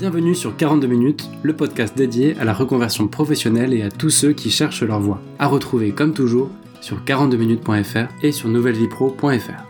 Bienvenue 0.00 0.34
sur 0.34 0.56
42 0.56 0.86
minutes, 0.86 1.28
le 1.42 1.54
podcast 1.54 1.94
dédié 1.94 2.34
à 2.40 2.44
la 2.46 2.54
reconversion 2.54 3.06
professionnelle 3.06 3.74
et 3.74 3.82
à 3.82 3.90
tous 3.90 4.08
ceux 4.08 4.32
qui 4.32 4.50
cherchent 4.50 4.82
leur 4.82 4.98
voie. 4.98 5.20
À 5.38 5.46
retrouver 5.46 5.92
comme 5.92 6.14
toujours 6.14 6.48
sur 6.80 7.02
42minutes.fr 7.04 8.08
et 8.22 8.32
sur 8.32 8.48
nouvellevipro.fr. 8.48 9.62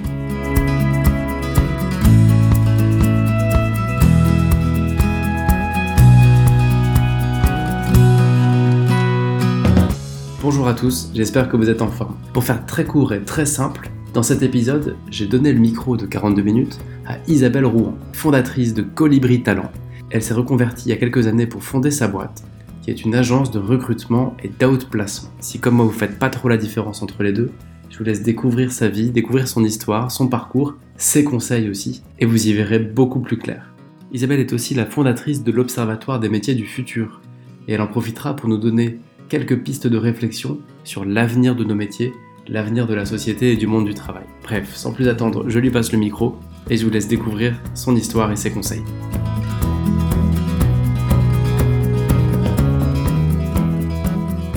Bonjour 10.41 10.69
à 10.69 10.75
tous, 10.75 11.11
j'espère 11.13 11.49
que 11.49 11.57
vous 11.57 11.69
êtes 11.69 11.83
en 11.83 11.89
forme. 11.89 12.15
Pour 12.33 12.45
faire 12.45 12.65
très 12.67 12.85
court 12.85 13.13
et 13.13 13.25
très 13.25 13.47
simple, 13.47 13.91
dans 14.15 14.23
cet 14.23 14.43
épisode, 14.43 14.97
j'ai 15.11 15.27
donné 15.27 15.53
le 15.53 15.59
micro 15.59 15.97
de 15.97 16.07
42 16.07 16.41
minutes 16.43 16.79
à 17.05 17.17
Isabelle 17.27 17.67
Rouen, 17.67 17.99
fondatrice 18.13 18.75
de 18.75 18.83
Colibri 18.83 19.43
Talent, 19.43 19.73
elle 20.11 20.23
s'est 20.23 20.35
reconvertie 20.35 20.89
il 20.89 20.91
y 20.91 20.95
a 20.95 20.97
quelques 20.97 21.27
années 21.27 21.47
pour 21.47 21.63
fonder 21.63 21.91
sa 21.91 22.09
boîte, 22.09 22.43
qui 22.83 22.91
est 22.91 23.05
une 23.05 23.15
agence 23.15 23.51
de 23.51 23.59
recrutement 23.59 24.37
et 24.43 24.49
d'outplacement. 24.49 25.31
Si 25.41 25.59
comme 25.59 25.77
moi 25.77 25.85
vous 25.85 25.93
faites 25.93 26.19
pas 26.19 26.31
trop 26.31 26.49
la 26.49 26.57
différence 26.57 27.03
entre 27.03 27.23
les 27.23 27.33
deux, 27.33 27.51
je 27.89 27.99
vous 27.99 28.05
laisse 28.05 28.23
découvrir 28.23 28.73
sa 28.73 28.89
vie, 28.89 29.11
découvrir 29.11 29.49
son 29.49 29.65
histoire, 29.65 30.11
son 30.11 30.29
parcours, 30.29 30.75
ses 30.97 31.25
conseils 31.25 31.69
aussi, 31.69 32.03
et 32.19 32.27
vous 32.27 32.49
y 32.49 32.53
verrez 32.53 32.79
beaucoup 32.79 33.21
plus 33.21 33.37
clair. 33.37 33.75
Isabelle 34.13 34.41
est 34.41 34.53
aussi 34.53 34.75
la 34.75 34.87
fondatrice 34.87 35.45
de 35.45 35.53
l'Observatoire 35.53 36.21
des 36.21 36.29
métiers 36.29 36.55
du 36.55 36.67
futur, 36.67 37.21
et 37.69 37.73
elle 37.73 37.81
en 37.81 37.87
profitera 37.87 38.35
pour 38.35 38.49
nous 38.49 38.59
donner 38.59 38.99
quelques 39.29 39.59
pistes 39.63 39.87
de 39.87 39.97
réflexion 39.97 40.59
sur 40.83 41.05
l'avenir 41.05 41.55
de 41.55 41.65
nos 41.65 41.75
métiers, 41.75 42.13
l'avenir 42.49 42.87
de 42.87 42.95
la 42.95 43.07
société 43.07 43.53
et 43.53 43.57
du 43.57 43.67
monde 43.67 43.87
du 43.87 43.95
travail. 43.95 44.25
Bref, 44.43 44.75
sans 44.75 44.93
plus 44.93 45.09
attendre, 45.09 45.49
je 45.49 45.59
lui 45.59 45.71
passe 45.71 45.93
le 45.93 45.99
micro 45.99 46.37
et 46.69 46.77
je 46.77 46.85
vous 46.85 46.91
laisse 46.91 47.09
découvrir 47.09 47.55
son 47.75 47.95
histoire 47.95 48.33
et 48.33 48.37
ses 48.37 48.51
conseils. 48.51 48.83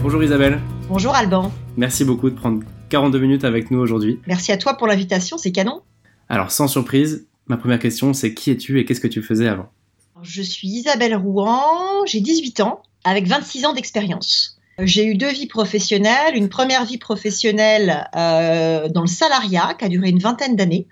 Bonjour 0.04 0.22
Isabelle. 0.22 0.60
Bonjour 0.90 1.16
Alban. 1.16 1.50
Merci 1.78 2.04
beaucoup 2.04 2.30
de 2.30 2.36
prendre 2.36 2.62
42 2.90 3.20
minutes 3.20 3.46
avec 3.46 3.72
nous 3.72 3.80
aujourd'hui. 3.80 4.20
Merci 4.28 4.52
à 4.52 4.58
toi 4.58 4.74
pour 4.74 4.86
l'invitation, 4.86 5.38
c'est 5.38 5.54
canon. 5.54 5.82
Alors 6.28 6.52
sans 6.52 6.68
surprise, 6.68 7.26
ma 7.48 7.56
première 7.56 7.80
question 7.80 8.12
c'est 8.14 8.34
qui 8.34 8.52
es-tu 8.52 8.82
et 8.82 8.86
qu'est-ce 8.86 9.00
que 9.00 9.08
tu 9.08 9.22
faisais 9.22 9.48
avant? 9.48 9.70
Je 10.22 10.42
suis 10.42 10.68
Isabelle 10.68 11.16
Rouen, 11.16 12.06
j'ai 12.06 12.20
18 12.20 12.60
ans 12.60 12.82
avec 13.06 13.28
26 13.28 13.66
ans 13.66 13.72
d'expérience. 13.72 14.60
J'ai 14.78 15.06
eu 15.06 15.16
deux 15.16 15.32
vies 15.32 15.48
professionnelles, 15.48 16.36
une 16.36 16.50
première 16.50 16.84
vie 16.84 16.98
professionnelle 16.98 18.10
euh, 18.18 18.90
dans 18.90 19.02
le 19.02 19.08
salariat 19.08 19.74
qui 19.80 19.86
a 19.86 19.88
duré 19.88 20.10
une 20.10 20.20
vingtaine 20.20 20.58
d'années, 20.58 20.86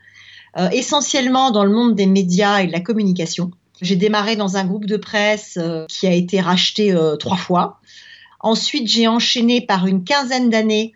euh, 0.58 0.70
essentiellement 0.70 1.52
dans 1.52 1.66
le 1.66 1.72
monde 1.72 1.96
des 1.96 2.08
médias 2.08 2.60
et 2.60 2.68
de 2.68 2.72
la 2.72 2.80
communication. 2.80 3.52
J'ai 3.82 3.98
démarré 3.98 4.38
dans 4.38 4.56
un 4.56 4.64
groupe 4.64 4.86
de 4.86 4.96
presse 4.96 5.58
euh, 5.58 5.86
qui 5.90 6.08
a 6.08 6.14
été 6.14 6.40
racheté 6.40 6.96
trois 7.20 7.36
fois. 7.36 7.82
Ensuite, 8.44 8.88
j'ai 8.88 9.08
enchaîné 9.08 9.62
par 9.62 9.88
une 9.88 10.04
quinzaine 10.04 10.50
d'années 10.50 10.94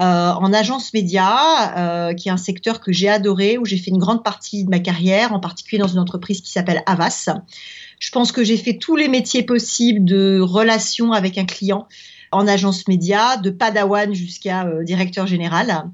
euh, 0.00 0.32
en 0.32 0.52
agence 0.52 0.92
média, 0.92 1.76
euh, 1.76 2.14
qui 2.14 2.28
est 2.28 2.32
un 2.32 2.36
secteur 2.36 2.80
que 2.80 2.92
j'ai 2.92 3.08
adoré, 3.08 3.58
où 3.58 3.64
j'ai 3.64 3.78
fait 3.78 3.90
une 3.90 3.98
grande 3.98 4.22
partie 4.22 4.64
de 4.64 4.70
ma 4.70 4.78
carrière, 4.78 5.32
en 5.32 5.40
particulier 5.40 5.80
dans 5.80 5.88
une 5.88 5.98
entreprise 5.98 6.40
qui 6.40 6.52
s'appelle 6.52 6.82
Avas. 6.86 7.28
Je 7.98 8.10
pense 8.10 8.30
que 8.30 8.44
j'ai 8.44 8.56
fait 8.56 8.78
tous 8.78 8.94
les 8.94 9.08
métiers 9.08 9.42
possibles 9.42 10.04
de 10.04 10.40
relation 10.40 11.12
avec 11.12 11.36
un 11.36 11.46
client 11.46 11.88
en 12.30 12.46
agence 12.46 12.86
média, 12.86 13.38
de 13.38 13.50
padawan 13.50 14.14
jusqu'à 14.14 14.66
euh, 14.66 14.84
directeur 14.84 15.26
général. 15.26 15.84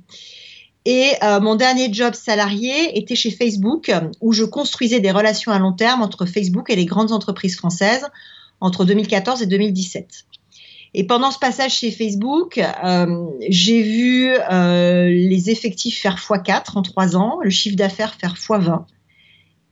Et 0.86 1.12
mon 1.40 1.54
dernier 1.54 1.90
job 1.90 2.12
salarié 2.12 2.98
était 2.98 3.14
chez 3.14 3.30
Facebook, 3.30 3.90
où 4.20 4.34
je 4.34 4.44
construisais 4.44 5.00
des 5.00 5.10
relations 5.10 5.50
à 5.50 5.58
long 5.58 5.72
terme 5.72 6.02
entre 6.02 6.26
Facebook 6.26 6.68
et 6.68 6.76
les 6.76 6.84
grandes 6.84 7.10
entreprises 7.10 7.56
françaises 7.56 8.06
entre 8.60 8.84
2014 8.84 9.40
et 9.40 9.46
2017. 9.46 10.26
Et 10.96 11.04
pendant 11.04 11.32
ce 11.32 11.40
passage 11.40 11.78
chez 11.78 11.90
Facebook, 11.90 12.58
euh, 12.58 13.26
j'ai 13.48 13.82
vu 13.82 14.30
euh, 14.30 15.08
les 15.08 15.50
effectifs 15.50 16.00
faire 16.00 16.16
x4 16.16 16.76
en 16.76 16.82
trois 16.82 17.16
ans, 17.16 17.38
le 17.42 17.50
chiffre 17.50 17.76
d'affaires 17.76 18.14
faire 18.14 18.34
x20. 18.34 18.84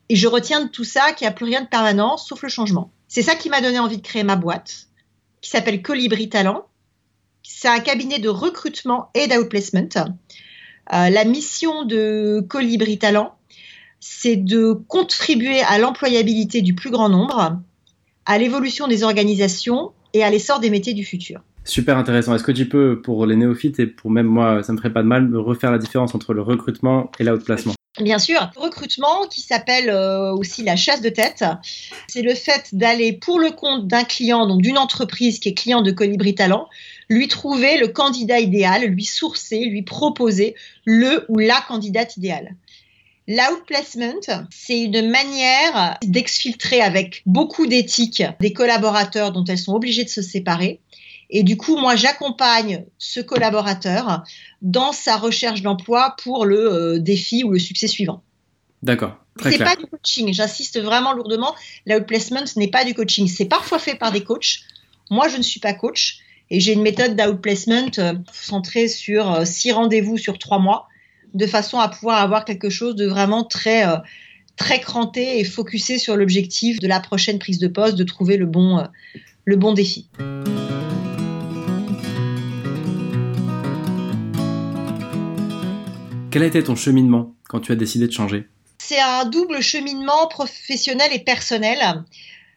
Et 0.08 0.16
je 0.16 0.26
retiens 0.26 0.64
de 0.64 0.68
tout 0.68 0.82
ça 0.82 1.12
qu'il 1.12 1.24
n'y 1.24 1.28
a 1.30 1.32
plus 1.32 1.46
rien 1.46 1.62
de 1.62 1.68
permanent 1.68 2.16
sauf 2.16 2.42
le 2.42 2.48
changement. 2.48 2.90
C'est 3.06 3.22
ça 3.22 3.36
qui 3.36 3.50
m'a 3.50 3.60
donné 3.60 3.78
envie 3.78 3.98
de 3.98 4.02
créer 4.02 4.24
ma 4.24 4.34
boîte, 4.34 4.88
qui 5.40 5.50
s'appelle 5.50 5.80
Colibri 5.80 6.28
Talent. 6.28 6.66
C'est 7.44 7.68
un 7.68 7.78
cabinet 7.78 8.18
de 8.18 8.28
recrutement 8.28 9.10
et 9.14 9.28
d'outplacement. 9.28 9.88
Euh, 10.92 11.08
la 11.08 11.24
mission 11.24 11.84
de 11.84 12.44
Colibri 12.48 12.98
Talent, 12.98 13.36
c'est 14.00 14.36
de 14.36 14.72
contribuer 14.72 15.60
à 15.60 15.78
l'employabilité 15.78 16.62
du 16.62 16.74
plus 16.74 16.90
grand 16.90 17.08
nombre, 17.08 17.60
à 18.26 18.38
l'évolution 18.38 18.88
des 18.88 19.04
organisations 19.04 19.92
et 20.14 20.22
à 20.22 20.30
l'essor 20.30 20.60
des 20.60 20.70
métiers 20.70 20.94
du 20.94 21.04
futur. 21.04 21.40
Super 21.64 21.96
intéressant. 21.96 22.34
Est-ce 22.34 22.44
que 22.44 22.52
tu 22.52 22.68
peux, 22.68 23.00
pour 23.00 23.24
les 23.26 23.36
néophytes 23.36 23.78
et 23.78 23.86
pour 23.86 24.10
même 24.10 24.26
moi, 24.26 24.62
ça 24.62 24.72
me 24.72 24.78
ferait 24.78 24.92
pas 24.92 25.02
de 25.02 25.08
mal, 25.08 25.28
me 25.28 25.38
refaire 25.38 25.70
la 25.70 25.78
différence 25.78 26.14
entre 26.14 26.34
le 26.34 26.42
recrutement 26.42 27.10
et 27.20 27.24
l'outplacement? 27.24 27.74
Bien 28.00 28.18
sûr, 28.18 28.50
recrutement 28.56 29.26
qui 29.30 29.42
s'appelle 29.42 29.90
euh, 29.90 30.32
aussi 30.32 30.62
la 30.62 30.76
chasse 30.76 31.02
de 31.02 31.10
tête, 31.10 31.44
c'est 32.08 32.22
le 32.22 32.34
fait 32.34 32.70
d'aller 32.72 33.12
pour 33.12 33.38
le 33.38 33.50
compte 33.50 33.86
d'un 33.86 34.04
client, 34.04 34.46
donc 34.46 34.62
d'une 34.62 34.78
entreprise 34.78 35.38
qui 35.38 35.50
est 35.50 35.54
client 35.54 35.82
de 35.82 35.90
Colibri 35.90 36.34
Talent, 36.34 36.68
lui 37.10 37.28
trouver 37.28 37.76
le 37.76 37.88
candidat 37.88 38.40
idéal, 38.40 38.86
lui 38.86 39.04
sourcer, 39.04 39.66
lui 39.66 39.82
proposer 39.82 40.54
le 40.86 41.26
ou 41.28 41.38
la 41.38 41.60
candidate 41.68 42.16
idéale. 42.16 42.56
L'outplacement, 43.32 44.44
c'est 44.50 44.82
une 44.82 45.08
manière 45.08 45.96
d'exfiltrer 46.04 46.82
avec 46.82 47.22
beaucoup 47.24 47.66
d'éthique 47.66 48.22
des 48.40 48.52
collaborateurs 48.52 49.32
dont 49.32 49.44
elles 49.44 49.56
sont 49.56 49.72
obligées 49.74 50.04
de 50.04 50.10
se 50.10 50.20
séparer. 50.20 50.80
Et 51.30 51.42
du 51.42 51.56
coup, 51.56 51.78
moi, 51.78 51.96
j'accompagne 51.96 52.84
ce 52.98 53.20
collaborateur 53.20 54.22
dans 54.60 54.92
sa 54.92 55.16
recherche 55.16 55.62
d'emploi 55.62 56.14
pour 56.22 56.44
le 56.44 56.58
euh, 56.58 56.98
défi 56.98 57.42
ou 57.42 57.52
le 57.52 57.58
succès 57.58 57.86
suivant. 57.86 58.22
D'accord. 58.82 59.16
C'est 59.42 59.56
pas 59.56 59.76
du 59.76 59.86
coaching. 59.86 60.34
J'insiste 60.34 60.78
vraiment 60.78 61.14
lourdement. 61.14 61.54
L'outplacement 61.86 62.44
n'est 62.56 62.68
pas 62.68 62.84
du 62.84 62.92
coaching. 62.92 63.28
C'est 63.28 63.46
parfois 63.46 63.78
fait 63.78 63.94
par 63.94 64.12
des 64.12 64.24
coachs. 64.24 64.58
Moi, 65.08 65.28
je 65.28 65.38
ne 65.38 65.42
suis 65.42 65.60
pas 65.60 65.72
coach 65.72 66.18
et 66.50 66.60
j'ai 66.60 66.74
une 66.74 66.82
méthode 66.82 67.16
d'outplacement 67.16 67.88
euh, 67.96 68.12
centrée 68.30 68.88
sur 68.88 69.32
euh, 69.32 69.44
six 69.46 69.72
rendez-vous 69.72 70.18
sur 70.18 70.38
trois 70.38 70.58
mois 70.58 70.90
de 71.34 71.46
façon 71.46 71.78
à 71.78 71.88
pouvoir 71.88 72.20
avoir 72.20 72.44
quelque 72.44 72.70
chose 72.70 72.94
de 72.94 73.06
vraiment 73.06 73.44
très 73.44 73.86
euh, 73.86 73.96
très 74.56 74.80
cranté 74.80 75.40
et 75.40 75.44
focusé 75.44 75.98
sur 75.98 76.16
l'objectif 76.16 76.78
de 76.78 76.86
la 76.86 77.00
prochaine 77.00 77.38
prise 77.38 77.58
de 77.58 77.68
poste, 77.68 77.96
de 77.96 78.04
trouver 78.04 78.36
le 78.36 78.46
bon, 78.46 78.78
euh, 78.78 78.84
le 79.44 79.56
bon 79.56 79.72
défi. 79.72 80.08
Quel 86.30 86.42
a 86.42 86.46
été 86.46 86.62
ton 86.62 86.76
cheminement 86.76 87.34
quand 87.48 87.60
tu 87.60 87.72
as 87.72 87.76
décidé 87.76 88.06
de 88.06 88.12
changer? 88.12 88.46
C'est 88.78 89.00
un 89.00 89.26
double 89.26 89.60
cheminement 89.60 90.26
professionnel 90.28 91.10
et 91.12 91.18
personnel. 91.18 92.04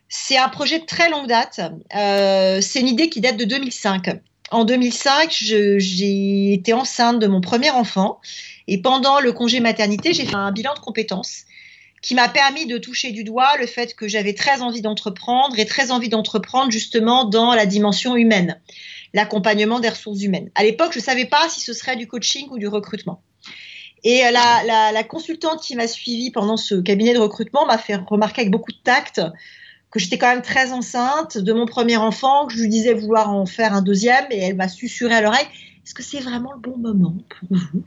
C'est 0.07 0.37
un 0.37 0.47
projet 0.49 0.79
de 0.79 0.85
très 0.85 1.09
longue 1.09 1.27
date. 1.27 1.59
Euh, 1.95 2.61
c'est 2.61 2.79
une 2.79 2.87
idée 2.87 3.09
qui 3.09 3.21
date 3.21 3.37
de 3.37 3.45
2005. 3.45 4.21
En 4.51 4.63
2005, 4.63 5.31
j'ai 5.31 6.53
été 6.53 6.73
enceinte 6.73 7.19
de 7.19 7.27
mon 7.27 7.41
premier 7.41 7.71
enfant 7.71 8.19
et 8.67 8.81
pendant 8.81 9.19
le 9.19 9.31
congé 9.31 9.59
maternité, 9.59 10.13
j'ai 10.13 10.25
fait 10.25 10.35
un 10.35 10.51
bilan 10.51 10.73
de 10.75 10.79
compétences 10.79 11.45
qui 12.01 12.13
m'a 12.13 12.29
permis 12.29 12.67
de 12.67 12.77
toucher 12.77 13.11
du 13.11 13.23
doigt 13.23 13.57
le 13.57 13.65
fait 13.65 13.95
que 13.95 14.07
j'avais 14.07 14.33
très 14.33 14.61
envie 14.61 14.81
d'entreprendre 14.81 15.57
et 15.57 15.65
très 15.65 15.89
envie 15.89 16.09
d'entreprendre 16.09 16.71
justement 16.71 17.25
dans 17.25 17.55
la 17.55 17.65
dimension 17.65 18.15
humaine, 18.15 18.61
l'accompagnement 19.13 19.79
des 19.79 19.89
ressources 19.89 20.21
humaines. 20.21 20.51
À 20.53 20.63
l'époque, 20.63 20.91
je 20.93 20.99
ne 20.99 21.03
savais 21.03 21.25
pas 21.25 21.49
si 21.49 21.61
ce 21.61 21.73
serait 21.73 21.95
du 21.95 22.07
coaching 22.07 22.47
ou 22.51 22.59
du 22.59 22.67
recrutement. 22.67 23.23
Et 24.03 24.21
la, 24.31 24.91
la 24.91 25.03
consultante 25.03 25.63
qui 25.63 25.75
m'a 25.75 25.87
suivie 25.87 26.29
pendant 26.29 26.57
ce 26.57 26.75
cabinet 26.75 27.15
de 27.15 27.19
recrutement 27.19 27.65
m'a 27.65 27.79
fait 27.79 27.95
remarquer 27.95 28.41
avec 28.41 28.51
beaucoup 28.51 28.71
de 28.71 28.77
tact 28.83 29.19
que 29.95 30.01
j'étais 30.01 30.17
quand 30.17 30.27
même 30.27 30.41
très 30.41 30.73
enceinte 30.73 31.37
de 31.37 31.53
mon 31.53 31.65
premier 31.65 31.95
enfant, 31.95 32.47
que 32.47 32.53
je 32.53 32.59
lui 32.59 32.67
disais 32.67 32.93
vouloir 32.93 33.31
en 33.31 33.45
faire 33.45 33.73
un 33.73 33.81
deuxième, 33.81 34.25
et 34.29 34.39
elle 34.39 34.55
m'a 34.57 34.67
susurré 34.67 35.15
à 35.15 35.21
l'oreille 35.21 35.47
est-ce 35.85 35.93
que 35.93 36.01
c'est 36.01 36.19
vraiment 36.19 36.51
le 36.51 36.59
bon 36.59 36.77
moment 36.79 37.13
pour 37.29 37.47
vous 37.51 37.83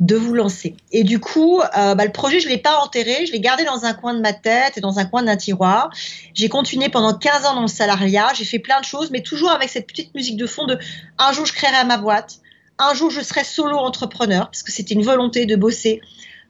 de 0.00 0.16
vous 0.16 0.32
lancer? 0.32 0.74
Et 0.90 1.04
du 1.04 1.20
coup, 1.20 1.60
euh, 1.60 1.94
bah, 1.94 2.06
le 2.06 2.10
projet, 2.10 2.40
je 2.40 2.46
ne 2.46 2.52
l'ai 2.52 2.58
pas 2.58 2.78
enterré, 2.78 3.26
je 3.26 3.32
l'ai 3.32 3.40
gardé 3.40 3.64
dans 3.64 3.84
un 3.84 3.92
coin 3.92 4.14
de 4.14 4.20
ma 4.20 4.32
tête 4.32 4.78
et 4.78 4.80
dans 4.80 4.98
un 4.98 5.04
coin 5.04 5.22
d'un 5.22 5.36
tiroir. 5.36 5.90
J'ai 6.32 6.48
continué 6.48 6.88
pendant 6.88 7.12
15 7.12 7.44
ans 7.44 7.54
dans 7.54 7.60
le 7.60 7.66
salariat, 7.66 8.28
j'ai 8.34 8.46
fait 8.46 8.58
plein 8.58 8.80
de 8.80 8.86
choses, 8.86 9.10
mais 9.10 9.20
toujours 9.20 9.50
avec 9.50 9.68
cette 9.68 9.86
petite 9.86 10.14
musique 10.14 10.38
de 10.38 10.46
fond 10.46 10.64
de 10.64 10.78
un 11.18 11.32
jour 11.32 11.44
je 11.44 11.52
créerai 11.52 11.84
ma 11.84 11.98
boîte, 11.98 12.40
un 12.78 12.94
jour 12.94 13.10
je 13.10 13.20
serai 13.20 13.44
solo 13.44 13.76
entrepreneur, 13.76 14.46
parce 14.46 14.62
que 14.62 14.72
c'était 14.72 14.94
une 14.94 15.04
volonté 15.04 15.44
de 15.44 15.56
bosser 15.56 16.00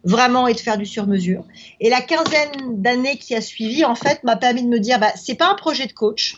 vraiment 0.07 0.47
et 0.47 0.55
de 0.55 0.61
faire 0.61 0.79
du 0.79 0.87
sur-mesure. 0.87 1.45
Et 1.81 1.91
la 1.91 2.01
quinzaine 2.01 2.81
d'années 2.81 3.19
qui 3.19 3.35
a 3.35 3.41
suivi, 3.41 3.85
en 3.85 3.95
fait, 3.95 4.23
m'a 4.25 4.37
permis 4.37 4.63
de 4.63 4.69
me 4.69 4.79
dire, 4.79 4.99
bah, 4.99 5.13
c'est 5.17 5.35
pas 5.35 5.51
un 5.51 5.55
projet 5.55 5.87
de 5.87 5.93
coach, 5.93 6.37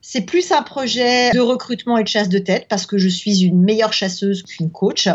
c'est 0.00 0.22
plus 0.22 0.52
un 0.52 0.62
projet 0.62 1.30
de 1.30 1.40
recrutement 1.40 1.96
et 1.96 2.02
de 2.02 2.08
chasse 2.08 2.28
de 2.28 2.38
tête 2.38 2.66
parce 2.68 2.84
que 2.84 2.98
je 2.98 3.08
suis 3.08 3.44
une 3.44 3.62
meilleure 3.62 3.94
chasseuse 3.94 4.42
qu'une 4.42 4.70
coach, 4.70 5.08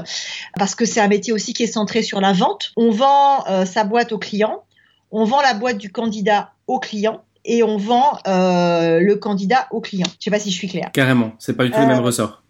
parce 0.58 0.74
que 0.74 0.86
c'est 0.86 1.00
un 1.00 1.08
métier 1.08 1.32
aussi 1.32 1.54
qui 1.54 1.64
est 1.64 1.68
centré 1.68 2.02
sur 2.02 2.22
la 2.22 2.34
vente. 2.34 2.72
On 2.76 2.90
vend 2.90 3.46
euh, 3.48 3.66
sa 3.66 3.84
boîte 3.84 4.12
au 4.14 4.18
client, 4.18 4.64
on 5.12 5.26
vend 5.26 5.42
la 5.42 5.54
boîte 5.54 5.78
du 5.78 5.92
candidat 5.92 6.54
au 6.66 6.80
client 6.80 7.22
et 7.46 7.62
on 7.62 7.78
vend 7.78 8.18
euh, 8.28 9.00
le 9.00 9.16
candidat 9.16 9.68
au 9.70 9.80
client. 9.80 10.08
Je 10.20 10.24
sais 10.24 10.32
pas 10.32 10.40
si 10.40 10.50
je 10.50 10.56
suis 10.56 10.68
claire. 10.68 10.90
Carrément, 10.92 11.34
c'est 11.38 11.56
pas 11.56 11.66
du 11.66 11.72
tout 11.72 11.80
les 11.80 11.86
mêmes 11.86 12.00
ressorts. 12.00 12.42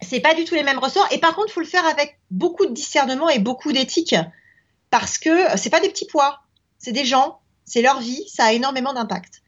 C'est 0.00 0.20
pas 0.20 0.34
du 0.34 0.44
tout 0.44 0.56
les 0.56 0.64
mêmes 0.64 0.80
ressorts 0.80 1.08
et 1.12 1.18
par 1.18 1.36
contre, 1.36 1.48
il 1.50 1.52
faut 1.52 1.60
le 1.60 1.66
faire 1.66 1.86
avec 1.86 2.18
beaucoup 2.32 2.66
de 2.66 2.72
discernement 2.72 3.28
et 3.28 3.38
beaucoup 3.38 3.72
d'éthique 3.72 4.16
parce 4.94 5.18
que 5.18 5.56
c'est 5.56 5.70
pas 5.70 5.80
des 5.80 5.88
petits 5.88 6.06
pois, 6.06 6.38
c'est 6.78 6.92
des 6.92 7.04
gens, 7.04 7.40
c'est 7.64 7.82
leur 7.82 7.98
vie, 7.98 8.22
ça 8.28 8.44
a 8.44 8.52
énormément 8.52 8.92
d'impact. 8.92 9.42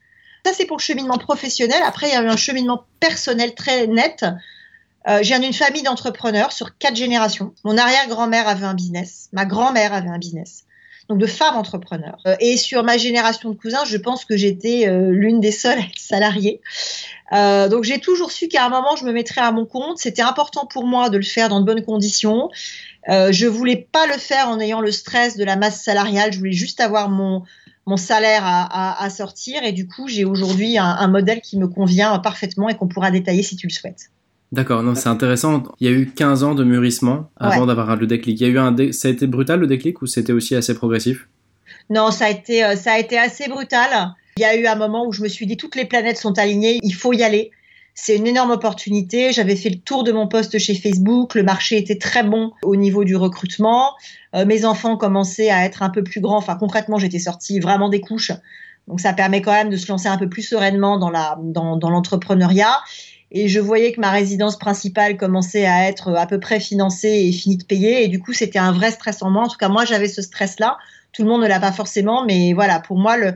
Ça, 0.44 0.52
c'est 0.52 0.64
pour 0.64 0.76
le 0.76 0.82
cheminement 0.82 1.18
professionnel. 1.18 1.80
Après, 1.84 2.08
il 2.08 2.12
y 2.14 2.16
a 2.16 2.22
eu 2.22 2.26
un 2.26 2.36
cheminement 2.36 2.82
personnel 2.98 3.54
très 3.54 3.86
net. 3.86 4.26
Euh, 5.06 5.20
j'ai 5.22 5.36
une 5.36 5.52
famille 5.52 5.84
d'entrepreneurs 5.84 6.50
sur 6.50 6.76
quatre 6.78 6.96
générations. 6.96 7.54
Mon 7.62 7.78
arrière-grand-mère 7.78 8.48
avait 8.48 8.66
un 8.66 8.74
business, 8.74 9.28
ma 9.32 9.44
grand-mère 9.44 9.94
avait 9.94 10.08
un 10.08 10.18
business, 10.18 10.64
donc 11.08 11.18
de 11.18 11.26
femmes 11.26 11.54
entrepreneurs. 11.54 12.18
Euh, 12.26 12.34
et 12.40 12.56
sur 12.56 12.82
ma 12.82 12.98
génération 12.98 13.48
de 13.50 13.54
cousins, 13.56 13.84
je 13.84 13.98
pense 13.98 14.24
que 14.24 14.36
j'étais 14.36 14.88
euh, 14.88 15.12
l'une 15.12 15.38
des 15.38 15.52
seules 15.52 15.78
salariées. 15.96 16.60
donc 17.30 17.84
j'ai 17.84 18.00
toujours 18.00 18.32
su 18.32 18.48
qu'à 18.48 18.66
un 18.66 18.68
moment, 18.68 18.96
je 18.96 19.04
me 19.04 19.12
mettrais 19.12 19.42
à 19.42 19.52
mon 19.52 19.64
compte. 19.64 19.98
C'était 19.98 20.22
important 20.22 20.66
pour 20.66 20.86
moi 20.86 21.08
de 21.08 21.18
le 21.18 21.22
faire 21.22 21.48
dans 21.48 21.60
de 21.60 21.66
bonnes 21.66 21.84
conditions. 21.84 22.50
Euh, 23.08 23.30
je 23.32 23.46
voulais 23.46 23.88
pas 23.90 24.06
le 24.06 24.14
faire 24.14 24.48
en 24.48 24.58
ayant 24.60 24.80
le 24.80 24.90
stress 24.90 25.36
de 25.36 25.44
la 25.44 25.56
masse 25.56 25.82
salariale. 25.82 26.32
Je 26.32 26.38
voulais 26.38 26.52
juste 26.52 26.80
avoir 26.80 27.08
mon 27.08 27.42
mon 27.88 27.96
salaire 27.96 28.42
à, 28.44 29.00
à, 29.00 29.10
sortir 29.10 29.62
et 29.62 29.70
du 29.70 29.86
coup 29.86 30.08
j'ai 30.08 30.24
aujourd'hui 30.24 30.76
un, 30.76 30.84
un, 30.84 31.06
modèle 31.06 31.40
qui 31.40 31.56
me 31.56 31.68
convient 31.68 32.18
parfaitement 32.18 32.68
et 32.68 32.74
qu'on 32.74 32.88
pourra 32.88 33.12
détailler 33.12 33.44
si 33.44 33.54
tu 33.54 33.68
le 33.68 33.72
souhaites. 33.72 34.10
D'accord, 34.52 34.82
non, 34.82 34.94
c'est 34.94 35.08
intéressant. 35.08 35.62
Il 35.80 35.88
y 35.88 35.90
a 35.90 35.92
eu 35.92 36.06
15 36.06 36.44
ans 36.44 36.54
de 36.54 36.64
mûrissement 36.64 37.30
avant 37.36 37.66
d'avoir 37.66 37.94
le 37.96 38.06
déclic. 38.06 38.40
Il 38.40 38.46
y 38.46 38.50
a 38.50 38.52
eu 38.52 38.58
un 38.58 38.74
ça 38.92 39.08
a 39.08 39.10
été 39.10 39.26
brutal 39.26 39.60
le 39.60 39.66
déclic 39.66 40.02
ou 40.02 40.06
c'était 40.06 40.32
aussi 40.32 40.54
assez 40.54 40.74
progressif? 40.74 41.28
Non, 41.90 42.10
ça 42.10 42.26
a 42.26 42.30
été 42.30 42.64
euh, 42.64 42.76
ça 42.76 42.94
a 42.94 42.98
été 42.98 43.18
assez 43.18 43.48
brutal. 43.48 44.14
Il 44.38 44.42
y 44.42 44.44
a 44.44 44.56
eu 44.56 44.66
un 44.66 44.74
moment 44.74 45.06
où 45.06 45.12
je 45.12 45.22
me 45.22 45.28
suis 45.28 45.46
dit 45.46 45.56
toutes 45.56 45.76
les 45.76 45.84
planètes 45.84 46.18
sont 46.18 46.38
alignées, 46.38 46.78
il 46.82 46.94
faut 46.94 47.12
y 47.12 47.22
aller. 47.22 47.50
C'est 47.98 48.14
une 48.14 48.26
énorme 48.26 48.50
opportunité. 48.50 49.32
J'avais 49.32 49.56
fait 49.56 49.70
le 49.70 49.78
tour 49.78 50.04
de 50.04 50.12
mon 50.12 50.28
poste 50.28 50.58
chez 50.58 50.74
Facebook. 50.74 51.34
Le 51.34 51.42
marché 51.42 51.78
était 51.78 51.96
très 51.96 52.22
bon 52.22 52.52
au 52.62 52.76
niveau 52.76 53.04
du 53.04 53.16
recrutement. 53.16 53.94
Euh, 54.34 54.44
mes 54.44 54.66
enfants 54.66 54.98
commençaient 54.98 55.48
à 55.48 55.64
être 55.64 55.82
un 55.82 55.88
peu 55.88 56.04
plus 56.04 56.20
grands. 56.20 56.36
Enfin, 56.36 56.56
concrètement, 56.56 56.98
j'étais 56.98 57.18
sortie 57.18 57.58
vraiment 57.58 57.88
des 57.88 58.02
couches. 58.02 58.32
Donc, 58.86 59.00
ça 59.00 59.14
permet 59.14 59.40
quand 59.40 59.52
même 59.52 59.70
de 59.70 59.78
se 59.78 59.88
lancer 59.88 60.08
un 60.08 60.18
peu 60.18 60.28
plus 60.28 60.42
sereinement 60.42 60.98
dans 60.98 61.08
la 61.08 61.38
dans, 61.42 61.78
dans 61.78 61.88
l'entrepreneuriat. 61.88 62.76
Et 63.32 63.48
je 63.48 63.60
voyais 63.60 63.92
que 63.92 64.00
ma 64.00 64.10
résidence 64.10 64.58
principale 64.58 65.16
commençait 65.16 65.66
à 65.66 65.88
être 65.88 66.14
à 66.14 66.26
peu 66.26 66.38
près 66.38 66.60
financée 66.60 67.24
et 67.26 67.32
finie 67.32 67.56
de 67.56 67.64
payer. 67.64 68.04
Et 68.04 68.08
du 68.08 68.20
coup, 68.20 68.34
c'était 68.34 68.58
un 68.58 68.72
vrai 68.72 68.90
stress 68.90 69.22
en 69.22 69.30
moi. 69.30 69.44
En 69.44 69.48
tout 69.48 69.56
cas, 69.56 69.70
moi, 69.70 69.86
j'avais 69.86 70.08
ce 70.08 70.20
stress-là. 70.20 70.76
Tout 71.12 71.22
le 71.22 71.30
monde 71.30 71.40
ne 71.40 71.48
l'a 71.48 71.60
pas 71.60 71.72
forcément, 71.72 72.26
mais 72.26 72.52
voilà, 72.52 72.78
pour 72.78 72.98
moi, 72.98 73.16
le, 73.16 73.32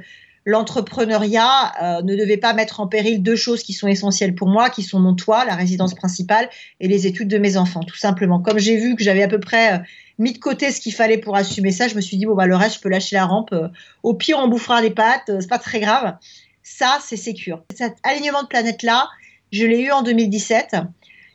l'entrepreneuriat 0.51 1.73
euh, 1.81 2.03
ne 2.03 2.17
devait 2.17 2.37
pas 2.37 2.53
mettre 2.55 2.81
en 2.81 2.89
péril 2.89 3.23
deux 3.23 3.37
choses 3.37 3.63
qui 3.63 3.73
sont 3.73 3.87
essentielles 3.87 4.35
pour 4.35 4.49
moi, 4.49 4.69
qui 4.69 4.83
sont 4.83 4.99
mon 4.99 5.15
toit, 5.15 5.45
la 5.45 5.55
résidence 5.55 5.95
principale, 5.95 6.51
et 6.81 6.89
les 6.89 7.07
études 7.07 7.29
de 7.29 7.39
mes 7.39 7.57
enfants, 7.57 7.85
tout 7.85 7.97
simplement. 7.97 8.41
Comme 8.41 8.59
j'ai 8.59 8.77
vu 8.77 8.97
que 8.97 9.05
j'avais 9.05 9.23
à 9.23 9.29
peu 9.29 9.39
près 9.39 9.75
euh, 9.75 9.79
mis 10.19 10.33
de 10.33 10.39
côté 10.39 10.73
ce 10.73 10.81
qu'il 10.81 10.93
fallait 10.93 11.19
pour 11.19 11.37
assumer 11.37 11.71
ça, 11.71 11.87
je 11.87 11.95
me 11.95 12.01
suis 12.01 12.17
dit 12.17 12.27
bon 12.27 12.35
bah 12.35 12.47
le 12.47 12.57
reste 12.57 12.77
je 12.77 12.81
peux 12.81 12.89
lâcher 12.89 13.15
la 13.15 13.27
rampe. 13.27 13.53
Euh, 13.53 13.69
au 14.03 14.13
pire 14.13 14.39
on 14.41 14.49
bouffera 14.49 14.83
les 14.83 14.91
pattes, 14.91 15.31
c'est 15.41 15.49
pas 15.49 15.59
très 15.59 15.79
grave. 15.79 16.17
Ça 16.65 16.99
c'est 17.01 17.17
sécure. 17.17 17.63
Cet 17.75 17.95
alignement 18.03 18.43
de 18.43 18.49
planète 18.49 18.83
là, 18.83 19.09
je 19.53 19.65
l'ai 19.65 19.81
eu 19.81 19.93
en 19.93 20.03
2017. 20.03 20.77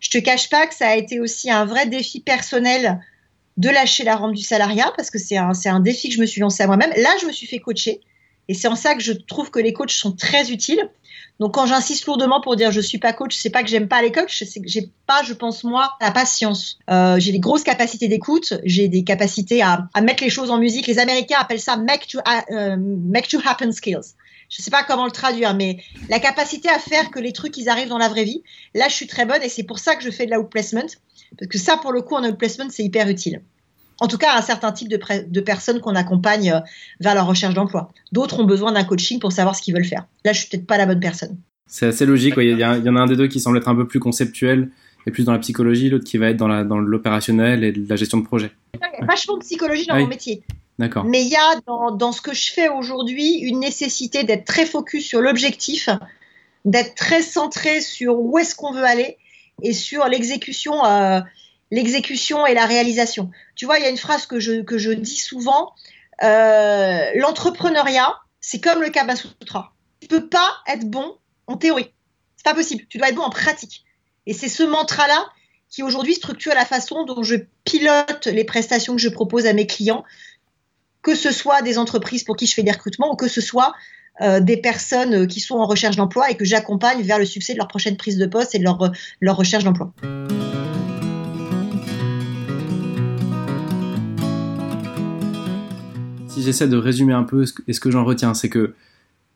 Je 0.01 0.09
te 0.09 0.17
cache 0.17 0.49
pas 0.49 0.67
que 0.67 0.75
ça 0.75 0.89
a 0.89 0.95
été 0.95 1.21
aussi 1.21 1.49
un 1.49 1.65
vrai 1.65 1.87
défi 1.87 2.19
personnel 2.19 2.99
de 3.55 3.69
lâcher 3.69 4.03
la 4.03 4.17
rampe 4.17 4.35
du 4.35 4.43
salariat 4.43 4.91
parce 4.97 5.09
que 5.09 5.17
c'est 5.17 5.37
un, 5.37 5.53
un 5.65 5.79
défi 5.79 6.09
que 6.09 6.15
je 6.15 6.21
me 6.21 6.25
suis 6.25 6.41
lancé 6.41 6.63
à 6.63 6.67
moi-même. 6.67 6.91
Là, 6.97 7.09
je 7.21 7.25
me 7.25 7.31
suis 7.31 7.47
fait 7.47 7.59
coacher. 7.59 8.01
Et 8.47 8.53
c'est 8.53 8.67
en 8.67 8.75
ça 8.75 8.95
que 8.95 9.01
je 9.01 9.13
trouve 9.13 9.51
que 9.51 9.59
les 9.59 9.73
coachs 9.73 9.91
sont 9.91 10.11
très 10.11 10.51
utiles. 10.51 10.89
Donc 11.39 11.55
quand 11.55 11.65
j'insiste 11.65 12.05
lourdement 12.05 12.39
pour 12.39 12.55
dire 12.55 12.71
je 12.71 12.79
suis 12.79 12.97
pas 12.97 13.11
coach, 13.11 13.35
c'est 13.35 13.49
pas 13.49 13.61
que 13.61 13.69
j'aime 13.69 13.87
pas 13.87 14.01
les 14.01 14.11
coachs, 14.11 14.29
c'est 14.31 14.61
que 14.61 14.67
j'ai 14.67 14.89
pas, 15.05 15.21
je 15.23 15.33
pense 15.33 15.63
moi, 15.63 15.91
la 15.99 16.11
patience. 16.11 16.79
Euh, 16.89 17.19
j'ai 17.19 17.33
des 17.33 17.39
grosses 17.39 17.63
capacités 17.63 18.07
d'écoute, 18.07 18.53
j'ai 18.63 18.87
des 18.87 19.03
capacités 19.03 19.61
à, 19.61 19.87
à, 19.93 20.01
mettre 20.01 20.23
les 20.23 20.29
choses 20.29 20.49
en 20.49 20.57
musique. 20.57 20.87
Les 20.87 20.99
Américains 20.99 21.37
appellent 21.39 21.59
ça 21.59 21.75
make 21.75 22.07
to, 22.07 22.19
uh, 22.19 22.77
make 22.77 23.27
to 23.27 23.39
happen 23.45 23.71
skills. 23.71 24.15
Je 24.49 24.61
sais 24.61 24.71
pas 24.71 24.83
comment 24.83 25.05
le 25.05 25.11
traduire, 25.11 25.55
mais 25.55 25.77
la 26.07 26.19
capacité 26.19 26.69
à 26.69 26.79
faire 26.79 27.09
que 27.09 27.19
les 27.19 27.33
trucs 27.33 27.57
ils 27.57 27.67
arrivent 27.67 27.89
dans 27.89 27.97
la 27.97 28.07
vraie 28.07 28.23
vie. 28.23 28.43
Là, 28.73 28.87
je 28.87 28.93
suis 28.93 29.07
très 29.07 29.25
bonne 29.25 29.41
et 29.41 29.49
c'est 29.49 29.63
pour 29.63 29.79
ça 29.79 29.95
que 29.95 30.03
je 30.03 30.11
fais 30.11 30.25
de 30.25 30.31
la 30.31 30.41
placement 30.43 30.85
parce 31.37 31.49
que 31.49 31.57
ça, 31.57 31.77
pour 31.77 31.91
le 31.91 32.01
coup, 32.01 32.15
en 32.15 32.33
placement, 32.33 32.67
c'est 32.69 32.83
hyper 32.83 33.09
utile 33.09 33.41
en 33.99 34.07
tout 34.07 34.17
cas 34.17 34.37
un 34.37 34.41
certain 34.41 34.71
type 34.71 34.89
de, 34.89 34.99
de 35.27 35.41
personnes 35.41 35.79
qu'on 35.79 35.95
accompagne 35.95 36.51
euh, 36.51 36.59
vers 36.99 37.15
leur 37.15 37.27
recherche 37.27 37.53
d'emploi. 37.53 37.89
D'autres 38.11 38.39
ont 38.39 38.45
besoin 38.45 38.71
d'un 38.71 38.83
coaching 38.83 39.19
pour 39.19 39.31
savoir 39.31 39.55
ce 39.55 39.61
qu'ils 39.61 39.73
veulent 39.73 39.85
faire. 39.85 40.05
Là, 40.23 40.33
je 40.33 40.39
suis 40.39 40.49
peut-être 40.49 40.67
pas 40.67 40.77
la 40.77 40.85
bonne 40.85 40.99
personne. 40.99 41.37
C'est 41.67 41.87
assez 41.87 42.05
logique. 42.05 42.35
Il, 42.37 42.57
y 42.57 42.63
a, 42.63 42.77
il, 42.77 42.85
y 42.85 42.89
en 42.89 42.95
a 42.95 42.99
un 42.99 43.07
des 43.07 43.15
deux 43.15 43.27
qui 43.27 43.39
semble 43.39 43.57
être 43.57 43.67
un 43.67 43.75
peu 43.75 43.87
plus 43.87 43.99
conceptuel 43.99 44.69
et 45.07 45.11
plus 45.11 45.23
dans 45.23 45.31
la 45.31 45.39
psychologie, 45.39 45.89
l'autre 45.89 46.05
qui 46.05 46.17
va 46.17 46.29
être 46.29 46.37
dans, 46.37 46.65
dans 46.65 46.79
l'opérationnel 46.79 47.63
et 47.63 47.71
la 47.71 47.95
gestion 47.95 48.17
de 48.17 48.25
projet. 48.25 48.51
A 48.81 49.05
vachement 49.05 49.37
de 49.37 49.43
psychologie 49.43 49.85
dans 49.85 49.97
mon 49.97 50.07
métier. 50.07 50.43
D'accord. 50.77 51.05
Mais 51.05 51.21
il 51.21 51.29
y 51.29 51.35
a 51.35 51.61
dans, 51.67 51.91
dans 51.91 52.11
ce 52.11 52.21
que 52.21 52.33
je 52.33 52.51
fais 52.51 52.69
aujourd'hui 52.69 53.37
une 53.37 53.59
nécessité 53.59 54.23
d'être 54.23 54.45
très 54.45 54.65
focus 54.65 55.05
sur 55.05 55.21
l'objectif, 55.21 55.89
d'être 56.65 56.95
très 56.95 57.21
centré 57.21 57.81
sur 57.81 58.19
où 58.19 58.37
est-ce 58.39 58.55
qu'on 58.55 58.73
veut 58.73 58.83
aller 58.83 59.17
et 59.61 59.73
sur 59.73 60.05
l'exécution. 60.07 60.85
Euh, 60.85 61.21
l'exécution 61.75 62.47
et 62.47 62.53
la 62.53 62.65
réalisation. 62.65 63.29
Tu 63.55 63.65
vois, 63.65 63.77
il 63.77 63.83
y 63.83 63.85
a 63.85 63.89
une 63.89 63.97
phrase 63.97 64.25
que 64.25 64.39
je, 64.39 64.61
que 64.61 64.77
je 64.77 64.91
dis 64.91 65.17
souvent, 65.17 65.73
euh, 66.23 67.11
l'entrepreneuriat, 67.15 68.15
c'est 68.39 68.61
comme 68.61 68.81
le 68.81 68.89
Kabasutra. 68.89 69.73
Tu 69.99 70.07
peux 70.07 70.29
pas 70.29 70.49
être 70.67 70.85
bon 70.85 71.17
en 71.47 71.57
théorie. 71.57 71.91
C'est 72.37 72.45
pas 72.45 72.53
possible. 72.53 72.85
Tu 72.87 72.97
dois 72.97 73.09
être 73.09 73.15
bon 73.15 73.23
en 73.23 73.29
pratique. 73.29 73.83
Et 74.25 74.33
c'est 74.33 74.47
ce 74.47 74.63
mantra-là 74.63 75.27
qui 75.69 75.83
aujourd'hui 75.83 76.15
structure 76.15 76.53
la 76.53 76.65
façon 76.65 77.03
dont 77.03 77.23
je 77.23 77.35
pilote 77.65 78.27
les 78.27 78.45
prestations 78.45 78.95
que 78.95 79.01
je 79.01 79.09
propose 79.09 79.45
à 79.45 79.51
mes 79.51 79.67
clients, 79.67 80.05
que 81.01 81.13
ce 81.13 81.31
soit 81.31 81.61
des 81.61 81.77
entreprises 81.77 82.23
pour 82.23 82.37
qui 82.37 82.45
je 82.45 82.53
fais 82.53 82.63
des 82.63 82.71
recrutements 82.71 83.11
ou 83.11 83.17
que 83.17 83.27
ce 83.27 83.41
soit 83.41 83.73
euh, 84.21 84.39
des 84.39 84.55
personnes 84.55 85.27
qui 85.27 85.41
sont 85.41 85.55
en 85.55 85.65
recherche 85.65 85.97
d'emploi 85.97 86.31
et 86.31 86.37
que 86.37 86.45
j'accompagne 86.45 87.01
vers 87.01 87.19
le 87.19 87.25
succès 87.25 87.51
de 87.51 87.57
leur 87.57 87.67
prochaine 87.67 87.97
prise 87.97 88.17
de 88.17 88.27
poste 88.27 88.55
et 88.55 88.59
de 88.59 88.63
leur, 88.63 88.91
leur 89.19 89.35
recherche 89.35 89.65
d'emploi. 89.65 89.91
Si 96.35 96.43
j'essaie 96.43 96.67
de 96.67 96.75
résumer 96.75 97.13
un 97.13 97.23
peu, 97.23 97.45
et 97.67 97.73
ce 97.73 97.79
que 97.79 97.89
j'en 97.89 98.03
retiens, 98.03 98.33
c'est 98.33 98.49
que 98.49 98.73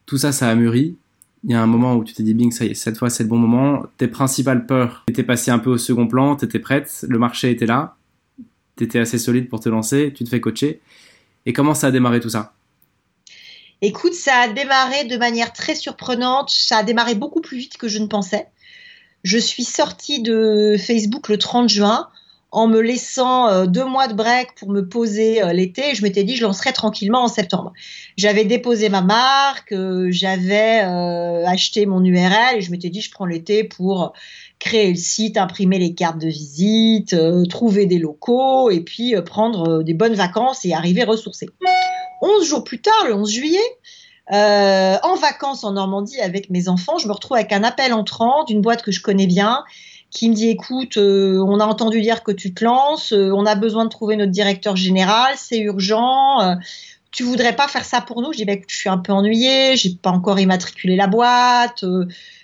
tout 0.05 0.17
ça, 0.17 0.33
ça 0.33 0.49
a 0.49 0.55
mûri. 0.55 0.97
Il 1.45 1.51
y 1.51 1.53
a 1.53 1.61
un 1.61 1.67
moment 1.67 1.95
où 1.95 2.03
tu 2.03 2.13
t'es 2.13 2.23
dit, 2.23 2.33
bing, 2.33 2.51
ça 2.51 2.65
y 2.65 2.71
est, 2.71 2.73
cette 2.73 2.97
fois, 2.97 3.09
c'est 3.09 3.23
le 3.23 3.29
bon 3.29 3.37
moment. 3.37 3.85
Tes 3.97 4.09
principales 4.09 4.65
peurs 4.65 5.05
étaient 5.07 5.23
passées 5.23 5.51
un 5.51 5.59
peu 5.59 5.69
au 5.69 5.77
second 5.77 6.07
plan, 6.07 6.35
tu 6.35 6.43
étais 6.43 6.59
prête, 6.59 7.05
le 7.07 7.17
marché 7.17 7.51
était 7.51 7.65
là, 7.65 7.95
tu 8.75 8.83
étais 8.83 8.99
assez 8.99 9.17
solide 9.17 9.47
pour 9.47 9.61
te 9.61 9.69
lancer, 9.69 10.11
tu 10.13 10.25
te 10.25 10.29
fais 10.29 10.41
coacher. 10.41 10.81
Et 11.45 11.53
comment 11.53 11.73
ça 11.73 11.87
a 11.87 11.91
démarré 11.91 12.19
tout 12.19 12.29
ça? 12.29 12.53
Écoute, 13.81 14.13
ça 14.13 14.35
a 14.35 14.47
démarré 14.49 15.05
de 15.05 15.15
manière 15.15 15.53
très 15.53 15.75
surprenante, 15.75 16.49
ça 16.49 16.79
a 16.79 16.83
démarré 16.83 17.15
beaucoup 17.15 17.39
plus 17.39 17.59
vite 17.59 17.77
que 17.77 17.87
je 17.87 17.99
ne 17.99 18.07
pensais. 18.07 18.47
Je 19.23 19.37
suis 19.37 19.63
sortie 19.63 20.21
de 20.21 20.75
Facebook 20.77 21.29
le 21.29 21.37
30 21.37 21.69
juin 21.69 22.09
en 22.51 22.67
me 22.67 22.79
laissant 22.81 23.47
euh, 23.47 23.65
deux 23.65 23.85
mois 23.85 24.07
de 24.07 24.13
break 24.13 24.55
pour 24.55 24.69
me 24.69 24.87
poser 24.87 25.43
euh, 25.43 25.53
l'été. 25.53 25.93
Je 25.93 26.01
m'étais 26.01 26.23
dit, 26.23 26.35
je 26.35 26.43
lancerai 26.43 26.73
tranquillement 26.73 27.23
en 27.23 27.27
septembre. 27.27 27.73
J'avais 28.17 28.43
déposé 28.43 28.89
ma 28.89 29.01
marque, 29.01 29.71
euh, 29.71 30.07
j'avais 30.09 30.79
acheté 31.45 31.85
mon 31.85 32.03
URL 32.03 32.57
et 32.57 32.61
je 32.61 32.71
m'étais 32.71 32.89
dit, 32.89 33.01
je 33.01 33.11
prends 33.11 33.25
l'été 33.25 33.63
pour 33.63 34.13
créer 34.57 34.89
le 34.89 34.97
site, 34.97 35.37
imprimer 35.37 35.79
les 35.79 35.93
cartes 35.93 36.19
de 36.19 36.27
visite, 36.27 37.15
trouver 37.49 37.85
des 37.85 37.97
locaux 37.97 38.69
et 38.69 38.81
puis 38.81 39.15
prendre 39.25 39.83
des 39.83 39.93
bonnes 39.93 40.15
vacances 40.15 40.65
et 40.65 40.73
arriver 40.73 41.03
ressourcé. 41.03 41.47
Onze 42.21 42.45
jours 42.45 42.63
plus 42.63 42.81
tard, 42.81 43.05
le 43.07 43.13
11 43.13 43.31
juillet, 43.31 43.59
en 44.29 45.15
vacances 45.15 45.63
en 45.63 45.73
Normandie 45.73 46.19
avec 46.19 46.49
mes 46.49 46.67
enfants, 46.67 46.97
je 46.97 47.07
me 47.07 47.13
retrouve 47.13 47.37
avec 47.37 47.53
un 47.53 47.63
appel 47.63 47.93
entrant 47.93 48.43
d'une 48.43 48.61
boîte 48.61 48.81
que 48.81 48.91
je 48.91 49.01
connais 49.01 49.27
bien 49.27 49.63
qui 50.11 50.29
me 50.29 50.33
dit 50.33 50.49
écoute, 50.49 50.97
euh, 50.97 51.43
on 51.45 51.59
a 51.59 51.65
entendu 51.65 52.01
dire 52.01 52.23
que 52.23 52.31
tu 52.31 52.53
te 52.53 52.63
lances, 52.63 53.13
euh, 53.13 53.31
on 53.31 53.45
a 53.45 53.55
besoin 53.55 53.85
de 53.85 53.89
trouver 53.89 54.15
notre 54.15 54.31
directeur 54.31 54.75
général, 54.75 55.33
c'est 55.37 55.59
urgent. 55.59 56.41
Euh, 56.41 56.55
tu 57.11 57.23
voudrais 57.23 57.55
pas 57.55 57.67
faire 57.67 57.85
ça 57.85 58.01
pour 58.01 58.21
nous? 58.21 58.31
Je 58.33 58.37
dis 58.37 58.45
bah, 58.45 58.53
écoute, 58.53 58.69
je 58.69 58.77
suis 58.77 58.89
un 58.89 58.97
peu 58.97 59.11
ennuyée, 59.13 59.75
j'ai 59.75 59.91
pas 59.95 60.11
encore 60.11 60.39
immatriculé 60.39 60.95
la 60.95 61.07
boîte, 61.07 61.83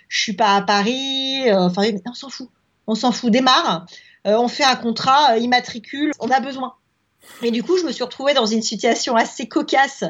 je 0.08 0.20
suis 0.20 0.32
pas 0.32 0.56
à 0.56 0.62
Paris. 0.62 1.50
enfin, 1.52 1.82
on 2.04 2.14
s'en 2.14 2.28
fout, 2.28 2.48
on 2.86 2.94
s'en 2.94 3.12
fout. 3.12 3.30
Démarre, 3.30 3.86
on 4.24 4.48
fait 4.48 4.64
un 4.64 4.76
contrat, 4.76 5.38
immatricule, 5.38 6.12
on 6.18 6.30
a 6.30 6.40
besoin. 6.40 6.74
Et 7.42 7.50
du 7.50 7.62
coup, 7.62 7.76
je 7.78 7.84
me 7.84 7.92
suis 7.92 8.04
retrouvée 8.04 8.34
dans 8.34 8.46
une 8.46 8.62
situation 8.62 9.16
assez 9.16 9.46
cocasse 9.46 10.04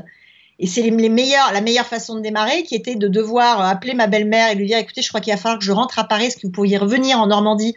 Et 0.58 0.66
c'est 0.66 0.82
les, 0.82 0.90
meilleurs, 0.90 1.52
la 1.52 1.60
meilleure 1.60 1.86
façon 1.86 2.14
de 2.14 2.20
démarrer 2.20 2.62
qui 2.62 2.75
était 2.75 2.94
de 2.94 3.08
devoir 3.08 3.60
appeler 3.60 3.92
ma 3.92 4.06
belle-mère 4.06 4.50
et 4.50 4.54
lui 4.54 4.66
dire 4.66 4.78
écoutez, 4.78 5.02
je 5.02 5.08
crois 5.08 5.20
qu'il 5.20 5.32
va 5.32 5.38
falloir 5.38 5.58
que 5.58 5.64
je 5.64 5.72
rentre 5.72 5.98
à 5.98 6.04
Paris, 6.04 6.26
est-ce 6.26 6.36
que 6.36 6.46
vous 6.46 6.52
pourriez 6.52 6.78
revenir 6.78 7.20
en 7.20 7.26
Normandie, 7.26 7.75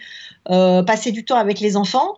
euh, 0.49 0.81
passer 0.83 1.11
du 1.11 1.25
temps 1.25 1.35
avec 1.35 1.59
les 1.59 1.75
enfants, 1.75 2.15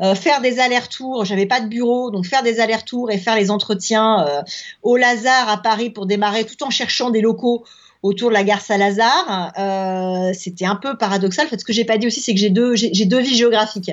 euh, 0.00 0.14
faire 0.14 0.42
des 0.42 0.58
allers-retours. 0.58 1.24
J'avais 1.24 1.46
pas 1.46 1.60
de 1.60 1.66
bureau, 1.66 2.10
donc 2.10 2.26
faire 2.26 2.42
des 2.42 2.60
allers-retours 2.60 3.10
et 3.10 3.18
faire 3.18 3.36
les 3.36 3.50
entretiens 3.50 4.26
euh, 4.26 4.42
au 4.82 4.96
Lazare 4.96 5.48
à 5.48 5.56
Paris 5.56 5.88
pour 5.88 6.06
démarrer, 6.06 6.44
tout 6.44 6.62
en 6.62 6.70
cherchant 6.70 7.10
des 7.10 7.22
locaux 7.22 7.64
autour 8.02 8.30
de 8.30 8.34
la 8.34 8.44
gare 8.44 8.60
Saint-Lazare. 8.60 9.52
Euh, 9.58 10.32
c'était 10.34 10.64
un 10.64 10.76
peu 10.76 10.96
paradoxal. 10.96 11.46
En 11.46 11.48
fait, 11.48 11.60
ce 11.60 11.64
que 11.64 11.72
j'ai 11.72 11.84
pas 11.84 11.98
dit 11.98 12.06
aussi, 12.06 12.20
c'est 12.20 12.34
que 12.34 12.40
j'ai 12.40 12.50
deux, 12.50 12.74
j'ai 12.74 13.04
deux 13.04 13.20
vies 13.20 13.36
géographiques. 13.36 13.92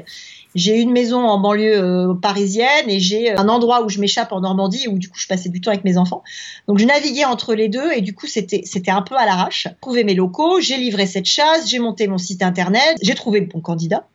J'ai 0.55 0.81
une 0.81 0.91
maison 0.91 1.19
en 1.19 1.39
banlieue 1.39 1.79
euh, 1.79 2.13
parisienne 2.15 2.89
et 2.89 2.99
j'ai 2.99 3.31
un 3.31 3.49
endroit 3.49 3.83
où 3.83 3.89
je 3.89 3.99
m'échappe 3.99 4.31
en 4.31 4.41
Normandie 4.41 4.87
où 4.87 4.97
du 4.97 5.07
coup 5.07 5.19
je 5.19 5.27
passais 5.27 5.49
du 5.49 5.61
temps 5.61 5.69
avec 5.69 5.83
mes 5.83 5.97
enfants. 5.97 6.23
Donc 6.67 6.79
je 6.79 6.85
naviguais 6.85 7.25
entre 7.25 7.53
les 7.53 7.69
deux 7.69 7.91
et 7.91 8.01
du 8.01 8.15
coup 8.15 8.25
c'était 8.25 8.63
c'était 8.65 8.91
un 8.91 9.03
peu 9.03 9.15
à 9.15 9.25
l'arrache. 9.25 9.67
J'ai 9.67 9.75
trouvé 9.79 10.03
mes 10.03 10.15
locaux, 10.15 10.59
j'ai 10.59 10.77
livré 10.77 11.05
cette 11.05 11.25
chasse, 11.25 11.69
j'ai 11.69 11.79
monté 11.79 12.07
mon 12.07 12.17
site 12.17 12.41
internet, 12.41 12.97
j'ai 13.01 13.13
trouvé 13.13 13.41
le 13.41 13.45
bon 13.45 13.61
candidat. 13.61 14.07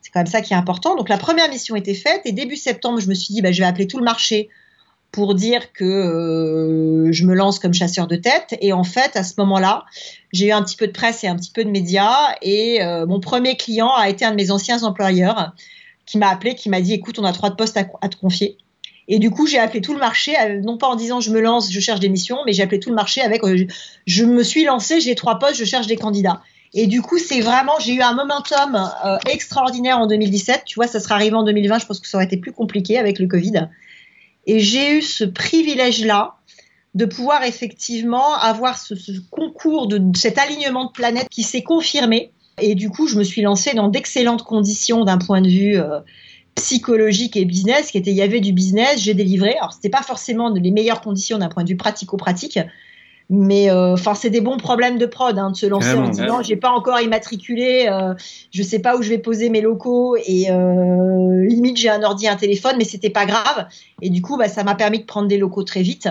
C'est 0.00 0.10
quand 0.10 0.20
même 0.20 0.26
ça 0.26 0.40
qui 0.40 0.52
est 0.52 0.56
important. 0.56 0.96
Donc 0.96 1.08
la 1.08 1.18
première 1.18 1.48
mission 1.48 1.76
était 1.76 1.94
faite 1.94 2.22
et 2.24 2.32
début 2.32 2.56
septembre 2.56 3.00
je 3.00 3.08
me 3.08 3.14
suis 3.14 3.32
dit 3.32 3.40
bah, 3.40 3.52
je 3.52 3.60
vais 3.60 3.66
appeler 3.66 3.86
tout 3.86 3.98
le 3.98 4.04
marché 4.04 4.48
pour 5.12 5.34
dire 5.34 5.74
que 5.74 5.84
euh, 5.84 7.12
je 7.12 7.24
me 7.26 7.34
lance 7.34 7.58
comme 7.58 7.74
chasseur 7.74 8.06
de 8.06 8.16
tête. 8.16 8.56
Et 8.62 8.72
en 8.72 8.82
fait, 8.82 9.14
à 9.14 9.22
ce 9.22 9.34
moment-là, 9.38 9.84
j'ai 10.32 10.46
eu 10.46 10.52
un 10.52 10.62
petit 10.62 10.76
peu 10.76 10.86
de 10.86 10.92
presse 10.92 11.22
et 11.22 11.28
un 11.28 11.36
petit 11.36 11.52
peu 11.52 11.64
de 11.64 11.70
médias. 11.70 12.34
Et 12.40 12.82
euh, 12.82 13.06
mon 13.06 13.20
premier 13.20 13.56
client 13.56 13.94
a 13.94 14.08
été 14.08 14.24
un 14.24 14.30
de 14.30 14.36
mes 14.36 14.50
anciens 14.50 14.82
employeurs 14.84 15.52
qui 16.06 16.16
m'a 16.16 16.30
appelé, 16.30 16.54
qui 16.54 16.70
m'a 16.70 16.80
dit, 16.80 16.94
écoute, 16.94 17.18
on 17.18 17.24
a 17.24 17.32
trois 17.32 17.50
postes 17.50 17.76
à, 17.76 18.08
te 18.08 18.16
confier. 18.16 18.56
Et 19.06 19.18
du 19.18 19.30
coup, 19.30 19.46
j'ai 19.46 19.58
appelé 19.58 19.82
tout 19.82 19.92
le 19.92 19.98
marché, 19.98 20.34
euh, 20.40 20.60
non 20.62 20.78
pas 20.78 20.86
en 20.86 20.96
disant 20.96 21.20
je 21.20 21.30
me 21.30 21.40
lance, 21.40 21.70
je 21.70 21.80
cherche 21.80 22.00
des 22.00 22.08
missions, 22.08 22.38
mais 22.46 22.54
j'ai 22.54 22.62
appelé 22.62 22.80
tout 22.80 22.88
le 22.88 22.94
marché 22.94 23.20
avec 23.20 23.42
je, 24.06 24.24
me 24.24 24.42
suis 24.42 24.64
lancé, 24.64 25.00
j'ai 25.00 25.14
trois 25.14 25.38
postes, 25.38 25.56
je 25.56 25.64
cherche 25.64 25.88
des 25.88 25.96
candidats. 25.96 26.40
Et 26.72 26.86
du 26.86 27.02
coup, 27.02 27.18
c'est 27.18 27.40
vraiment, 27.40 27.74
j'ai 27.80 27.92
eu 27.92 28.00
un 28.00 28.14
momentum 28.14 28.90
extraordinaire 29.28 29.98
en 29.98 30.06
2017. 30.06 30.62
Tu 30.64 30.76
vois, 30.76 30.86
ça 30.86 31.00
sera 31.00 31.16
arrivé 31.16 31.36
en 31.36 31.42
2020. 31.42 31.80
Je 31.80 31.84
pense 31.84 32.00
que 32.00 32.08
ça 32.08 32.16
aurait 32.16 32.24
été 32.24 32.38
plus 32.38 32.52
compliqué 32.52 32.98
avec 32.98 33.18
le 33.18 33.26
Covid. 33.26 33.68
Et 34.46 34.60
j'ai 34.60 34.98
eu 34.98 35.02
ce 35.02 35.24
privilège-là 35.24 36.34
de 36.94 37.04
pouvoir 37.06 37.44
effectivement 37.44 38.34
avoir 38.34 38.78
ce, 38.78 38.94
concours 39.30 39.86
de 39.86 40.00
cet 40.16 40.38
alignement 40.38 40.86
de 40.86 40.92
planètes 40.92 41.28
qui 41.30 41.42
s'est 41.42 41.62
confirmé. 41.62 42.32
Et 42.60 42.74
du 42.74 42.90
coup, 42.90 43.06
je 43.06 43.16
me 43.16 43.24
suis 43.24 43.42
lancée 43.42 43.74
dans 43.74 43.88
d'excellentes 43.88 44.42
conditions 44.42 45.04
d'un 45.04 45.18
point 45.18 45.40
de 45.40 45.48
vue 45.48 45.78
euh, 45.78 46.00
psychologique 46.54 47.36
et 47.36 47.44
business, 47.44 47.90
qui 47.90 47.98
était 47.98 48.10
il 48.10 48.16
y 48.16 48.22
avait 48.22 48.40
du 48.40 48.52
business, 48.52 49.00
j'ai 49.00 49.14
délivré. 49.14 49.54
Alors, 49.56 49.72
c'était 49.72 49.88
pas 49.88 50.02
forcément 50.02 50.50
les 50.50 50.70
meilleures 50.70 51.00
conditions 51.00 51.38
d'un 51.38 51.48
point 51.48 51.64
de 51.64 51.68
vue 51.70 51.76
pratico-pratique, 51.76 52.58
mais 53.30 53.70
euh, 53.70 53.94
enfin, 53.94 54.14
c'est 54.14 54.30
des 54.30 54.40
bons 54.40 54.56
problèmes 54.56 54.98
de 54.98 55.06
prod 55.06 55.36
hein, 55.38 55.50
de 55.50 55.56
se 55.56 55.66
lancer 55.66 55.94
en 55.94 56.08
disant 56.08 56.42
j'ai 56.42 56.56
pas 56.56 56.70
encore 56.70 57.00
immatriculé, 57.00 57.86
euh, 57.88 58.14
je 58.50 58.62
sais 58.62 58.78
pas 58.78 58.96
où 58.96 59.02
je 59.02 59.08
vais 59.08 59.18
poser 59.18 59.48
mes 59.48 59.60
locaux 59.60 60.16
et 60.16 60.50
euh, 60.50 61.44
limite 61.46 61.76
j'ai 61.76 61.88
un 61.88 62.02
ordi, 62.02 62.28
un 62.28 62.36
téléphone, 62.36 62.74
mais 62.78 62.84
c'était 62.84 63.10
pas 63.10 63.26
grave. 63.26 63.66
Et 64.00 64.10
du 64.10 64.22
coup, 64.22 64.36
bah, 64.36 64.48
ça 64.48 64.64
m'a 64.64 64.74
permis 64.74 64.98
de 65.00 65.04
prendre 65.04 65.28
des 65.28 65.38
locaux 65.38 65.62
très 65.62 65.82
vite. 65.82 66.08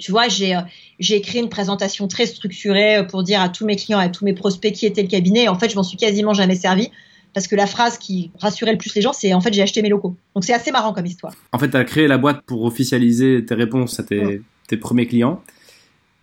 Tu 0.00 0.10
vois, 0.10 0.28
j'ai 0.28 0.58
j'ai 0.98 1.16
écrit 1.16 1.38
une 1.38 1.50
présentation 1.50 2.08
très 2.08 2.26
structurée 2.26 3.06
pour 3.06 3.22
dire 3.22 3.40
à 3.40 3.48
tous 3.48 3.66
mes 3.66 3.76
clients, 3.76 3.98
à 3.98 4.08
tous 4.08 4.24
mes 4.24 4.32
prospects 4.32 4.72
qui 4.72 4.86
était 4.86 5.02
le 5.02 5.08
cabinet. 5.08 5.48
en 5.48 5.58
fait, 5.58 5.70
je 5.70 5.76
m'en 5.76 5.82
suis 5.82 5.98
quasiment 5.98 6.34
jamais 6.34 6.56
servi 6.56 6.90
parce 7.34 7.46
que 7.46 7.56
la 7.56 7.66
phrase 7.66 7.98
qui 7.98 8.30
rassurait 8.38 8.72
le 8.72 8.78
plus 8.78 8.94
les 8.94 9.02
gens, 9.02 9.12
c'est 9.12 9.32
en 9.32 9.40
fait 9.40 9.52
j'ai 9.52 9.62
acheté 9.62 9.82
mes 9.82 9.88
locaux. 9.88 10.16
Donc 10.34 10.44
c'est 10.44 10.52
assez 10.52 10.70
marrant 10.70 10.92
comme 10.92 11.06
histoire. 11.06 11.34
En 11.52 11.58
fait, 11.58 11.70
tu 11.70 11.76
as 11.76 11.84
créé 11.84 12.06
la 12.08 12.18
boîte 12.18 12.42
pour 12.42 12.64
officialiser 12.64 13.44
tes 13.44 13.54
réponses 13.54 14.00
à 14.00 14.02
tes, 14.02 14.42
tes 14.68 14.76
premiers 14.76 15.06
clients. 15.06 15.42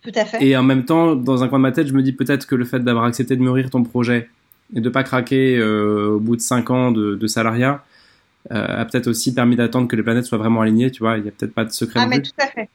Tout 0.02 0.12
à 0.14 0.24
fait. 0.24 0.44
Et 0.44 0.56
en 0.56 0.62
même 0.62 0.84
temps, 0.84 1.14
dans 1.14 1.42
un 1.42 1.48
coin 1.48 1.58
de 1.58 1.62
ma 1.62 1.72
tête, 1.72 1.86
je 1.86 1.92
me 1.92 2.02
dis 2.02 2.12
peut-être 2.12 2.46
que 2.46 2.54
le 2.54 2.64
fait 2.64 2.80
d'avoir 2.80 3.04
accepté 3.04 3.36
de 3.36 3.42
mûrir 3.42 3.70
ton 3.70 3.82
projet 3.82 4.28
et 4.74 4.80
de 4.80 4.88
pas 4.88 5.02
craquer 5.02 5.56
euh, 5.58 6.12
au 6.12 6.20
bout 6.20 6.36
de 6.36 6.40
5 6.40 6.70
ans 6.70 6.90
de, 6.90 7.16
de 7.16 7.26
salariat 7.26 7.84
euh, 8.52 8.80
a 8.80 8.84
peut-être 8.86 9.06
aussi 9.06 9.34
permis 9.34 9.56
d'attendre 9.56 9.86
que 9.86 9.96
les 9.96 10.02
planètes 10.02 10.24
soient 10.24 10.38
vraiment 10.38 10.62
alignées. 10.62 10.90
Tu 10.90 11.00
vois, 11.00 11.18
il 11.18 11.24
y 11.24 11.28
a 11.28 11.30
peut-être 11.30 11.54
pas 11.54 11.64
de 11.64 11.72
secret. 11.72 12.00
Ah, 12.02 12.06
mais 12.06 12.22
tout 12.22 12.30
à 12.38 12.46
fait. 12.46 12.68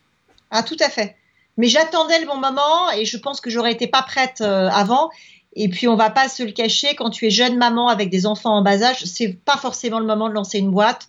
Ah, 0.52 0.64
tout 0.64 0.78
à 0.80 0.90
fait. 0.90 1.16
Mais 1.58 1.68
j'attendais 1.68 2.20
le 2.20 2.28
bon 2.28 2.38
moment 2.38 2.92
et 2.96 3.06
je 3.06 3.18
pense 3.18 3.42
que 3.42 3.50
j'aurais 3.50 3.72
été 3.72 3.88
pas 3.88 4.04
prête 4.04 4.42
euh, 4.42 4.70
avant. 4.70 5.10
Et 5.56 5.70
puis 5.70 5.88
on 5.88 5.96
va 5.96 6.10
pas 6.10 6.28
se 6.28 6.44
le 6.44 6.52
cacher, 6.52 6.96
quand 6.96 7.10
tu 7.10 7.26
es 7.26 7.30
jeune 7.30 7.58
maman 7.58 7.88
avec 7.88 8.10
des 8.10 8.26
enfants 8.26 8.58
en 8.58 8.62
bas 8.62 8.84
âge, 8.84 9.06
c'est 9.06 9.38
pas 9.46 9.56
forcément 9.56 10.00
le 10.00 10.06
moment 10.06 10.28
de 10.28 10.34
lancer 10.34 10.60
une 10.60 10.70
boîte. 10.70 11.08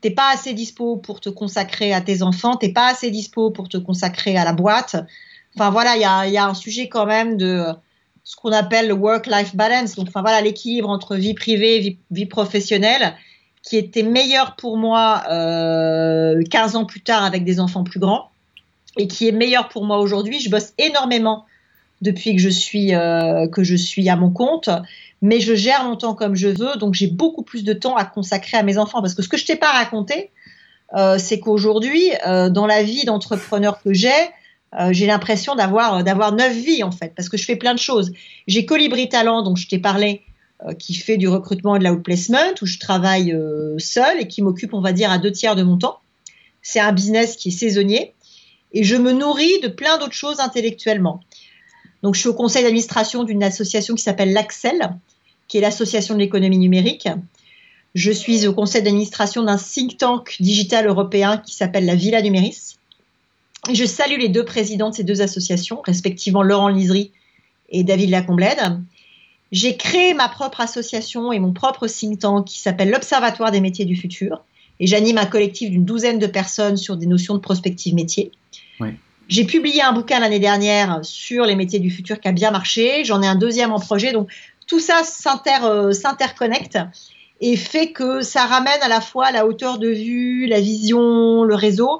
T'es 0.00 0.12
pas 0.12 0.30
assez 0.32 0.54
dispo 0.54 0.96
pour 0.96 1.20
te 1.20 1.28
consacrer 1.28 1.92
à 1.92 2.00
tes 2.00 2.22
enfants, 2.22 2.56
t'es 2.56 2.72
pas 2.72 2.88
assez 2.88 3.10
dispo 3.10 3.50
pour 3.50 3.68
te 3.68 3.76
consacrer 3.76 4.36
à 4.36 4.44
la 4.44 4.52
boîte. 4.52 4.96
Enfin 5.56 5.70
voilà, 5.70 5.96
il 5.96 6.02
y 6.02 6.04
a, 6.04 6.26
y 6.26 6.38
a, 6.38 6.46
un 6.46 6.54
sujet 6.54 6.88
quand 6.88 7.06
même 7.06 7.36
de 7.36 7.64
ce 8.24 8.36
qu'on 8.36 8.52
appelle 8.52 8.88
le 8.88 8.94
work-life 8.94 9.56
balance. 9.56 9.96
Donc 9.96 10.08
enfin 10.08 10.22
voilà, 10.22 10.40
l'équilibre 10.40 10.88
entre 10.88 11.16
vie 11.16 11.34
privée, 11.34 11.80
vie, 11.80 11.98
vie, 12.10 12.26
professionnelle, 12.26 13.14
qui 13.62 13.76
était 13.76 14.02
meilleur 14.02 14.56
pour 14.56 14.76
moi 14.76 15.22
euh, 15.30 16.42
15 16.50 16.76
ans 16.76 16.84
plus 16.84 17.00
tard 17.00 17.24
avec 17.24 17.44
des 17.44 17.60
enfants 17.60 17.84
plus 17.84 18.00
grands 18.00 18.30
et 18.96 19.06
qui 19.06 19.28
est 19.28 19.32
meilleur 19.32 19.68
pour 19.68 19.84
moi 19.84 19.98
aujourd'hui. 19.98 20.40
Je 20.40 20.50
bosse 20.50 20.72
énormément 20.78 21.46
depuis 22.00 22.34
que 22.34 22.40
je 22.40 22.48
suis 22.48 22.94
euh, 22.94 23.46
que 23.48 23.62
je 23.62 23.76
suis 23.76 24.08
à 24.08 24.16
mon 24.16 24.30
compte, 24.30 24.70
mais 25.22 25.40
je 25.40 25.54
gère 25.54 25.84
mon 25.84 25.96
temps 25.96 26.14
comme 26.14 26.34
je 26.34 26.48
veux, 26.48 26.76
donc 26.76 26.94
j'ai 26.94 27.06
beaucoup 27.06 27.42
plus 27.42 27.64
de 27.64 27.72
temps 27.72 27.96
à 27.96 28.04
consacrer 28.04 28.56
à 28.56 28.62
mes 28.62 28.78
enfants. 28.78 29.00
Parce 29.00 29.14
que 29.14 29.22
ce 29.22 29.28
que 29.28 29.36
je 29.36 29.44
t'ai 29.44 29.56
pas 29.56 29.72
raconté, 29.72 30.30
euh, 30.94 31.18
c'est 31.18 31.40
qu'aujourd'hui, 31.40 32.10
euh, 32.26 32.50
dans 32.50 32.66
la 32.66 32.82
vie 32.82 33.04
d'entrepreneur 33.04 33.82
que 33.82 33.92
j'ai, 33.92 34.30
euh, 34.78 34.92
j'ai 34.92 35.06
l'impression 35.06 35.56
d'avoir 35.56 35.96
euh, 35.96 36.02
d'avoir 36.02 36.32
neuf 36.32 36.54
vies 36.54 36.84
en 36.84 36.92
fait 36.92 37.12
parce 37.16 37.28
que 37.28 37.36
je 37.36 37.44
fais 37.44 37.56
plein 37.56 37.74
de 37.74 37.78
choses. 37.78 38.12
J'ai 38.46 38.66
Colibri 38.66 39.08
Talent 39.08 39.42
dont 39.42 39.56
je 39.56 39.66
t'ai 39.66 39.78
parlé 39.78 40.22
euh, 40.64 40.74
qui 40.74 40.94
fait 40.94 41.16
du 41.16 41.26
recrutement 41.26 41.74
et 41.74 41.80
de 41.80 41.84
l'outplacement 41.84 42.54
où 42.62 42.66
je 42.66 42.78
travaille 42.78 43.36
seule 43.78 44.20
et 44.20 44.28
qui 44.28 44.42
m'occupe 44.42 44.72
on 44.72 44.80
va 44.80 44.92
dire 44.92 45.10
à 45.10 45.18
deux 45.18 45.32
tiers 45.32 45.56
de 45.56 45.62
mon 45.62 45.76
temps. 45.76 45.98
C'est 46.62 46.80
un 46.80 46.92
business 46.92 47.36
qui 47.36 47.48
est 47.48 47.52
saisonnier 47.52 48.14
et 48.72 48.84
je 48.84 48.94
me 48.94 49.12
nourris 49.12 49.60
de 49.60 49.68
plein 49.68 49.98
d'autres 49.98 50.12
choses 50.12 50.38
intellectuellement. 50.38 51.20
Donc 52.02 52.14
je 52.14 52.20
suis 52.20 52.28
au 52.28 52.34
conseil 52.34 52.62
d'administration 52.62 53.24
d'une 53.24 53.42
association 53.42 53.94
qui 53.94 54.02
s'appelle 54.02 54.32
l'Axel 54.32 54.94
qui 55.48 55.58
est 55.58 55.60
l'association 55.60 56.14
de 56.14 56.20
l'économie 56.20 56.58
numérique. 56.58 57.08
Je 57.96 58.12
suis 58.12 58.46
au 58.46 58.54
conseil 58.54 58.84
d'administration 58.84 59.42
d'un 59.42 59.58
think 59.58 59.98
tank 59.98 60.36
digital 60.38 60.86
européen 60.86 61.38
qui 61.38 61.56
s'appelle 61.56 61.86
la 61.86 61.96
Villa 61.96 62.22
Numéris 62.22 62.76
je 63.72 63.84
salue 63.84 64.18
les 64.18 64.28
deux 64.28 64.44
présidents 64.44 64.90
de 64.90 64.94
ces 64.94 65.04
deux 65.04 65.20
associations, 65.20 65.82
respectivement 65.84 66.42
Laurent 66.42 66.68
Lisery 66.68 67.12
et 67.68 67.84
David 67.84 68.10
Lacomblède. 68.10 68.80
J'ai 69.52 69.76
créé 69.76 70.14
ma 70.14 70.28
propre 70.28 70.60
association 70.60 71.32
et 71.32 71.40
mon 71.40 71.52
propre 71.52 71.86
think 71.86 72.20
tank 72.20 72.46
qui 72.46 72.60
s'appelle 72.60 72.90
l'Observatoire 72.90 73.50
des 73.50 73.60
métiers 73.60 73.84
du 73.84 73.96
futur. 73.96 74.42
Et 74.78 74.86
j'anime 74.86 75.18
un 75.18 75.26
collectif 75.26 75.70
d'une 75.70 75.84
douzaine 75.84 76.18
de 76.18 76.26
personnes 76.26 76.76
sur 76.76 76.96
des 76.96 77.06
notions 77.06 77.34
de 77.34 77.40
prospective 77.40 77.94
métier. 77.94 78.32
J'ai 79.28 79.44
publié 79.44 79.82
un 79.82 79.92
bouquin 79.92 80.18
l'année 80.18 80.40
dernière 80.40 81.00
sur 81.02 81.44
les 81.44 81.54
métiers 81.54 81.78
du 81.78 81.90
futur 81.90 82.18
qui 82.18 82.26
a 82.26 82.32
bien 82.32 82.50
marché. 82.50 83.04
J'en 83.04 83.22
ai 83.22 83.26
un 83.26 83.36
deuxième 83.36 83.72
en 83.72 83.78
projet. 83.78 84.12
Donc 84.12 84.28
tout 84.66 84.80
ça 84.80 85.02
euh, 85.64 85.92
s'interconnecte 85.92 86.78
et 87.40 87.56
fait 87.56 87.92
que 87.92 88.22
ça 88.22 88.46
ramène 88.46 88.80
à 88.82 88.88
la 88.88 89.00
fois 89.00 89.30
la 89.30 89.46
hauteur 89.46 89.78
de 89.78 89.88
vue, 89.88 90.46
la 90.46 90.60
vision, 90.60 91.44
le 91.44 91.54
réseau, 91.54 91.98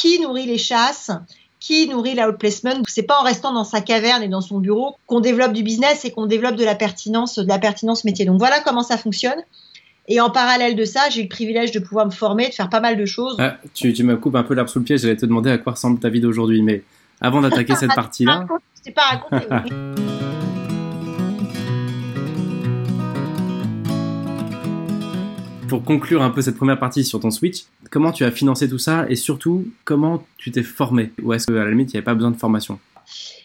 qui 0.00 0.18
nourrit 0.18 0.46
les 0.46 0.56
chasses, 0.56 1.10
qui 1.58 1.86
nourrit 1.86 2.14
l'outplacement. 2.14 2.82
C'est 2.88 3.02
pas 3.02 3.20
en 3.20 3.22
restant 3.22 3.52
dans 3.52 3.64
sa 3.64 3.82
caverne 3.82 4.22
et 4.22 4.28
dans 4.28 4.40
son 4.40 4.58
bureau 4.58 4.96
qu'on 5.06 5.20
développe 5.20 5.52
du 5.52 5.62
business 5.62 6.06
et 6.06 6.10
qu'on 6.10 6.24
développe 6.24 6.56
de 6.56 6.64
la 6.64 6.74
pertinence, 6.74 7.38
de 7.38 7.46
la 7.46 7.58
pertinence 7.58 8.04
métier. 8.04 8.24
Donc 8.24 8.38
voilà 8.38 8.60
comment 8.60 8.82
ça 8.82 8.96
fonctionne. 8.96 9.42
Et 10.08 10.18
en 10.18 10.30
parallèle 10.30 10.74
de 10.74 10.86
ça, 10.86 11.10
j'ai 11.10 11.20
eu 11.20 11.24
le 11.24 11.28
privilège 11.28 11.70
de 11.70 11.80
pouvoir 11.80 12.06
me 12.06 12.10
former, 12.10 12.48
de 12.48 12.54
faire 12.54 12.70
pas 12.70 12.80
mal 12.80 12.96
de 12.96 13.04
choses. 13.04 13.36
Ah, 13.38 13.58
tu, 13.74 13.92
tu 13.92 14.02
me 14.02 14.16
coupes 14.16 14.36
un 14.36 14.42
peu 14.42 14.54
l'arbre 14.54 14.70
sous 14.70 14.78
le 14.78 14.86
pied. 14.86 14.96
J'allais 14.96 15.16
te 15.16 15.26
demander 15.26 15.50
à 15.50 15.58
quoi 15.58 15.72
ressemble 15.72 16.00
ta 16.00 16.08
vie 16.08 16.20
d'aujourd'hui, 16.20 16.62
mais 16.62 16.82
avant 17.20 17.42
d'attaquer 17.42 17.74
cette 17.74 17.94
partie-là. 17.94 18.46
Je 18.86 18.92
pas 18.92 19.02
raconté. 19.02 19.70
Pour 25.70 25.84
conclure 25.84 26.20
un 26.20 26.30
peu 26.30 26.42
cette 26.42 26.56
première 26.56 26.80
partie 26.80 27.04
sur 27.04 27.20
ton 27.20 27.30
Switch, 27.30 27.62
comment 27.92 28.10
tu 28.10 28.24
as 28.24 28.32
financé 28.32 28.68
tout 28.68 28.78
ça 28.78 29.06
et 29.08 29.14
surtout 29.14 29.68
comment 29.84 30.24
tu 30.36 30.50
t'es 30.50 30.64
formé? 30.64 31.12
Ou 31.22 31.32
est-ce 31.32 31.46
qu'à 31.46 31.52
la 31.52 31.70
limite 31.70 31.90
il 31.90 31.94
n'y 31.94 31.98
avait 31.98 32.04
pas 32.04 32.14
besoin 32.14 32.32
de 32.32 32.36
formation? 32.36 32.80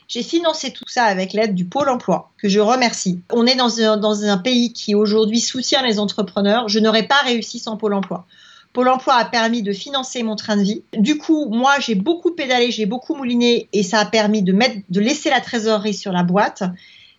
J'ai 0.07 0.23
financé 0.23 0.71
tout 0.71 0.85
ça 0.87 1.03
avec 1.03 1.33
l'aide 1.33 1.53
du 1.53 1.65
Pôle 1.65 1.87
emploi, 1.87 2.31
que 2.39 2.49
je 2.49 2.59
remercie. 2.59 3.19
On 3.31 3.45
est 3.45 3.55
dans 3.55 4.23
un, 4.23 4.37
pays 4.39 4.73
qui 4.73 4.95
aujourd'hui 4.95 5.39
soutient 5.39 5.83
les 5.83 5.99
entrepreneurs. 5.99 6.67
Je 6.67 6.79
n'aurais 6.79 7.07
pas 7.07 7.21
réussi 7.23 7.59
sans 7.59 7.77
Pôle 7.77 7.93
emploi. 7.93 8.25
Pôle 8.73 8.87
emploi 8.87 9.13
a 9.13 9.25
permis 9.25 9.61
de 9.61 9.71
financer 9.71 10.23
mon 10.23 10.35
train 10.35 10.57
de 10.57 10.63
vie. 10.63 10.81
Du 10.97 11.19
coup, 11.19 11.47
moi, 11.49 11.73
j'ai 11.79 11.95
beaucoup 11.95 12.31
pédalé, 12.31 12.71
j'ai 12.71 12.87
beaucoup 12.87 13.15
mouliné 13.15 13.69
et 13.71 13.83
ça 13.83 13.99
a 13.99 14.05
permis 14.05 14.41
de 14.41 14.99
laisser 14.99 15.29
la 15.29 15.41
trésorerie 15.41 15.93
sur 15.93 16.11
la 16.11 16.23
boîte. 16.23 16.63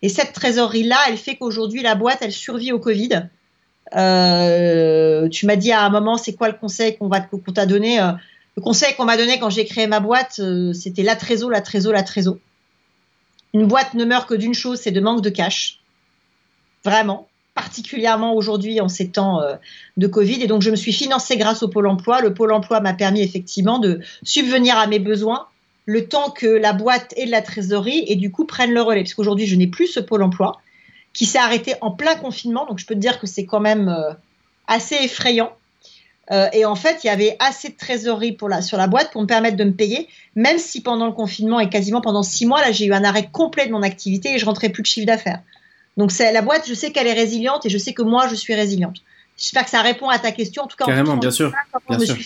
Et 0.03 0.09
cette 0.09 0.33
trésorerie-là, 0.33 0.99
elle 1.09 1.17
fait 1.17 1.37
qu'aujourd'hui, 1.37 1.83
la 1.83 1.95
boîte, 1.95 2.19
elle 2.23 2.33
survit 2.33 2.73
au 2.73 2.81
Covid. 2.81 3.29
Euh, 3.95 5.29
tu 5.29 5.47
m'as 5.47 5.57
dit 5.57 5.73
à 5.73 5.83
un 5.83 5.91
moment, 5.91 6.17
c'est 6.17 6.35
quoi 6.35 6.49
le 6.49 6.55
conseil 6.55 6.97
qu'on 6.97 7.09
va 7.09 7.21
t'a 7.21 7.67
donné 7.67 8.01
euh, 8.01 8.13
Le 8.57 8.63
conseil 8.63 8.95
qu'on 8.95 9.05
m'a 9.05 9.17
donné 9.17 9.39
quand 9.39 9.51
j'ai 9.51 9.65
créé 9.65 9.87
ma 9.87 10.01
boîte, 10.01 10.41
c'était 10.73 11.03
la 11.03 11.17
trésor, 11.17 11.51
la 11.51 11.61
trésor, 11.61 11.93
la 11.93 12.03
trésor. 12.03 12.37
Une 13.55 13.67
boîte 13.67 13.95
ne 13.95 14.05
meurt 14.05 14.29
que 14.29 14.35
d'une 14.35 14.55
chose, 14.55 14.81
c'est 14.81 14.91
de 14.91 15.01
manque 15.01 15.23
de 15.23 15.31
cash. 15.31 15.81
Vraiment 16.85 17.29
particulièrement 17.57 18.35
aujourd'hui 18.35 18.81
en 18.81 18.89
ces 18.89 19.09
temps 19.09 19.41
euh, 19.41 19.57
de 19.97 20.07
Covid. 20.07 20.43
Et 20.43 20.47
donc, 20.47 20.63
je 20.63 20.71
me 20.71 20.77
suis 20.77 20.93
financée 20.93 21.37
grâce 21.39 21.63
au 21.65 21.69
Pôle 21.69 21.89
emploi. 21.89 22.21
Le 22.21 22.33
Pôle 22.35 22.53
emploi 22.53 22.81
m'a 22.81 22.93
permis 22.93 23.23
effectivement 23.23 23.79
de 23.81 24.01
subvenir 24.23 24.79
à 24.79 24.87
mes 24.87 25.01
besoins 25.01 25.47
le 25.87 26.07
temps 26.07 26.31
que 26.31 26.47
la 26.47 26.75
boîte 26.75 27.15
et 27.17 27.27
la 27.27 27.43
trésorerie 27.43 28.05
et 28.07 28.17
du 28.17 28.31
coup 28.31 28.45
prennent 28.45 28.75
le 28.75 28.83
relais. 28.83 29.03
Parce 29.03 29.15
qu'aujourd'hui, 29.15 29.47
je 29.47 29.57
n'ai 29.57 29.67
plus 29.67 29.87
ce 29.87 30.01
Pôle 30.01 30.23
emploi 30.23 30.61
qui 31.17 31.25
s'est 31.25 31.39
arrêté 31.39 31.75
en 31.81 31.91
plein 31.91 32.15
confinement. 32.15 32.67
Donc, 32.67 32.79
je 32.79 32.87
peux 32.87 32.95
te 32.95 33.01
dire 33.01 33.19
que 33.19 33.27
c'est 33.27 33.47
quand 33.47 33.61
même 33.61 33.89
euh, 33.89 34.13
assez 34.69 34.97
effrayant. 34.97 35.53
Euh, 36.31 36.49
et 36.53 36.65
en 36.65 36.75
fait, 36.75 37.05
il 37.05 37.07
y 37.07 37.11
avait 37.11 37.37
assez 37.39 37.71
de 37.71 37.77
trésorerie 37.77 38.33
pour 38.33 38.49
la, 38.49 38.61
sur 38.61 38.77
la 38.77 38.87
boîte 38.87 39.13
pour 39.13 39.23
me 39.23 39.27
permettre 39.27 39.57
de 39.57 39.65
me 39.65 39.73
payer, 39.73 40.09
même 40.35 40.59
si 40.59 40.83
pendant 40.83 41.07
le 41.07 41.13
confinement 41.13 41.59
et 41.59 41.71
quasiment 41.71 42.01
pendant 42.01 42.23
six 42.23 42.47
mois, 42.47 42.61
là, 42.61 42.71
j'ai 42.71 42.85
eu 42.85 42.93
un 42.93 43.03
arrêt 43.03 43.29
complet 43.33 43.67
de 43.67 43.73
mon 43.73 43.83
activité 43.83 44.35
et 44.35 44.39
je 44.39 44.45
rentrais 44.45 44.69
plus 44.69 44.83
de 44.83 44.87
chiffre 44.87 45.07
d'affaires. 45.07 45.41
Donc 45.97 46.13
la 46.19 46.43
boîte, 46.43 46.69
je 46.69 46.75
sais 46.75 46.93
qu'elle 46.93 47.07
est 47.07 47.15
résiliente 47.15 47.65
et 47.65 47.71
je 47.71 47.79
sais 47.79 47.95
que 47.95 48.03
moi 48.03 48.29
je 48.29 48.35
suis 48.35 48.55
résiliente. 48.55 48.99
J'espère 49.39 49.65
que 49.65 49.71
ça 49.71 49.81
répond 49.81 50.09
à 50.09 50.19
ta 50.19 50.31
question. 50.33 50.65
En 50.65 50.67
tout 50.67 50.77
cas, 50.77 50.85
carrément, 50.85 51.17
bien 51.17 51.31
sûr. 51.31 51.53
Bien 51.89 51.99
sûr, 51.99 52.17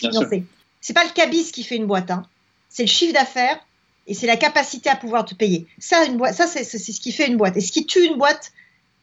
C'est 0.80 0.92
pas 0.92 1.04
le 1.04 1.11
cabis 1.11 1.52
qui 1.52 1.62
fait 1.62 1.76
une 1.76 1.87
boîte, 1.87 2.11
hein. 2.11 2.25
c'est 2.68 2.85
le 2.85 2.88
chiffre 2.88 3.14
d'affaires 3.14 3.59
et 4.06 4.14
c'est 4.14 4.26
la 4.26 4.37
capacité 4.37 4.90
à 4.90 4.97
pouvoir 4.97 5.25
te 5.25 5.35
payer. 5.35 5.66
Ça, 5.78 6.04
une 6.04 6.16
boîte, 6.16 6.35
ça 6.35 6.47
c'est 6.47 6.64
ce 6.64 7.00
qui 7.00 7.12
fait 7.12 7.28
une 7.28 7.37
boîte. 7.37 7.56
Et 7.56 7.61
ce 7.61 7.70
qui 7.70 7.87
tue 7.87 8.04
une 8.04 8.16
boîte, 8.16 8.50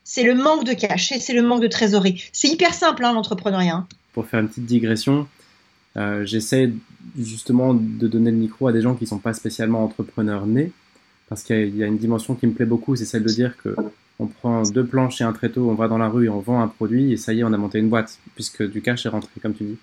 c'est 0.09 0.23
le 0.23 0.35
manque 0.35 0.63
de 0.63 0.71
cash, 0.71 1.11
c'est 1.19 1.33
le 1.33 1.41
manque 1.41 1.61
de 1.61 1.67
trésorerie. 1.67 2.23
C'est 2.31 2.47
hyper 2.47 2.73
simple 2.73 3.03
hein, 3.03 3.11
l'entrepreneuriat. 3.11 3.75
Hein. 3.75 3.87
Pour 4.13 4.25
faire 4.25 4.39
une 4.39 4.47
petite 4.47 4.65
digression, 4.65 5.27
euh, 5.97 6.25
j'essaie 6.25 6.71
justement 7.19 7.73
de 7.73 8.07
donner 8.07 8.31
le 8.31 8.37
micro 8.37 8.69
à 8.69 8.71
des 8.71 8.81
gens 8.81 8.95
qui 8.95 9.03
ne 9.03 9.09
sont 9.09 9.17
pas 9.17 9.33
spécialement 9.33 9.83
entrepreneurs 9.83 10.47
nés, 10.47 10.71
parce 11.27 11.43
qu'il 11.43 11.75
y 11.75 11.83
a 11.83 11.87
une 11.87 11.97
dimension 11.97 12.35
qui 12.35 12.47
me 12.47 12.53
plaît 12.53 12.65
beaucoup, 12.65 12.95
c'est 12.95 13.03
celle 13.03 13.23
de 13.23 13.27
dire 13.27 13.57
que 13.61 13.75
on 14.17 14.27
prend 14.27 14.63
deux 14.63 14.85
planches 14.85 15.19
et 15.19 15.25
un 15.25 15.33
tréteau, 15.33 15.69
on 15.69 15.75
va 15.75 15.89
dans 15.89 15.97
la 15.97 16.07
rue 16.07 16.27
et 16.27 16.29
on 16.29 16.39
vend 16.39 16.61
un 16.61 16.69
produit 16.69 17.11
et 17.11 17.17
ça 17.17 17.33
y 17.33 17.41
est, 17.41 17.43
on 17.43 17.51
a 17.51 17.57
monté 17.57 17.77
une 17.77 17.89
boîte 17.89 18.17
puisque 18.33 18.63
du 18.63 18.81
cash 18.81 19.05
est 19.05 19.09
rentré, 19.09 19.29
comme 19.41 19.55
tu 19.55 19.65
dis. 19.65 19.77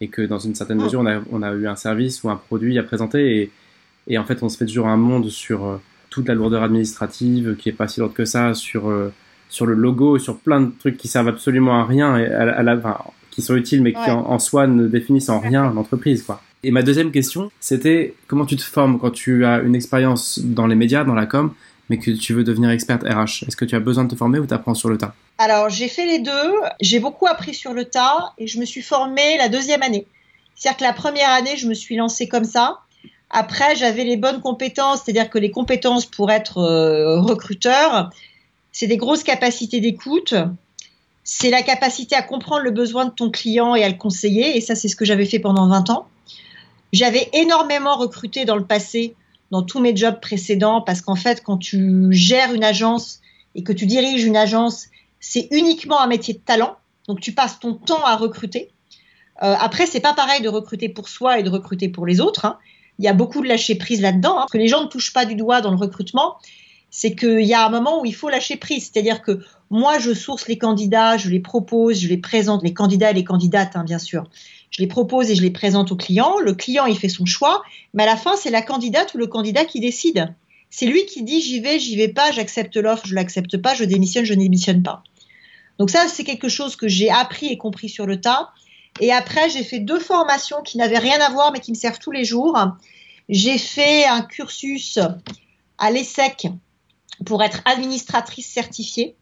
Et 0.00 0.08
que 0.08 0.22
dans 0.22 0.38
une 0.38 0.54
certaine 0.54 0.82
mesure, 0.82 1.04
on 1.30 1.42
a, 1.42 1.52
eu 1.52 1.66
un 1.68 1.76
service 1.76 2.24
ou 2.24 2.30
un 2.30 2.36
produit 2.36 2.78
à 2.78 2.82
présenter 2.82 3.42
et, 3.42 3.50
et 4.08 4.16
en 4.16 4.24
fait, 4.24 4.42
on 4.42 4.48
se 4.48 4.56
fait 4.56 4.66
toujours 4.66 4.88
un 4.88 4.96
monde 4.96 5.28
sur 5.28 5.66
euh, 5.66 5.76
toute 6.08 6.28
la 6.28 6.34
lourdeur 6.34 6.62
administrative 6.62 7.56
qui 7.56 7.68
est 7.68 7.72
pas 7.72 7.88
si 7.88 8.00
lourde 8.00 8.14
que 8.14 8.24
ça, 8.24 8.54
sur, 8.54 8.88
euh, 8.88 9.12
sur 9.48 9.66
le 9.66 9.74
logo, 9.74 10.18
sur 10.18 10.36
plein 10.38 10.60
de 10.60 10.72
trucs 10.78 10.96
qui 10.96 11.08
servent 11.08 11.28
absolument 11.28 11.80
à 11.80 11.84
rien, 11.84 12.16
et 12.16 12.26
à, 12.26 12.62
la, 12.62 12.76
enfin, 12.76 12.98
qui 13.30 13.42
sont 13.42 13.56
utiles 13.56 13.82
mais 13.82 13.92
qui 13.92 14.10
en, 14.10 14.38
soi 14.38 14.66
ne 14.66 14.86
définissent 14.86 15.28
en 15.28 15.40
rien 15.40 15.70
l'entreprise, 15.72 16.22
quoi. 16.22 16.40
Et 16.62 16.70
ma 16.70 16.82
deuxième 16.82 17.12
question, 17.12 17.50
c'était 17.60 18.14
comment 18.26 18.46
tu 18.46 18.56
te 18.56 18.62
formes 18.62 18.98
quand 18.98 19.10
tu 19.10 19.44
as 19.44 19.60
une 19.60 19.74
expérience 19.74 20.40
dans 20.40 20.66
les 20.66 20.74
médias, 20.74 21.04
dans 21.04 21.14
la 21.14 21.26
com, 21.26 21.52
mais 21.88 21.98
que 21.98 22.10
tu 22.10 22.32
veux 22.32 22.44
devenir 22.44 22.70
experte 22.70 23.02
RH. 23.02 23.44
Est-ce 23.46 23.56
que 23.56 23.64
tu 23.64 23.76
as 23.76 23.80
besoin 23.80 24.04
de 24.04 24.10
te 24.10 24.16
former 24.16 24.38
ou 24.38 24.46
tu 24.46 24.54
apprends 24.54 24.74
sur 24.74 24.88
le 24.88 24.98
tas? 24.98 25.14
Alors, 25.38 25.68
j'ai 25.68 25.88
fait 25.88 26.06
les 26.06 26.18
deux. 26.18 26.52
J'ai 26.80 26.98
beaucoup 26.98 27.26
appris 27.26 27.54
sur 27.54 27.72
le 27.72 27.84
tas 27.84 28.32
et 28.38 28.46
je 28.46 28.58
me 28.58 28.64
suis 28.64 28.82
formée 28.82 29.36
la 29.38 29.48
deuxième 29.48 29.82
année. 29.82 30.06
C'est-à-dire 30.54 30.78
que 30.78 30.84
la 30.84 30.92
première 30.92 31.30
année, 31.30 31.56
je 31.56 31.68
me 31.68 31.74
suis 31.74 31.96
lancée 31.96 32.26
comme 32.26 32.44
ça. 32.44 32.80
Après, 33.30 33.76
j'avais 33.76 34.04
les 34.04 34.16
bonnes 34.16 34.40
compétences, 34.40 35.02
c'est-à-dire 35.04 35.28
que 35.28 35.38
les 35.38 35.50
compétences 35.50 36.06
pour 36.06 36.30
être 36.30 36.58
euh, 36.58 37.20
recruteur, 37.20 38.10
c'est 38.78 38.86
des 38.86 38.98
grosses 38.98 39.22
capacités 39.22 39.80
d'écoute, 39.80 40.34
c'est 41.24 41.48
la 41.48 41.62
capacité 41.62 42.14
à 42.14 42.20
comprendre 42.20 42.60
le 42.60 42.70
besoin 42.70 43.06
de 43.06 43.10
ton 43.10 43.30
client 43.30 43.74
et 43.74 43.82
à 43.82 43.88
le 43.88 43.94
conseiller, 43.94 44.54
et 44.54 44.60
ça, 44.60 44.74
c'est 44.74 44.88
ce 44.88 44.96
que 44.96 45.06
j'avais 45.06 45.24
fait 45.24 45.38
pendant 45.38 45.66
20 45.66 45.88
ans. 45.88 46.08
J'avais 46.92 47.30
énormément 47.32 47.96
recruté 47.96 48.44
dans 48.44 48.54
le 48.54 48.66
passé 48.66 49.16
dans 49.50 49.62
tous 49.62 49.80
mes 49.80 49.96
jobs 49.96 50.20
précédents 50.20 50.82
parce 50.82 51.00
qu'en 51.00 51.14
fait, 51.14 51.42
quand 51.42 51.56
tu 51.56 52.08
gères 52.10 52.52
une 52.52 52.64
agence 52.64 53.20
et 53.54 53.62
que 53.62 53.72
tu 53.72 53.86
diriges 53.86 54.24
une 54.24 54.36
agence, 54.36 54.88
c'est 55.20 55.48
uniquement 55.52 55.98
un 55.98 56.06
métier 56.06 56.34
de 56.34 56.40
talent. 56.40 56.76
Donc, 57.08 57.20
tu 57.20 57.32
passes 57.32 57.58
ton 57.58 57.72
temps 57.72 58.04
à 58.04 58.14
recruter. 58.14 58.70
Euh, 59.42 59.54
après, 59.58 59.86
c'est 59.86 60.00
pas 60.00 60.12
pareil 60.12 60.42
de 60.42 60.50
recruter 60.50 60.90
pour 60.90 61.08
soi 61.08 61.38
et 61.38 61.42
de 61.42 61.48
recruter 61.48 61.88
pour 61.88 62.04
les 62.04 62.20
autres. 62.20 62.44
Hein. 62.44 62.58
Il 62.98 63.06
y 63.06 63.08
a 63.08 63.14
beaucoup 63.14 63.40
de 63.40 63.48
lâcher 63.48 63.76
prise 63.76 64.02
là-dedans. 64.02 64.38
Hein. 64.38 64.44
Ce 64.48 64.52
que 64.52 64.58
les 64.58 64.68
gens 64.68 64.82
ne 64.82 64.88
touchent 64.88 65.14
pas 65.14 65.24
du 65.24 65.34
doigt 65.34 65.62
dans 65.62 65.70
le 65.70 65.78
recrutement, 65.78 66.36
c'est 66.98 67.14
qu'il 67.14 67.42
y 67.42 67.52
a 67.52 67.66
un 67.66 67.68
moment 67.68 68.00
où 68.00 68.06
il 68.06 68.14
faut 68.14 68.30
lâcher 68.30 68.56
prise. 68.56 68.90
C'est-à-dire 68.90 69.20
que 69.20 69.40
moi, 69.68 69.98
je 69.98 70.14
source 70.14 70.48
les 70.48 70.56
candidats, 70.56 71.18
je 71.18 71.28
les 71.28 71.40
propose, 71.40 72.00
je 72.00 72.08
les 72.08 72.16
présente, 72.16 72.62
les 72.62 72.72
candidats 72.72 73.10
et 73.10 73.14
les 73.14 73.24
candidates, 73.24 73.76
hein, 73.76 73.84
bien 73.84 73.98
sûr 73.98 74.24
je 74.70 74.82
les 74.82 74.88
propose 74.88 75.30
et 75.30 75.34
je 75.34 75.42
les 75.42 75.50
présente 75.50 75.92
au 75.92 75.96
client. 75.96 76.38
Le 76.38 76.52
client, 76.52 76.84
il 76.84 76.98
fait 76.98 77.08
son 77.08 77.24
choix, 77.24 77.62
mais 77.94 78.02
à 78.02 78.06
la 78.06 78.16
fin, 78.16 78.36
c'est 78.36 78.50
la 78.50 78.62
candidate 78.62 79.14
ou 79.14 79.18
le 79.18 79.26
candidat 79.26 79.64
qui 79.64 79.80
décide. 79.80 80.34
C'est 80.68 80.86
lui 80.86 81.06
qui 81.06 81.22
dit 81.22 81.40
j'y 81.40 81.60
vais, 81.60 81.78
j'y 81.78 81.96
vais 81.96 82.08
pas, 82.08 82.30
j'accepte 82.30 82.76
l'offre, 82.76 83.06
je 83.06 83.14
l'accepte 83.14 83.56
pas, 83.56 83.74
je 83.74 83.84
démissionne, 83.84 84.24
je 84.24 84.34
démissionne 84.34 84.82
pas. 84.82 85.02
Donc 85.78 85.88
ça, 85.88 86.08
c'est 86.08 86.24
quelque 86.24 86.48
chose 86.48 86.76
que 86.76 86.88
j'ai 86.88 87.10
appris 87.10 87.46
et 87.46 87.56
compris 87.56 87.88
sur 87.88 88.06
le 88.06 88.20
tas. 88.20 88.50
Et 89.00 89.12
après, 89.12 89.48
j'ai 89.48 89.62
fait 89.62 89.78
deux 89.78 90.00
formations 90.00 90.62
qui 90.62 90.78
n'avaient 90.78 90.98
rien 90.98 91.20
à 91.20 91.30
voir, 91.30 91.52
mais 91.52 91.60
qui 91.60 91.70
me 91.70 91.76
servent 91.76 91.98
tous 91.98 92.12
les 92.12 92.24
jours. 92.24 92.58
J'ai 93.28 93.58
fait 93.58 94.04
un 94.04 94.22
cursus 94.22 94.98
à 95.78 95.90
l'ESSEC 95.90 96.48
pour 97.24 97.42
être 97.42 97.62
administratrice 97.64 98.46
certifiée, 98.46 99.16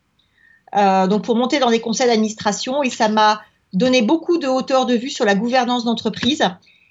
euh, 0.77 1.07
donc 1.07 1.25
pour 1.25 1.37
monter 1.37 1.59
dans 1.59 1.71
des 1.71 1.81
conseils 1.81 2.09
d'administration, 2.09 2.83
et 2.83 2.91
ça 2.91 3.09
m'a 3.09 3.43
donner 3.73 4.03
beaucoup 4.03 4.39
de 4.39 4.47
hauteur 4.47 4.87
de 4.87 4.95
vue 4.95 5.11
sur 5.11 5.25
la 5.25 5.35
gouvernance 5.35 5.85
d'entreprise. 5.85 6.43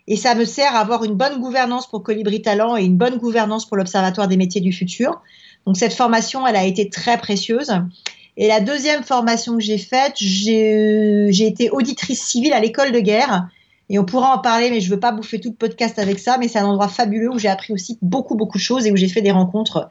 Et 0.08 0.18
ça 0.18 0.36
me 0.36 0.44
sert 0.44 0.76
à 0.76 0.80
avoir 0.80 1.06
une 1.06 1.16
bonne 1.16 1.40
gouvernance 1.40 1.88
pour 1.88 2.04
Colibri 2.04 2.42
Talent 2.42 2.76
et 2.76 2.84
une 2.84 2.98
bonne 2.98 3.18
gouvernance 3.18 3.66
pour 3.66 3.78
l'Observatoire 3.78 4.28
des 4.28 4.36
métiers 4.36 4.60
du 4.60 4.74
futur. 4.74 5.22
Donc 5.66 5.78
cette 5.78 5.94
formation, 5.94 6.46
elle 6.46 6.58
a 6.58 6.66
été 6.66 6.90
très 6.90 7.18
précieuse. 7.18 7.72
Et 8.36 8.48
la 8.48 8.60
deuxième 8.60 9.04
formation 9.04 9.56
que 9.56 9.64
j'ai 9.64 9.78
faite, 9.78 10.16
j'ai 10.18 11.48
été 11.48 11.70
auditrice 11.70 12.22
civile 12.22 12.52
à 12.52 12.60
l'école 12.60 12.92
de 12.92 13.00
guerre. 13.00 13.48
Et 13.90 13.98
on 13.98 14.04
pourra 14.04 14.36
en 14.36 14.40
parler, 14.40 14.72
mais 14.72 14.82
je 14.82 14.90
veux 14.90 15.00
pas 15.00 15.12
bouffer 15.12 15.40
tout 15.40 15.50
le 15.50 15.56
podcast 15.56 16.00
avec 16.00 16.20
ça. 16.20 16.38
Mais 16.38 16.50
c'est 16.50 16.60
un 16.60 16.66
endroit 16.66 16.90
fabuleux 16.90 17.32
où 17.32 17.40
j'ai 17.40 17.48
appris 17.48 17.72
aussi 17.72 17.98
beaucoup, 18.02 18.36
beaucoup 18.36 18.58
de 18.58 18.64
choses 18.64 18.86
et 18.86 18.92
où 18.92 18.98
j'ai 18.98 19.08
fait 19.08 19.22
des 19.22 19.32
rencontres 19.32 19.90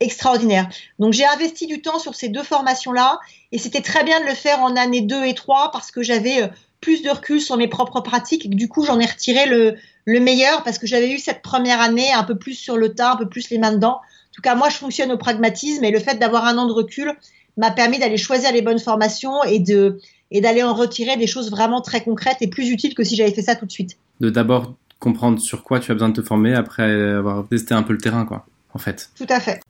extraordinaire. 0.00 0.68
Donc 0.98 1.12
j'ai 1.12 1.26
investi 1.26 1.66
du 1.66 1.82
temps 1.82 1.98
sur 1.98 2.14
ces 2.14 2.28
deux 2.28 2.42
formations-là 2.42 3.18
et 3.52 3.58
c'était 3.58 3.80
très 3.80 4.04
bien 4.04 4.20
de 4.20 4.26
le 4.26 4.34
faire 4.34 4.60
en 4.60 4.76
année 4.76 5.00
2 5.00 5.24
et 5.24 5.34
3 5.34 5.70
parce 5.72 5.90
que 5.90 6.02
j'avais 6.02 6.42
euh, 6.42 6.48
plus 6.80 7.02
de 7.02 7.10
recul 7.10 7.40
sur 7.40 7.56
mes 7.56 7.68
propres 7.68 8.00
pratiques 8.00 8.46
et 8.46 8.48
du 8.48 8.68
coup 8.68 8.84
j'en 8.84 9.00
ai 9.00 9.06
retiré 9.06 9.46
le, 9.46 9.74
le 10.04 10.20
meilleur 10.20 10.62
parce 10.62 10.78
que 10.78 10.86
j'avais 10.86 11.12
eu 11.12 11.18
cette 11.18 11.42
première 11.42 11.80
année 11.80 12.12
un 12.12 12.24
peu 12.24 12.36
plus 12.36 12.54
sur 12.54 12.76
le 12.76 12.94
tas, 12.94 13.12
un 13.12 13.16
peu 13.16 13.28
plus 13.28 13.50
les 13.50 13.58
mains 13.58 13.72
dedans. 13.72 13.96
En 13.96 14.34
tout 14.34 14.42
cas, 14.42 14.54
moi 14.54 14.68
je 14.68 14.76
fonctionne 14.76 15.10
au 15.10 15.18
pragmatisme 15.18 15.82
et 15.84 15.90
le 15.90 15.98
fait 15.98 16.18
d'avoir 16.18 16.44
un 16.44 16.58
an 16.58 16.66
de 16.66 16.72
recul 16.72 17.12
m'a 17.56 17.72
permis 17.72 17.98
d'aller 17.98 18.16
choisir 18.16 18.52
les 18.52 18.62
bonnes 18.62 18.78
formations 18.78 19.42
et 19.44 19.58
de 19.58 19.98
et 20.30 20.40
d'aller 20.40 20.62
en 20.62 20.74
retirer 20.74 21.16
des 21.16 21.26
choses 21.26 21.50
vraiment 21.50 21.80
très 21.80 22.04
concrètes 22.04 22.36
et 22.42 22.46
plus 22.46 22.68
utiles 22.68 22.94
que 22.94 23.02
si 23.02 23.16
j'avais 23.16 23.32
fait 23.32 23.42
ça 23.42 23.56
tout 23.56 23.66
de 23.66 23.72
suite. 23.72 23.96
De 24.20 24.30
d'abord 24.30 24.74
comprendre 25.00 25.40
sur 25.40 25.64
quoi 25.64 25.80
tu 25.80 25.90
as 25.90 25.94
besoin 25.94 26.10
de 26.10 26.20
te 26.20 26.26
former 26.26 26.54
après 26.54 26.90
avoir 26.92 27.48
testé 27.48 27.74
un 27.74 27.82
peu 27.82 27.92
le 27.92 27.98
terrain 27.98 28.24
quoi 28.24 28.46
en 28.74 28.78
fait. 28.78 29.10
Tout 29.16 29.26
à 29.28 29.40
fait. 29.40 29.60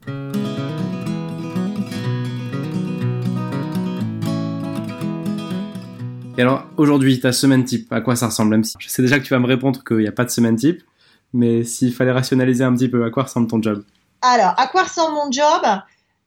Et 6.36 6.42
alors, 6.42 6.66
aujourd'hui, 6.76 7.18
ta 7.18 7.32
semaine 7.32 7.64
type, 7.64 7.92
à 7.92 8.00
quoi 8.00 8.14
ça 8.14 8.26
ressemble 8.26 8.50
Même 8.50 8.62
si 8.62 8.76
je 8.78 8.88
sais 8.88 9.02
déjà 9.02 9.18
que 9.18 9.24
tu 9.24 9.34
vas 9.34 9.40
me 9.40 9.46
répondre 9.46 9.82
qu'il 9.82 9.98
n'y 9.98 10.06
a 10.06 10.12
pas 10.12 10.24
de 10.24 10.30
semaine 10.30 10.54
type, 10.54 10.82
mais 11.32 11.64
s'il 11.64 11.92
fallait 11.92 12.12
rationaliser 12.12 12.62
un 12.62 12.72
petit 12.74 12.88
peu, 12.88 13.04
à 13.04 13.10
quoi 13.10 13.24
ressemble 13.24 13.48
ton 13.48 13.60
job? 13.60 13.82
Alors, 14.22 14.54
à 14.56 14.68
quoi 14.68 14.84
ressemble 14.84 15.14
mon 15.14 15.32
job? 15.32 15.62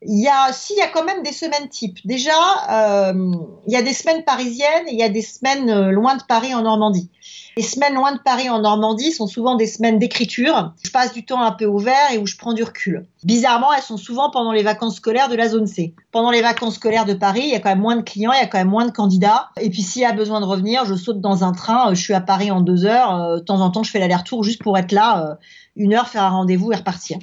Il 0.03 0.19
y 0.19 0.27
a, 0.27 0.51
s'il 0.51 0.77
y 0.77 0.81
a 0.81 0.87
quand 0.87 1.03
même 1.03 1.21
des 1.21 1.31
semaines 1.31 1.69
types. 1.69 1.99
Déjà, 2.05 2.31
euh, 2.71 3.33
il 3.67 3.73
y 3.73 3.75
a 3.75 3.83
des 3.83 3.93
semaines 3.93 4.23
parisiennes 4.23 4.87
et 4.87 4.93
il 4.93 4.99
y 4.99 5.03
a 5.03 5.09
des 5.09 5.21
semaines 5.21 5.69
euh, 5.69 5.91
loin 5.91 6.15
de 6.15 6.23
Paris 6.23 6.55
en 6.55 6.63
Normandie. 6.63 7.09
Les 7.55 7.63
semaines 7.63 7.93
loin 7.93 8.13
de 8.13 8.19
Paris 8.19 8.49
en 8.49 8.61
Normandie 8.61 9.11
sont 9.11 9.27
souvent 9.27 9.55
des 9.55 9.67
semaines 9.67 9.99
d'écriture. 9.99 10.73
Je 10.83 10.89
passe 10.89 11.13
du 11.13 11.23
temps 11.23 11.41
un 11.41 11.51
peu 11.51 11.65
ouvert 11.65 12.11
et 12.11 12.17
où 12.17 12.25
je 12.25 12.35
prends 12.35 12.53
du 12.53 12.63
recul. 12.63 13.05
Bizarrement, 13.23 13.71
elles 13.73 13.83
sont 13.83 13.97
souvent 13.97 14.31
pendant 14.31 14.53
les 14.53 14.63
vacances 14.63 14.95
scolaires 14.95 15.29
de 15.29 15.35
la 15.35 15.49
zone 15.49 15.67
C. 15.67 15.93
Pendant 16.11 16.31
les 16.31 16.41
vacances 16.41 16.75
scolaires 16.75 17.05
de 17.05 17.13
Paris, 17.13 17.41
il 17.43 17.49
y 17.49 17.55
a 17.55 17.59
quand 17.59 17.69
même 17.69 17.81
moins 17.81 17.97
de 17.97 18.01
clients, 18.01 18.31
il 18.31 18.39
y 18.39 18.43
a 18.43 18.47
quand 18.47 18.57
même 18.57 18.69
moins 18.69 18.85
de 18.85 18.91
candidats. 18.91 19.49
Et 19.59 19.69
puis 19.69 19.83
s'il 19.83 20.01
y 20.01 20.05
a 20.05 20.13
besoin 20.13 20.39
de 20.39 20.45
revenir, 20.45 20.85
je 20.85 20.95
saute 20.95 21.21
dans 21.21 21.43
un 21.43 21.51
train. 21.51 21.93
Je 21.93 22.01
suis 22.01 22.13
à 22.13 22.21
Paris 22.21 22.49
en 22.49 22.61
deux 22.61 22.85
heures. 22.85 23.13
Euh, 23.13 23.35
de 23.35 23.41
temps 23.41 23.59
en 23.59 23.69
temps, 23.69 23.83
je 23.83 23.91
fais 23.91 23.99
l'aller-retour 23.99 24.43
juste 24.43 24.63
pour 24.63 24.77
être 24.77 24.93
là, 24.93 25.37
une 25.75 25.93
heure, 25.93 26.07
faire 26.07 26.23
un 26.23 26.29
rendez-vous 26.29 26.71
et 26.71 26.77
repartir. 26.77 27.19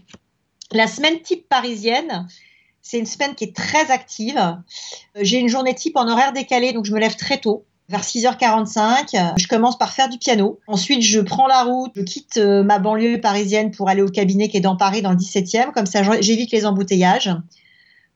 La 0.72 0.86
semaine 0.86 1.20
type 1.22 1.48
parisienne, 1.48 2.26
c'est 2.88 2.98
une 2.98 3.06
semaine 3.06 3.34
qui 3.34 3.44
est 3.44 3.54
très 3.54 3.90
active. 3.90 4.38
Euh, 4.38 5.20
j'ai 5.20 5.38
une 5.38 5.48
journée 5.48 5.74
type 5.74 5.96
en 5.96 6.08
horaire 6.08 6.32
décalé, 6.32 6.72
donc 6.72 6.86
je 6.86 6.92
me 6.94 6.98
lève 6.98 7.16
très 7.16 7.36
tôt. 7.36 7.66
Vers 7.90 8.00
6h45, 8.02 9.34
je 9.38 9.46
commence 9.46 9.76
par 9.76 9.92
faire 9.92 10.08
du 10.08 10.16
piano. 10.16 10.58
Ensuite, 10.66 11.02
je 11.02 11.20
prends 11.20 11.46
la 11.46 11.64
route, 11.64 11.92
je 11.94 12.02
quitte 12.02 12.38
euh, 12.38 12.62
ma 12.62 12.78
banlieue 12.78 13.20
parisienne 13.20 13.72
pour 13.72 13.90
aller 13.90 14.00
au 14.00 14.08
cabinet 14.08 14.48
qui 14.48 14.56
est 14.56 14.60
dans 14.60 14.76
Paris, 14.76 15.02
dans 15.02 15.10
le 15.10 15.18
17e. 15.18 15.72
Comme 15.72 15.84
ça, 15.84 16.02
j'évite 16.20 16.50
les 16.50 16.64
embouteillages. 16.64 17.30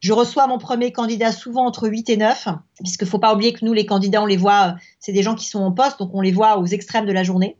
Je 0.00 0.12
reçois 0.14 0.46
mon 0.46 0.58
premier 0.58 0.90
candidat 0.90 1.32
souvent 1.32 1.66
entre 1.66 1.86
8 1.86 2.08
et 2.08 2.16
9, 2.16 2.48
puisqu'il 2.82 3.06
faut 3.06 3.18
pas 3.18 3.34
oublier 3.34 3.52
que 3.52 3.64
nous, 3.66 3.74
les 3.74 3.84
candidats, 3.84 4.22
on 4.22 4.26
les 4.26 4.38
voit, 4.38 4.68
euh, 4.68 4.78
c'est 5.00 5.12
des 5.12 5.22
gens 5.22 5.34
qui 5.34 5.46
sont 5.46 5.60
en 5.60 5.72
poste, 5.72 5.98
donc 5.98 6.10
on 6.14 6.22
les 6.22 6.32
voit 6.32 6.58
aux 6.58 6.66
extrêmes 6.66 7.06
de 7.06 7.12
la 7.12 7.24
journée. 7.24 7.56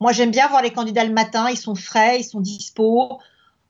Moi, 0.00 0.10
j'aime 0.10 0.32
bien 0.32 0.48
voir 0.48 0.62
les 0.62 0.72
candidats 0.72 1.04
le 1.04 1.12
matin, 1.12 1.48
ils 1.48 1.56
sont 1.56 1.76
frais, 1.76 2.18
ils 2.20 2.24
sont 2.24 2.40
dispo. 2.40 3.20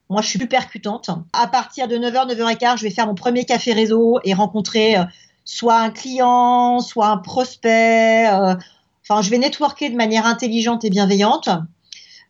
Moi, 0.08 0.22
je 0.22 0.28
suis 0.28 0.38
plus 0.38 0.48
percutante. 0.48 1.10
À 1.32 1.46
partir 1.48 1.88
de 1.88 1.96
9h, 1.96 2.32
9h15, 2.32 2.78
je 2.78 2.84
vais 2.84 2.90
faire 2.90 3.06
mon 3.06 3.14
premier 3.14 3.44
café 3.44 3.72
réseau 3.72 4.20
et 4.24 4.34
rencontrer 4.34 4.96
euh, 4.96 5.04
soit 5.44 5.78
un 5.78 5.90
client, 5.90 6.80
soit 6.80 7.08
un 7.08 7.16
prospect. 7.16 8.28
Euh, 8.28 8.54
enfin, 9.02 9.22
je 9.22 9.30
vais 9.30 9.38
networker 9.38 9.90
de 9.90 9.96
manière 9.96 10.26
intelligente 10.26 10.84
et 10.84 10.90
bienveillante. 10.90 11.48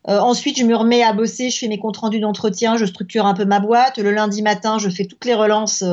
Euh, 0.09 0.19
ensuite, 0.21 0.59
je 0.59 0.65
me 0.65 0.75
remets 0.75 1.03
à 1.03 1.12
bosser, 1.12 1.51
je 1.51 1.59
fais 1.59 1.69
mes 1.69 1.79
comptes 1.79 1.99
rendus 1.99 2.21
d'entretien, 2.21 2.79
je 2.79 2.87
structure 2.87 3.27
un 3.27 3.35
peu 3.35 3.45
ma 3.45 3.61
boîte. 3.61 3.99
Le 3.99 4.11
lundi 4.11 4.41
matin, 4.41 4.79
je 4.79 4.89
fais 4.89 5.05
toutes 5.05 5.25
les 5.27 5.35
relances 5.35 5.85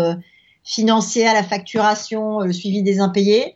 financières, 0.64 1.34
la 1.34 1.44
facturation, 1.44 2.40
le 2.40 2.54
suivi 2.54 2.82
des 2.82 3.02
impayés. 3.02 3.56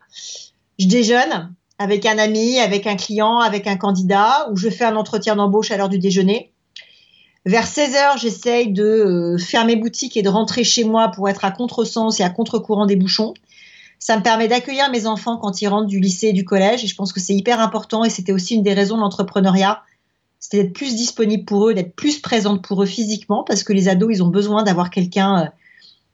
Je 0.79 0.87
déjeune 0.87 1.53
avec 1.79 2.05
un 2.05 2.17
ami, 2.17 2.59
avec 2.59 2.87
un 2.87 2.95
client, 2.95 3.39
avec 3.39 3.67
un 3.67 3.77
candidat, 3.77 4.49
où 4.51 4.57
je 4.57 4.69
fais 4.69 4.83
un 4.83 4.95
entretien 4.95 5.35
d'embauche 5.35 5.71
à 5.71 5.77
l'heure 5.77 5.89
du 5.89 5.99
déjeuner. 5.99 6.51
Vers 7.47 7.65
16 7.65 7.95
heures, 7.95 8.17
j'essaye 8.17 8.73
de 8.73 8.83
euh, 8.83 9.37
fermer 9.37 9.77
boutique 9.77 10.17
et 10.17 10.21
de 10.21 10.27
rentrer 10.27 10.65
chez 10.65 10.83
moi 10.83 11.11
pour 11.15 11.29
être 11.29 11.45
à 11.45 11.51
contresens 11.51 12.19
et 12.19 12.23
à 12.23 12.29
contre-courant 12.29 12.85
des 12.85 12.97
bouchons. 12.97 13.35
Ça 13.99 14.17
me 14.17 14.21
permet 14.21 14.49
d'accueillir 14.49 14.91
mes 14.91 15.05
enfants 15.05 15.37
quand 15.37 15.61
ils 15.61 15.69
rentrent 15.69 15.87
du 15.87 16.01
lycée 16.01 16.27
et 16.27 16.33
du 16.33 16.43
collège 16.43 16.83
et 16.83 16.87
je 16.87 16.95
pense 16.95 17.13
que 17.13 17.21
c'est 17.21 17.33
hyper 17.33 17.61
important 17.61 18.03
et 18.03 18.09
c'était 18.09 18.33
aussi 18.33 18.55
une 18.55 18.63
des 18.63 18.73
raisons 18.73 18.97
de 18.97 19.01
l'entrepreneuriat. 19.01 19.81
C'était 20.41 20.63
d'être 20.63 20.73
plus 20.73 20.93
disponible 20.97 21.45
pour 21.45 21.69
eux, 21.69 21.73
d'être 21.73 21.95
plus 21.95 22.19
présente 22.19 22.61
pour 22.65 22.83
eux 22.83 22.85
physiquement 22.85 23.45
parce 23.45 23.63
que 23.63 23.71
les 23.71 23.87
ados, 23.87 24.09
ils 24.11 24.21
ont 24.21 24.27
besoin 24.27 24.63
d'avoir 24.63 24.89
quelqu'un 24.89 25.43
euh, 25.43 25.45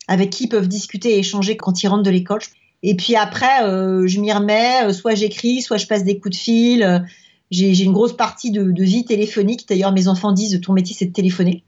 avec 0.07 0.29
qui 0.29 0.43
ils 0.43 0.49
peuvent 0.49 0.67
discuter 0.67 1.15
et 1.15 1.17
échanger 1.17 1.57
quand 1.57 1.81
ils 1.81 1.87
rentrent 1.87 2.03
de 2.03 2.11
l'école. 2.11 2.41
Et 2.83 2.95
puis 2.95 3.15
après, 3.15 3.63
euh, 3.63 4.05
je 4.05 4.19
m'y 4.19 4.31
remets, 4.31 4.93
soit 4.93 5.15
j'écris, 5.15 5.63
soit 5.63 5.77
je 5.77 5.87
passe 5.87 6.03
des 6.03 6.19
coups 6.19 6.37
de 6.37 6.39
fil. 6.39 7.07
Euh, 7.53 7.73
j'ai 7.73 7.83
une 7.83 7.93
grosse 7.93 8.13
partie 8.13 8.51
de, 8.51 8.83
vie 8.83 9.05
téléphonique. 9.05 9.67
D'ailleurs, 9.67 9.91
mes 9.91 10.07
enfants 10.07 10.31
disent 10.31 10.59
ton 10.61 10.73
métier, 10.73 10.95
c'est 10.97 11.05
de 11.05 11.13
téléphoner. 11.13 11.63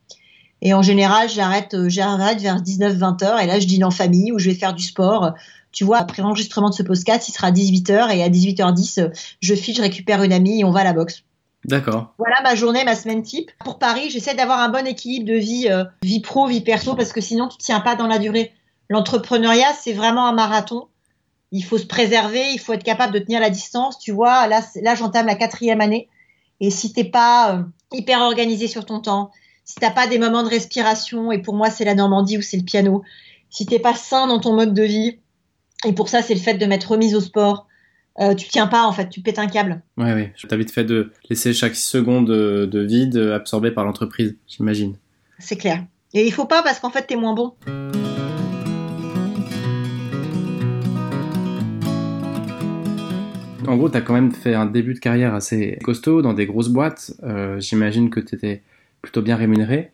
Et 0.61 0.73
en 0.73 0.81
général, 0.81 1.29
j'arrête, 1.29 1.75
j'arrête 1.87 2.41
vers 2.41 2.61
19-20 2.61 3.23
heures. 3.23 3.39
Et 3.39 3.45
là, 3.45 3.59
je 3.59 3.67
dîne 3.67 3.83
en 3.83 3.91
famille 3.91 4.31
ou 4.31 4.39
je 4.39 4.49
vais 4.49 4.55
faire 4.55 4.73
du 4.73 4.83
sport. 4.83 5.33
Tu 5.71 5.83
vois, 5.83 5.97
après 5.97 6.21
l'enregistrement 6.21 6.69
de 6.69 6.75
ce 6.75 6.83
podcast, 6.83 7.27
il 7.27 7.33
sera 7.33 7.51
18 7.51 7.89
h 7.89 8.15
et 8.15 8.23
à 8.23 8.29
18h10, 8.29 9.11
je 9.41 9.55
file, 9.55 9.75
je 9.75 9.81
récupère 9.81 10.23
une 10.23 10.31
amie 10.31 10.61
et 10.61 10.63
on 10.63 10.71
va 10.71 10.79
à 10.79 10.83
la 10.85 10.93
boxe. 10.93 11.23
D'accord. 11.65 12.13
Voilà 12.17 12.35
ma 12.43 12.55
journée, 12.55 12.85
ma 12.85 12.95
semaine 12.95 13.23
type. 13.23 13.51
Pour 13.63 13.77
Paris, 13.77 14.09
j'essaie 14.09 14.35
d'avoir 14.35 14.59
un 14.59 14.69
bon 14.69 14.87
équilibre 14.87 15.25
de 15.25 15.35
vie, 15.35 15.67
vie 16.03 16.21
pro, 16.21 16.47
vie 16.47 16.61
perso, 16.61 16.95
parce 16.95 17.11
que 17.11 17.21
sinon, 17.21 17.49
tu 17.49 17.57
tiens 17.57 17.81
pas 17.81 17.95
dans 17.95 18.07
la 18.07 18.19
durée. 18.19 18.53
L'entrepreneuriat, 18.89 19.73
c'est 19.81 19.93
vraiment 19.93 20.27
un 20.27 20.33
marathon 20.33 20.87
il 21.55 21.63
faut 21.63 21.77
se 21.77 21.85
préserver, 21.85 22.51
il 22.51 22.59
faut 22.59 22.73
être 22.73 22.83
capable 22.83 23.13
de 23.13 23.19
tenir 23.19 23.39
la 23.39 23.49
distance. 23.49 23.97
Tu 23.97 24.11
vois, 24.11 24.45
là, 24.47 24.61
là 24.81 24.93
j'entame 24.93 25.25
la 25.25 25.35
quatrième 25.35 25.79
année. 25.79 26.09
Et 26.59 26.69
si 26.69 26.91
t'es 26.91 27.05
pas 27.05 27.55
euh, 27.55 27.63
hyper 27.93 28.19
organisé 28.19 28.67
sur 28.67 28.85
ton 28.85 28.99
temps, 28.99 29.31
si 29.63 29.75
t'as 29.75 29.91
pas 29.91 30.07
des 30.07 30.19
moments 30.19 30.43
de 30.43 30.49
respiration, 30.49 31.31
et 31.31 31.41
pour 31.41 31.55
moi 31.55 31.69
c'est 31.69 31.85
la 31.85 31.95
Normandie 31.95 32.37
ou 32.37 32.41
c'est 32.41 32.57
le 32.57 32.63
piano, 32.63 33.03
si 33.49 33.65
t'es 33.65 33.79
pas 33.79 33.95
sain 33.95 34.27
dans 34.27 34.39
ton 34.39 34.53
mode 34.53 34.73
de 34.73 34.83
vie, 34.83 35.19
et 35.85 35.93
pour 35.93 36.09
ça 36.09 36.21
c'est 36.21 36.33
le 36.33 36.41
fait 36.41 36.55
de 36.55 36.65
mettre 36.65 36.91
remise 36.91 37.15
au 37.15 37.21
sport, 37.21 37.67
euh, 38.19 38.35
tu 38.35 38.49
tiens 38.49 38.67
pas 38.67 38.85
en 38.85 38.91
fait, 38.91 39.09
tu 39.09 39.21
pètes 39.21 39.39
un 39.39 39.47
câble. 39.47 39.81
Ouais, 39.97 40.13
ouais. 40.13 40.33
Je 40.35 40.47
t'invite 40.47 40.71
fait 40.71 40.83
de 40.83 41.13
laisser 41.29 41.53
chaque 41.53 41.75
seconde 41.75 42.27
de, 42.27 42.65
de 42.65 42.79
vide 42.81 43.17
absorbée 43.33 43.71
par 43.71 43.85
l'entreprise, 43.85 44.35
j'imagine. 44.47 44.97
C'est 45.39 45.57
clair. 45.57 45.85
Et 46.13 46.25
il 46.25 46.31
faut 46.33 46.45
pas 46.45 46.63
parce 46.63 46.79
qu'en 46.79 46.89
fait 46.89 47.03
t'es 47.07 47.15
moins 47.15 47.33
bon. 47.33 47.53
En 53.67 53.77
gros, 53.77 53.89
tu 53.89 53.97
as 53.97 54.01
quand 54.01 54.13
même 54.13 54.31
fait 54.31 54.53
un 54.53 54.65
début 54.65 54.93
de 54.93 54.99
carrière 54.99 55.33
assez 55.33 55.77
costaud 55.83 56.21
dans 56.21 56.33
des 56.33 56.45
grosses 56.45 56.69
boîtes. 56.69 57.13
Euh, 57.23 57.59
j'imagine 57.59 58.09
que 58.09 58.19
tu 58.19 58.35
étais 58.35 58.61
plutôt 59.01 59.21
bien 59.21 59.35
rémunéré. 59.35 59.91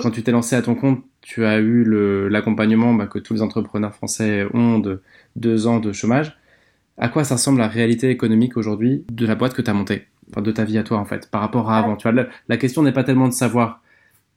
Quand 0.00 0.10
tu 0.10 0.22
t'es 0.22 0.32
lancé 0.32 0.56
à 0.56 0.62
ton 0.62 0.74
compte, 0.74 1.02
tu 1.22 1.44
as 1.44 1.58
eu 1.58 1.84
l'accompagnement 2.28 2.92
bah, 2.92 3.06
que 3.06 3.18
tous 3.18 3.34
les 3.34 3.42
entrepreneurs 3.42 3.94
français 3.94 4.46
ont 4.52 4.78
de 4.78 5.02
deux 5.36 5.66
ans 5.66 5.80
de 5.80 5.92
chômage. 5.92 6.36
À 6.98 7.08
quoi 7.08 7.24
ça 7.24 7.36
ressemble 7.36 7.58
la 7.58 7.68
réalité 7.68 8.10
économique 8.10 8.56
aujourd'hui 8.56 9.04
de 9.10 9.26
la 9.26 9.34
boîte 9.34 9.54
que 9.54 9.62
tu 9.62 9.70
as 9.70 9.74
montée? 9.74 10.06
Enfin, 10.30 10.42
De 10.42 10.50
ta 10.50 10.64
vie 10.64 10.78
à 10.78 10.82
toi, 10.82 10.98
en 10.98 11.04
fait, 11.04 11.30
par 11.30 11.40
rapport 11.40 11.70
à 11.70 11.78
avant 11.78 11.96
tu 11.96 12.08
vois, 12.10 12.26
la, 12.48 12.56
question 12.56 12.82
n'est 12.82 12.92
pas 12.92 13.04
tellement 13.04 13.28
de 13.28 13.32
savoir 13.32 13.82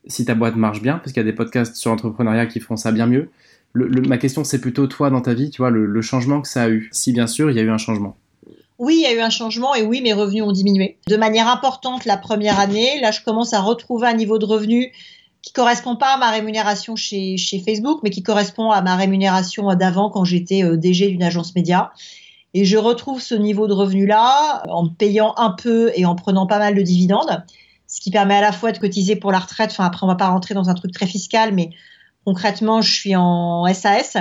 si 0.07 0.23
ta 0.23 0.35
boîte 0.35 0.55
marche 0.55 0.81
bien, 0.81 0.97
parce 0.97 1.11
qu'il 1.11 1.21
y 1.21 1.27
a 1.27 1.29
des 1.29 1.35
podcasts 1.35 1.75
sur 1.75 1.91
l'entrepreneuriat 1.91 2.45
qui 2.45 2.59
font 2.59 2.77
ça 2.77 2.91
bien 2.91 3.05
mieux. 3.05 3.29
ma 3.75 4.17
question, 4.17 4.43
c'est 4.43 4.61
plutôt 4.61 4.87
toi 4.87 5.09
dans 5.09 5.21
ta 5.21 5.33
vie, 5.33 5.49
tu 5.49 5.61
vois, 5.61 5.71
le 5.71 6.01
changement 6.01 6.41
que 6.41 6.47
ça 6.47 6.63
a 6.63 6.69
eu. 6.69 6.89
Si 6.91 7.11
bien 7.11 7.27
sûr, 7.27 7.51
il 7.51 7.57
y 7.57 7.59
a 7.59 7.63
eu 7.63 7.69
un 7.69 7.77
changement. 7.77 8.17
Oui, 8.79 8.95
il 8.99 9.01
y 9.01 9.05
a 9.05 9.13
eu 9.13 9.19
un 9.19 9.29
changement 9.29 9.75
et 9.75 9.83
oui, 9.83 10.01
mes 10.01 10.13
revenus 10.13 10.43
ont 10.43 10.53
diminué 10.53 10.97
de 11.07 11.17
manière 11.17 11.49
importante 11.49 12.05
la 12.05 12.15
première 12.15 12.59
année. 12.59 12.99
Là, 13.01 13.11
je 13.11 13.21
commence 13.21 13.53
à 13.53 13.59
retrouver 13.59 14.07
un 14.07 14.13
niveau 14.13 14.39
de 14.39 14.45
revenus 14.45 14.87
qui 15.41 15.51
correspond 15.51 15.97
pas 15.97 16.13
à 16.13 16.17
ma 16.17 16.31
rémunération 16.31 16.95
chez, 16.95 17.35
chez 17.35 17.59
Facebook, 17.59 17.99
mais 18.03 18.09
qui 18.09 18.23
correspond 18.23 18.71
à 18.71 18.81
ma 18.81 18.95
rémunération 18.95 19.73
d'avant 19.75 20.09
quand 20.09 20.23
j'étais 20.23 20.63
euh, 20.63 20.77
DG 20.77 21.09
d'une 21.09 21.23
agence 21.23 21.55
média. 21.55 21.91
Et 22.53 22.63
je 22.63 22.77
retrouve 22.77 23.21
ce 23.21 23.35
niveau 23.35 23.67
de 23.67 23.73
revenu-là 23.73 24.63
en 24.69 24.87
payant 24.87 25.33
un 25.37 25.51
peu 25.51 25.91
et 25.95 26.05
en 26.05 26.15
prenant 26.15 26.47
pas 26.47 26.57
mal 26.57 26.73
de 26.73 26.81
dividendes, 26.81 27.43
ce 27.85 27.99
qui 27.99 28.11
permet 28.11 28.35
à 28.35 28.41
la 28.41 28.51
fois 28.53 28.71
de 28.71 28.77
cotiser 28.79 29.17
pour 29.17 29.31
la 29.31 29.39
retraite. 29.39 29.71
Enfin, 29.71 29.85
après, 29.85 30.05
on 30.05 30.07
va 30.07 30.15
pas 30.15 30.29
rentrer 30.29 30.55
dans 30.55 30.69
un 30.69 30.73
truc 30.73 30.91
très 30.93 31.05
fiscal, 31.05 31.53
mais 31.53 31.69
concrètement, 32.25 32.81
je 32.81 32.93
suis 32.93 33.15
en 33.15 33.71
SAS, 33.73 34.17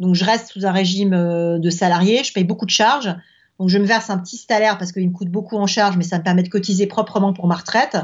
donc 0.00 0.14
je 0.14 0.24
reste 0.24 0.48
sous 0.48 0.66
un 0.66 0.72
régime 0.72 1.14
euh, 1.14 1.58
de 1.58 1.70
salarié, 1.70 2.24
je 2.24 2.32
paye 2.32 2.44
beaucoup 2.44 2.66
de 2.66 2.70
charges. 2.70 3.14
Donc 3.60 3.68
je 3.68 3.76
me 3.76 3.84
verse 3.84 4.08
un 4.08 4.18
petit 4.18 4.38
salaire 4.38 4.78
parce 4.78 4.90
qu'il 4.90 5.06
me 5.06 5.12
coûte 5.12 5.28
beaucoup 5.28 5.56
en 5.56 5.66
charge, 5.66 5.98
mais 5.98 6.02
ça 6.02 6.18
me 6.18 6.24
permet 6.24 6.42
de 6.42 6.48
cotiser 6.48 6.86
proprement 6.86 7.34
pour 7.34 7.46
ma 7.46 7.56
retraite. 7.56 7.98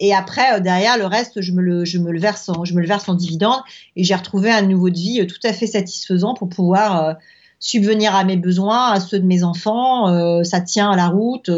Et 0.00 0.12
après, 0.12 0.56
euh, 0.56 0.60
derrière, 0.60 0.98
le 0.98 1.06
reste, 1.06 1.40
je 1.40 1.52
me 1.52 1.62
le, 1.62 2.18
verse 2.18 2.48
en, 2.48 2.64
je 2.64 2.74
me 2.74 2.80
le 2.80 2.88
verse 2.88 3.08
en 3.08 3.14
dividende. 3.14 3.60
Et 3.94 4.02
j'ai 4.02 4.16
retrouvé 4.16 4.50
un 4.50 4.62
niveau 4.62 4.90
de 4.90 4.96
vie 4.96 5.20
euh, 5.20 5.26
tout 5.26 5.38
à 5.44 5.52
fait 5.52 5.68
satisfaisant 5.68 6.34
pour 6.34 6.48
pouvoir 6.48 7.04
euh, 7.04 7.12
subvenir 7.60 8.16
à 8.16 8.24
mes 8.24 8.36
besoins, 8.36 8.90
à 8.90 8.98
ceux 8.98 9.20
de 9.20 9.26
mes 9.26 9.44
enfants. 9.44 10.06
ça 10.44 10.62
tient 10.62 10.90
à 10.90 10.96
la 10.96 11.08
route. 11.08 11.50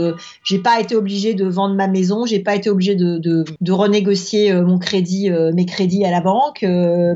j'ai 0.42 0.58
pas 0.58 0.80
été 0.80 0.96
obligée 0.96 1.32
de 1.32 1.46
vendre 1.46 1.76
ma 1.76 1.86
maison. 1.86 2.26
J'ai 2.26 2.40
pas 2.40 2.56
été 2.56 2.68
obligée 2.70 2.96
de, 2.96 3.44
renégocier 3.70 4.52
mon 4.52 4.80
crédit, 4.80 5.30
mes 5.54 5.64
crédits 5.64 6.04
à 6.04 6.10
la 6.10 6.20
banque, 6.20 6.66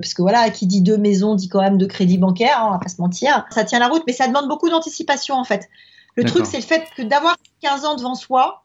parce 0.01 0.15
que 0.15 0.23
voilà, 0.23 0.51
qui 0.51 0.69
dit 0.69 0.83
deux 0.83 0.99
maisons 0.99 1.35
dit 1.35 1.49
quand 1.49 1.63
même 1.63 1.79
deux 1.79 1.89
crédits 1.89 2.19
bancaires. 2.19 2.61
Hein, 2.61 2.67
on 2.69 2.73
va 2.75 2.79
pas 2.79 2.89
se 2.89 3.01
mentir. 3.01 3.45
Ça 3.51 3.65
tient 3.65 3.81
la 3.81 3.89
route, 3.89 4.05
mais 4.07 4.13
ça 4.13 4.29
demande 4.29 4.47
beaucoup 4.47 4.71
d'anticipation 4.71 5.35
en 5.35 5.43
fait. 5.43 5.69
Le 6.17 6.25
truc, 6.25 6.47
c'est 6.47 6.57
le 6.57 6.63
fait 6.63 6.87
que 6.97 7.03
d'avoir 7.03 7.37
15 7.61 7.85
ans 7.85 7.95
devant 7.95 8.15
soi 8.15 8.65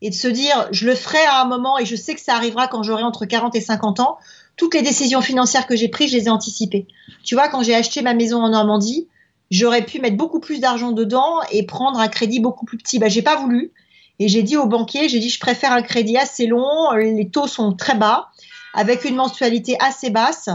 et 0.00 0.10
de 0.10 0.14
se 0.14 0.28
dire, 0.28 0.68
je 0.70 0.86
le 0.86 0.94
ferai 0.94 1.24
à 1.26 1.42
un 1.42 1.44
moment 1.44 1.78
et 1.78 1.84
je 1.84 1.96
sais 1.96 2.14
que 2.14 2.20
ça 2.20 2.34
arrivera 2.34 2.68
quand 2.68 2.82
j'aurai 2.84 3.02
entre 3.02 3.26
40 3.26 3.54
et 3.56 3.60
50 3.60 4.00
ans. 4.00 4.18
Toutes 4.56 4.74
les 4.74 4.82
décisions 4.82 5.20
financières 5.20 5.66
que 5.66 5.76
j'ai 5.76 5.88
prises, 5.88 6.12
je 6.12 6.16
les 6.16 6.24
ai 6.26 6.30
anticipées. 6.30 6.86
Tu 7.24 7.34
vois, 7.34 7.48
quand 7.48 7.62
j'ai 7.62 7.74
acheté 7.74 8.02
ma 8.02 8.14
maison 8.14 8.42
en 8.42 8.50
Normandie, 8.50 9.08
j'aurais 9.50 9.84
pu 9.84 10.00
mettre 10.00 10.16
beaucoup 10.16 10.40
plus 10.40 10.60
d'argent 10.60 10.92
dedans 10.92 11.40
et 11.50 11.64
prendre 11.64 11.98
un 11.98 12.08
crédit 12.08 12.40
beaucoup 12.40 12.64
plus 12.64 12.78
petit. 12.78 12.98
Bah, 12.98 13.08
j'ai 13.08 13.22
pas 13.22 13.36
voulu. 13.36 13.72
Et 14.20 14.28
j'ai 14.28 14.42
dit 14.42 14.56
au 14.56 14.66
banquier, 14.66 15.08
j'ai 15.08 15.20
dit, 15.20 15.30
je 15.30 15.38
préfère 15.38 15.72
un 15.72 15.82
crédit 15.82 16.16
assez 16.16 16.46
long, 16.46 16.90
les 16.92 17.28
taux 17.28 17.46
sont 17.46 17.72
très 17.72 17.94
bas, 17.94 18.30
avec 18.74 19.04
une 19.04 19.14
mensualité 19.14 19.76
assez 19.80 20.10
basse 20.10 20.48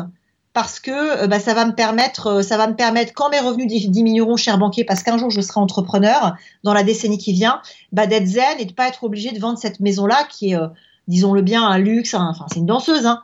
parce 0.53 0.79
que 0.79 1.23
euh, 1.23 1.27
bah, 1.27 1.39
ça 1.39 1.53
va 1.53 1.65
me 1.65 1.73
permettre, 1.73 2.27
euh, 2.27 2.41
ça 2.41 2.57
va 2.57 2.67
me 2.67 2.75
permettre 2.75 3.13
quand 3.13 3.29
mes 3.29 3.39
revenus 3.39 3.67
diminueront, 3.67 4.37
cher 4.37 4.57
banquier, 4.57 4.83
parce 4.83 5.03
qu'un 5.03 5.17
jour 5.17 5.29
je 5.29 5.41
serai 5.41 5.59
entrepreneur 5.59 6.35
dans 6.63 6.73
la 6.73 6.83
décennie 6.83 7.17
qui 7.17 7.33
vient, 7.33 7.61
bah, 7.91 8.07
d'être 8.07 8.27
zen 8.27 8.59
et 8.59 8.65
de 8.65 8.73
pas 8.73 8.87
être 8.87 9.03
obligé 9.03 9.31
de 9.31 9.39
vendre 9.39 9.57
cette 9.57 9.79
maison-là 9.79 10.27
qui 10.29 10.51
est, 10.51 10.55
euh, 10.55 10.67
disons-le 11.07 11.41
bien, 11.41 11.63
un 11.63 11.79
luxe. 11.79 12.13
Enfin, 12.13 12.45
c'est 12.51 12.59
une 12.59 12.67
danseuse, 12.67 13.05
hein. 13.05 13.23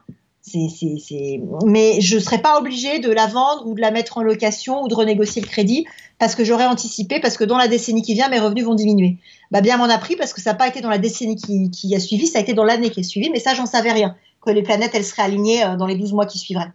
Mais 1.65 2.01
je 2.01 2.17
serais 2.17 2.41
pas 2.41 2.57
obligé 2.57 2.97
de 2.99 3.11
la 3.11 3.27
vendre 3.27 3.67
ou 3.67 3.75
de 3.75 3.81
la 3.81 3.91
mettre 3.91 4.17
en 4.17 4.23
location 4.23 4.81
ou 4.81 4.87
de 4.87 4.95
renégocier 4.95 5.43
le 5.43 5.47
crédit 5.47 5.85
parce 6.17 6.33
que 6.33 6.43
j'aurais 6.43 6.65
anticipé, 6.65 7.19
parce 7.19 7.37
que 7.37 7.43
dans 7.43 7.57
la 7.57 7.67
décennie 7.67 8.01
qui 8.01 8.15
vient, 8.15 8.29
mes 8.29 8.39
revenus 8.39 8.65
vont 8.65 8.73
diminuer. 8.73 9.17
Bah, 9.51 9.61
bien 9.61 9.77
m'en 9.77 9.83
a 9.83 9.97
pris 9.99 10.15
parce 10.15 10.33
que 10.33 10.41
ça 10.41 10.51
n'a 10.51 10.55
pas 10.55 10.67
été 10.67 10.81
dans 10.81 10.89
la 10.89 10.97
décennie 10.97 11.35
qui, 11.35 11.69
qui 11.69 11.93
a 11.93 11.99
suivi, 11.99 12.25
ça 12.25 12.39
a 12.39 12.41
été 12.41 12.53
dans 12.53 12.63
l'année 12.63 12.89
qui 12.89 13.01
a 13.01 13.03
suivi, 13.03 13.29
mais 13.29 13.39
ça, 13.39 13.53
j'en 13.53 13.67
savais 13.67 13.91
rien. 13.91 14.15
Que 14.41 14.49
les 14.49 14.63
planètes, 14.63 14.91
elles 14.95 15.05
seraient 15.05 15.23
alignées 15.23 15.63
dans 15.77 15.85
les 15.85 15.95
12 15.95 16.13
mois 16.13 16.25
qui 16.25 16.39
suivraient. 16.39 16.71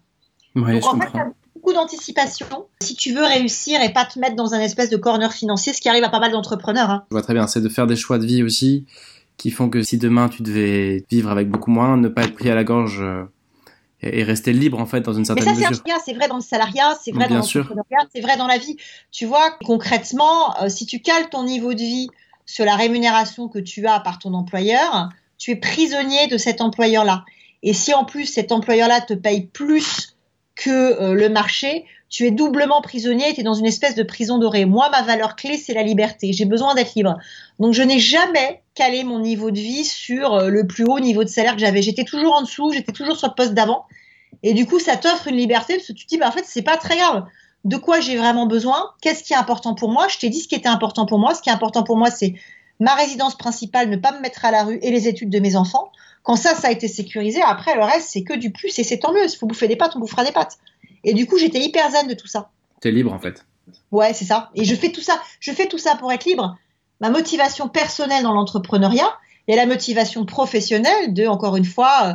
Donc 0.55 0.67
en 0.67 1.01
fait, 1.01 1.09
il 1.13 1.17
y 1.17 1.21
a 1.21 1.33
beaucoup 1.55 1.73
d'anticipation 1.73 2.47
si 2.81 2.95
tu 2.95 3.13
veux 3.13 3.25
réussir 3.25 3.81
et 3.81 3.93
pas 3.93 4.05
te 4.05 4.19
mettre 4.19 4.37
dans 4.37 4.55
un 4.55 4.61
espèce 4.61 4.91
de 4.91 4.97
corner 4.97 5.33
financier, 5.33 5.73
ce 5.73 5.81
qui 5.81 5.89
arrive 5.89 6.05
à 6.05 6.11
pas 6.11 6.21
mal 6.21 6.33
d'entrepreneurs. 6.33 6.91
Hein. 6.91 7.05
Je 7.11 7.15
vois 7.15 7.23
très 7.23 7.35
bien, 7.35 7.47
c'est 7.47 7.61
de 7.61 7.69
faire 7.69 7.87
des 7.87 7.97
choix 7.97 8.19
de 8.19 8.27
vie 8.27 8.43
aussi 8.43 8.87
qui 9.37 9.51
font 9.51 9.69
que 9.69 9.83
si 9.83 9.99
demain 9.99 10.29
tu 10.29 10.43
devais 10.43 11.05
vivre 11.11 11.31
avec 11.31 11.49
beaucoup 11.49 11.71
moins, 11.71 11.97
ne 11.97 12.09
pas 12.09 12.25
être 12.25 12.35
pris 12.35 12.51
à 12.51 12.55
la 12.55 12.65
gorge 12.65 13.01
euh, 13.01 13.25
et 14.01 14.23
rester 14.23 14.53
libre 14.53 14.79
en 14.79 14.87
fait 14.87 15.01
dans 15.01 15.13
une 15.13 15.25
certaine 15.25 15.49
mesure. 15.55 15.71
Mais 15.85 15.93
ça 15.93 15.99
c'est 16.05 16.15
vrai 16.15 16.29
dans 16.29 16.37
le 16.37 16.43
salariat, 16.43 16.97
c'est 17.03 17.11
vrai 17.11 17.29
dans 17.29 17.37
l'entrepreneuriat, 17.37 18.07
c'est 18.15 18.21
vrai 18.21 18.37
dans 18.37 18.47
la 18.47 18.59
vie. 18.59 18.77
Tu 19.11 19.27
vois 19.27 19.57
concrètement, 19.65 20.61
euh, 20.63 20.69
si 20.69 20.87
tu 20.87 21.01
cales 21.01 21.29
ton 21.31 21.45
niveau 21.45 21.75
de 21.75 21.81
vie 21.81 22.09
sur 22.47 22.65
la 22.65 22.77
rémunération 22.77 23.49
que 23.49 23.59
tu 23.59 23.87
as 23.87 24.01
par 24.01 24.19
ton 24.19 24.35
employeur, 24.35 25.09
tu 25.39 25.53
es 25.53 25.57
prisonnier 25.57 26.27
de 26.29 26.37
cet 26.37 26.61
employeur-là. 26.61 27.25
Et 27.63 27.73
si 27.73 27.95
en 27.95 28.05
plus 28.05 28.27
cet 28.27 28.53
employeur-là 28.53 29.01
te 29.01 29.15
paye 29.15 29.47
plus 29.47 30.14
que 30.55 30.71
euh, 30.71 31.15
le 31.15 31.29
marché, 31.29 31.85
tu 32.09 32.27
es 32.27 32.31
doublement 32.31 32.81
prisonnier, 32.81 33.35
tu 33.35 33.41
es 33.41 33.43
dans 33.43 33.55
une 33.55 33.67
espèce 33.67 33.95
de 33.95 34.03
prison 34.03 34.39
dorée. 34.39 34.65
Moi, 34.65 34.89
ma 34.91 35.03
valeur 35.03 35.37
clé, 35.37 35.57
c'est 35.57 35.75
la 35.75 35.83
liberté. 35.83 36.33
J'ai 36.33 36.45
besoin 36.45 36.75
d'être 36.75 36.95
libre. 36.95 37.19
Donc, 37.59 37.75
je 37.75 37.83
n'ai 37.83 37.99
jamais 37.99 38.63
calé 38.75 39.05
mon 39.05 39.19
niveau 39.19 39.51
de 39.51 39.59
vie 39.59 39.85
sur 39.85 40.35
euh, 40.35 40.49
le 40.49 40.67
plus 40.67 40.85
haut 40.85 41.01
niveau 41.01 41.25
de 41.25 41.29
salaire 41.29 41.55
que 41.55 41.61
j'avais. 41.61 41.83
J'étais 41.83 42.05
toujours 42.05 42.35
en 42.35 42.43
dessous, 42.43 42.73
j'étais 42.73 42.93
toujours 42.93 43.17
sur 43.17 43.29
le 43.29 43.35
poste 43.35 43.55
d'avant. 43.55 43.85
Et 44.43 44.53
du 44.53 44.67
coup, 44.67 44.79
ça 44.79 44.97
t'offre 44.97 45.29
une 45.29 45.37
liberté 45.37 45.75
parce 45.75 45.89
que 45.89 45.93
tu 45.93 46.05
te 46.05 46.09
dis, 46.09 46.19
bah, 46.19 46.29
en 46.29 46.33
fait, 46.33 46.45
c'est 46.47 46.63
pas 46.63 46.77
très 46.77 46.97
grave. 46.97 47.25
De 47.65 47.77
quoi 47.77 48.01
j'ai 48.01 48.17
vraiment 48.17 48.47
besoin? 48.47 48.91
Qu'est-ce 49.01 49.23
qui 49.25 49.33
est 49.33 49.37
important 49.37 49.75
pour 49.75 49.91
moi? 49.91 50.07
Je 50.09 50.19
t'ai 50.19 50.29
dit 50.29 50.41
ce 50.41 50.49
qui 50.49 50.55
était 50.55 50.69
important 50.69 51.07
pour 51.07 51.19
moi. 51.19 51.35
Ce 51.35 51.41
qui 51.41 51.49
est 51.49 51.53
important 51.53 51.83
pour 51.83 51.97
moi, 51.97 52.11
c'est 52.11 52.35
ma 52.79 52.95
résidence 52.95 53.37
principale, 53.37 53.89
ne 53.89 53.97
pas 53.97 54.13
me 54.13 54.21
mettre 54.21 54.45
à 54.45 54.51
la 54.51 54.65
rue 54.65 54.79
et 54.83 54.91
les 54.91 55.09
études 55.09 55.31
de 55.31 55.39
mes 55.39 55.57
enfants. 55.57 55.91
Quand 56.25 56.37
ça, 56.37 56.55
ça 56.55 56.69
a 56.69 56.71
été 56.73 56.89
sécurisé, 56.89 57.43
après, 57.43 57.77
le 57.77 57.85
reste, 57.85 58.09
c'est 58.11 58.23
que 58.23 58.33
du 58.33 58.51
plus 58.51 58.77
et 58.79 58.83
c'est 58.83 58.99
tant 58.99 59.13
mieux. 59.13 59.29
S'il 59.29 59.39
faut 59.39 59.47
bouffer 59.47 59.69
des 59.69 59.77
pâtes, 59.77 59.93
on 59.95 60.01
bouffera 60.01 60.25
des 60.25 60.33
pâtes. 60.33 60.59
Et 61.05 61.13
du 61.13 61.27
coup, 61.27 61.39
j'étais 61.39 61.61
hyper 61.61 61.91
zen 61.91 62.09
de 62.09 62.15
tout 62.15 62.27
ça. 62.27 62.51
T'es 62.81 62.91
libre 62.91 63.13
en 63.13 63.19
fait. 63.19 63.45
Ouais, 63.93 64.15
c'est 64.15 64.25
ça. 64.25 64.51
Et 64.55 64.65
je 64.65 64.75
fais 64.75 64.91
tout 64.91 65.03
ça. 65.03 65.21
Je 65.39 65.53
fais 65.53 65.67
tout 65.67 65.79
ça 65.79 65.97
pour 65.97 66.11
être 66.11 66.25
libre. 66.25 66.57
Ma 67.01 67.11
motivation 67.11 67.69
personnelle 67.69 68.23
dans 68.23 68.33
l'entrepreneuriat 68.33 69.11
et 69.49 69.55
la 69.55 69.67
motivation 69.67 70.25
professionnelle 70.25 71.13
de, 71.13 71.27
encore 71.27 71.57
une 71.57 71.67
fois, 71.67 71.93
euh, 72.05 72.15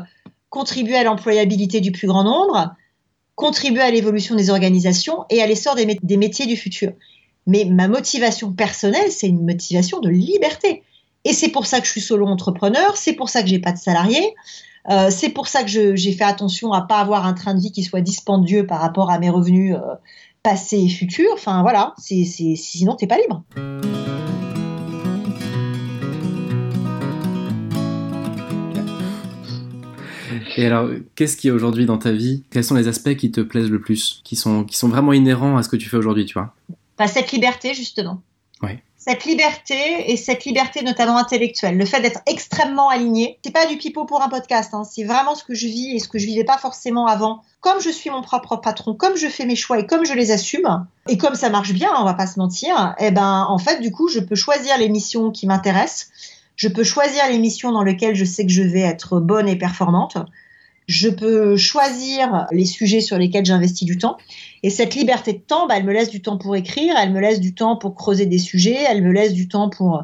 contribuer 0.50 0.96
à 0.96 1.04
l'employabilité 1.04 1.80
du 1.80 1.92
plus 1.92 2.08
grand 2.08 2.24
nombre, 2.24 2.76
contribuer 3.36 3.82
à 3.82 3.92
l'évolution 3.92 4.36
des 4.36 4.50
organisations 4.50 5.26
et 5.30 5.44
à 5.44 5.46
l'essor 5.46 5.76
des, 5.76 6.00
des 6.02 6.18
métiers 6.18 6.48
du 6.48 6.58
futur. 6.58 6.94
Mais 7.46 7.66
ma 7.66 7.88
motivation 7.88 8.52
personnelle, 8.52 9.12
c'est 9.12 9.28
une 9.28 9.46
motivation 9.46 10.00
de 10.00 10.10
liberté. 10.10 10.82
Et 11.26 11.34
c'est 11.34 11.50
pour 11.50 11.66
ça 11.66 11.82
que 11.82 11.86
je 11.86 11.92
suis 11.92 12.02
solo 12.02 12.26
entrepreneur, 12.28 12.96
c'est 12.96 13.14
pour 13.14 13.30
ça 13.30 13.42
que 13.42 13.50
j'ai 13.50 13.60
pas 13.60 13.74
de 13.74 13.78
salariés, 13.78 14.36
euh, 14.90 15.10
c'est 15.12 15.30
pour 15.30 15.48
ça 15.48 15.64
que 15.64 15.70
j'ai 15.70 16.14
fait 16.14 16.24
attention 16.24 16.72
à 16.72 16.82
pas 16.82 17.00
avoir 17.00 17.26
un 17.26 17.34
train 17.34 17.54
de 17.54 17.60
vie 17.60 17.72
qui 17.72 17.84
soit 17.84 18.02
dispendieux 18.02 18.66
par 18.66 18.80
rapport 18.80 19.12
à 19.12 19.20
mes 19.20 19.30
revenus 19.30 19.76
euh, 19.76 19.96
passés 20.44 20.80
et 20.80 20.88
futurs. 20.88 21.32
Enfin 21.34 21.62
voilà, 21.62 21.94
c'est 21.98 22.24
sinon 22.24 22.96
t'es 22.96 23.08
pas 23.08 23.18
libre. 23.18 23.44
Et 30.56 30.66
alors, 30.66 30.90
qu'est-ce 31.16 31.38
qui 31.38 31.48
est 31.48 31.52
aujourd'hui 31.52 31.86
dans 31.86 31.98
ta 31.98 32.12
vie? 32.12 32.44
Quels 32.50 32.64
sont 32.64 32.76
les 32.76 32.88
aspects 32.88 33.16
qui 33.16 33.32
te 33.32 33.40
plaisent 33.40 33.70
le 33.70 33.80
plus, 33.80 34.22
qui 34.26 34.36
sont, 34.36 34.66
qui 34.66 34.76
sont 34.76 34.90
vraiment 34.90 35.14
inhérents 35.14 35.56
à 35.56 35.64
ce 35.64 35.70
que 35.70 35.78
tu 35.78 35.88
fais 35.88 35.96
aujourd'hui, 35.96 36.26
tu 36.26 36.34
vois? 36.34 36.54
Bah, 36.98 37.08
Cette 37.08 37.32
liberté, 37.32 37.74
justement. 37.74 38.22
Ouais 38.62 38.84
cette 39.10 39.26
liberté 39.26 40.12
et 40.12 40.18
cette 40.18 40.46
liberté 40.46 40.84
notamment 40.84 41.18
intellectuelle, 41.18 41.76
le 41.76 41.86
fait 41.86 42.00
d'être 42.00 42.20
extrêmement 42.28 42.90
aligné, 42.90 43.40
c'est 43.44 43.52
pas 43.52 43.66
du 43.66 43.76
pipeau 43.76 44.06
pour 44.06 44.22
un 44.22 44.30
podcast, 44.30 44.72
hein. 44.76 44.84
c'est 44.84 45.04
vraiment 45.04 45.34
ce 45.34 45.44
que 45.44 45.56
je 45.56 45.66
vis 45.66 45.96
et 45.96 46.00
ce 46.00 46.08
que 46.08 46.20
je 46.20 46.28
vivais 46.28 46.44
pas 46.44 46.60
forcément 46.60 47.08
avant. 47.08 47.42
Comme 47.60 47.82
je 47.82 47.90
suis 47.90 48.12
mon 48.12 48.22
propre 48.22 48.58
patron, 48.58 48.94
comme 48.94 49.18
je 49.18 49.26
fais 49.26 49.48
mes 49.48 49.56
choix 49.56 49.80
et 49.80 49.88
comme 49.88 50.06
je 50.06 50.14
les 50.14 50.30
assume, 50.30 50.86
et 51.08 51.18
comme 51.18 51.34
ça 51.34 51.50
marche 51.50 51.74
bien, 51.74 51.90
on 51.98 52.04
va 52.04 52.14
pas 52.14 52.28
se 52.28 52.38
mentir, 52.38 52.94
eh 53.00 53.10
ben 53.10 53.48
en 53.50 53.58
fait 53.58 53.82
du 53.82 53.92
coup 53.92 54.10
je 54.10 54.20
peux 54.20 54.36
choisir 54.36 54.78
les 54.78 54.90
missions 54.90 55.32
qui 55.32 55.48
m'intéressent, 55.48 56.12
je 56.56 56.68
peux 56.68 56.84
choisir 56.84 57.28
les 57.30 57.40
missions 57.40 57.72
dans 57.72 57.84
lesquelles 57.84 58.16
je 58.16 58.26
sais 58.26 58.46
que 58.46 58.52
je 58.52 58.62
vais 58.62 58.82
être 58.82 59.20
bonne 59.20 59.50
et 59.50 59.56
performante, 59.56 60.18
je 60.86 61.10
peux 61.10 61.58
choisir 61.58 62.46
les 62.52 62.66
sujets 62.66 63.02
sur 63.02 63.18
lesquels 63.18 63.46
j'investis 63.46 63.88
du 63.88 63.98
temps. 63.98 64.18
Et 64.64 64.70
cette 64.70 64.96
liberté 64.96 65.34
de 65.34 65.40
temps, 65.40 65.68
bah, 65.68 65.76
elle 65.78 65.86
me 65.86 65.94
laisse 65.94 66.10
du 66.10 66.22
temps 66.22 66.38
pour 66.38 66.56
écrire, 66.56 66.96
elle 66.98 67.14
me 67.14 67.20
laisse 67.20 67.40
du 67.40 67.54
temps 67.54 67.78
pour 67.78 67.96
creuser 67.96 68.26
des 68.26 68.38
sujets, 68.38 68.78
elle 68.90 69.04
me 69.04 69.12
laisse 69.12 69.34
du 69.34 69.48
temps 69.48 69.70
pour 69.70 70.04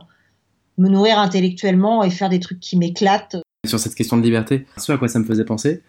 me 0.78 0.90
nourrir 0.90 1.20
intellectuellement 1.20 2.04
et 2.04 2.10
faire 2.10 2.30
des 2.30 2.40
trucs 2.40 2.60
qui 2.60 2.78
m'éclatent. 2.78 3.38
Sur 3.66 3.80
cette 3.80 3.96
question 3.96 4.18
de 4.18 4.22
liberté, 4.22 4.66
ce 4.78 4.92
à 4.92 4.98
quoi 4.98 5.08
ça 5.08 5.20
me 5.20 5.26
faisait 5.26 5.46
penser, 5.46 5.82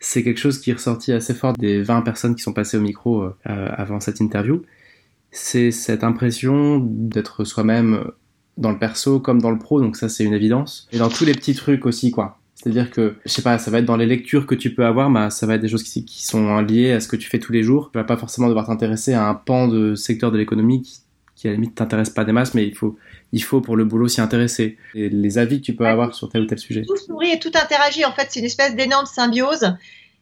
c'est 0.00 0.22
quelque 0.22 0.40
chose 0.40 0.58
qui 0.60 0.70
est 0.70 0.74
ressorti 0.74 1.12
assez 1.12 1.34
fort 1.34 1.52
des 1.52 1.82
20 1.82 2.02
personnes 2.02 2.34
qui 2.34 2.42
sont 2.42 2.52
passées 2.52 2.76
au 2.76 2.80
micro 2.80 3.22
euh, 3.22 3.32
avant 3.44 4.00
cette 4.00 4.20
interview. 4.20 4.62
C'est 5.30 5.70
cette 5.70 6.04
impression 6.04 6.80
d'être 6.82 7.44
soi-même 7.44 8.04
dans 8.58 8.70
le 8.70 8.78
perso 8.78 9.20
comme 9.20 9.40
dans 9.40 9.50
le 9.50 9.58
pro, 9.58 9.80
donc 9.80 9.96
ça 9.96 10.08
c'est 10.08 10.24
une 10.24 10.34
évidence. 10.34 10.88
Et 10.92 10.98
dans 10.98 11.08
tous 11.08 11.24
les 11.24 11.34
petits 11.34 11.54
trucs 11.54 11.86
aussi, 11.86 12.10
quoi. 12.10 12.38
C'est-à-dire 12.62 12.92
que, 12.92 13.16
je 13.26 13.30
sais 13.30 13.42
pas, 13.42 13.58
ça 13.58 13.72
va 13.72 13.78
être 13.78 13.84
dans 13.84 13.96
les 13.96 14.06
lectures 14.06 14.46
que 14.46 14.54
tu 14.54 14.72
peux 14.72 14.86
avoir, 14.86 15.10
bah, 15.10 15.30
ça 15.30 15.46
va 15.46 15.56
être 15.56 15.60
des 15.60 15.68
choses 15.68 15.82
qui, 15.82 16.04
sont 16.24 16.60
liées 16.60 16.92
à 16.92 17.00
ce 17.00 17.08
que 17.08 17.16
tu 17.16 17.28
fais 17.28 17.40
tous 17.40 17.52
les 17.52 17.64
jours. 17.64 17.90
Tu 17.90 17.98
vas 17.98 18.04
pas 18.04 18.16
forcément 18.16 18.46
devoir 18.46 18.66
t'intéresser 18.66 19.14
à 19.14 19.26
un 19.26 19.34
pan 19.34 19.66
de 19.66 19.96
secteur 19.96 20.30
de 20.30 20.38
l'économie 20.38 20.82
qui, 21.34 21.48
à 21.48 21.50
la 21.50 21.56
limite 21.56 21.74
t'intéresse 21.74 22.10
pas 22.10 22.24
des 22.24 22.30
masses, 22.30 22.54
mais 22.54 22.64
il 22.64 22.76
faut, 22.76 22.96
il 23.32 23.42
faut 23.42 23.60
pour 23.60 23.74
le 23.74 23.84
boulot 23.84 24.06
s'y 24.06 24.20
intéresser. 24.20 24.76
Et 24.94 25.08
les 25.08 25.38
avis 25.38 25.60
que 25.60 25.66
tu 25.66 25.74
peux 25.74 25.86
avoir 25.86 26.14
sur 26.14 26.28
tel 26.28 26.42
ou 26.42 26.46
tel 26.46 26.58
sujet. 26.60 26.84
Tout 26.86 26.96
se 26.96 27.10
nourrit 27.10 27.32
et 27.32 27.40
tout 27.40 27.50
interagit. 27.52 28.04
En 28.04 28.12
fait, 28.12 28.28
c'est 28.30 28.38
une 28.38 28.46
espèce 28.46 28.76
d'énorme 28.76 29.06
symbiose 29.06 29.74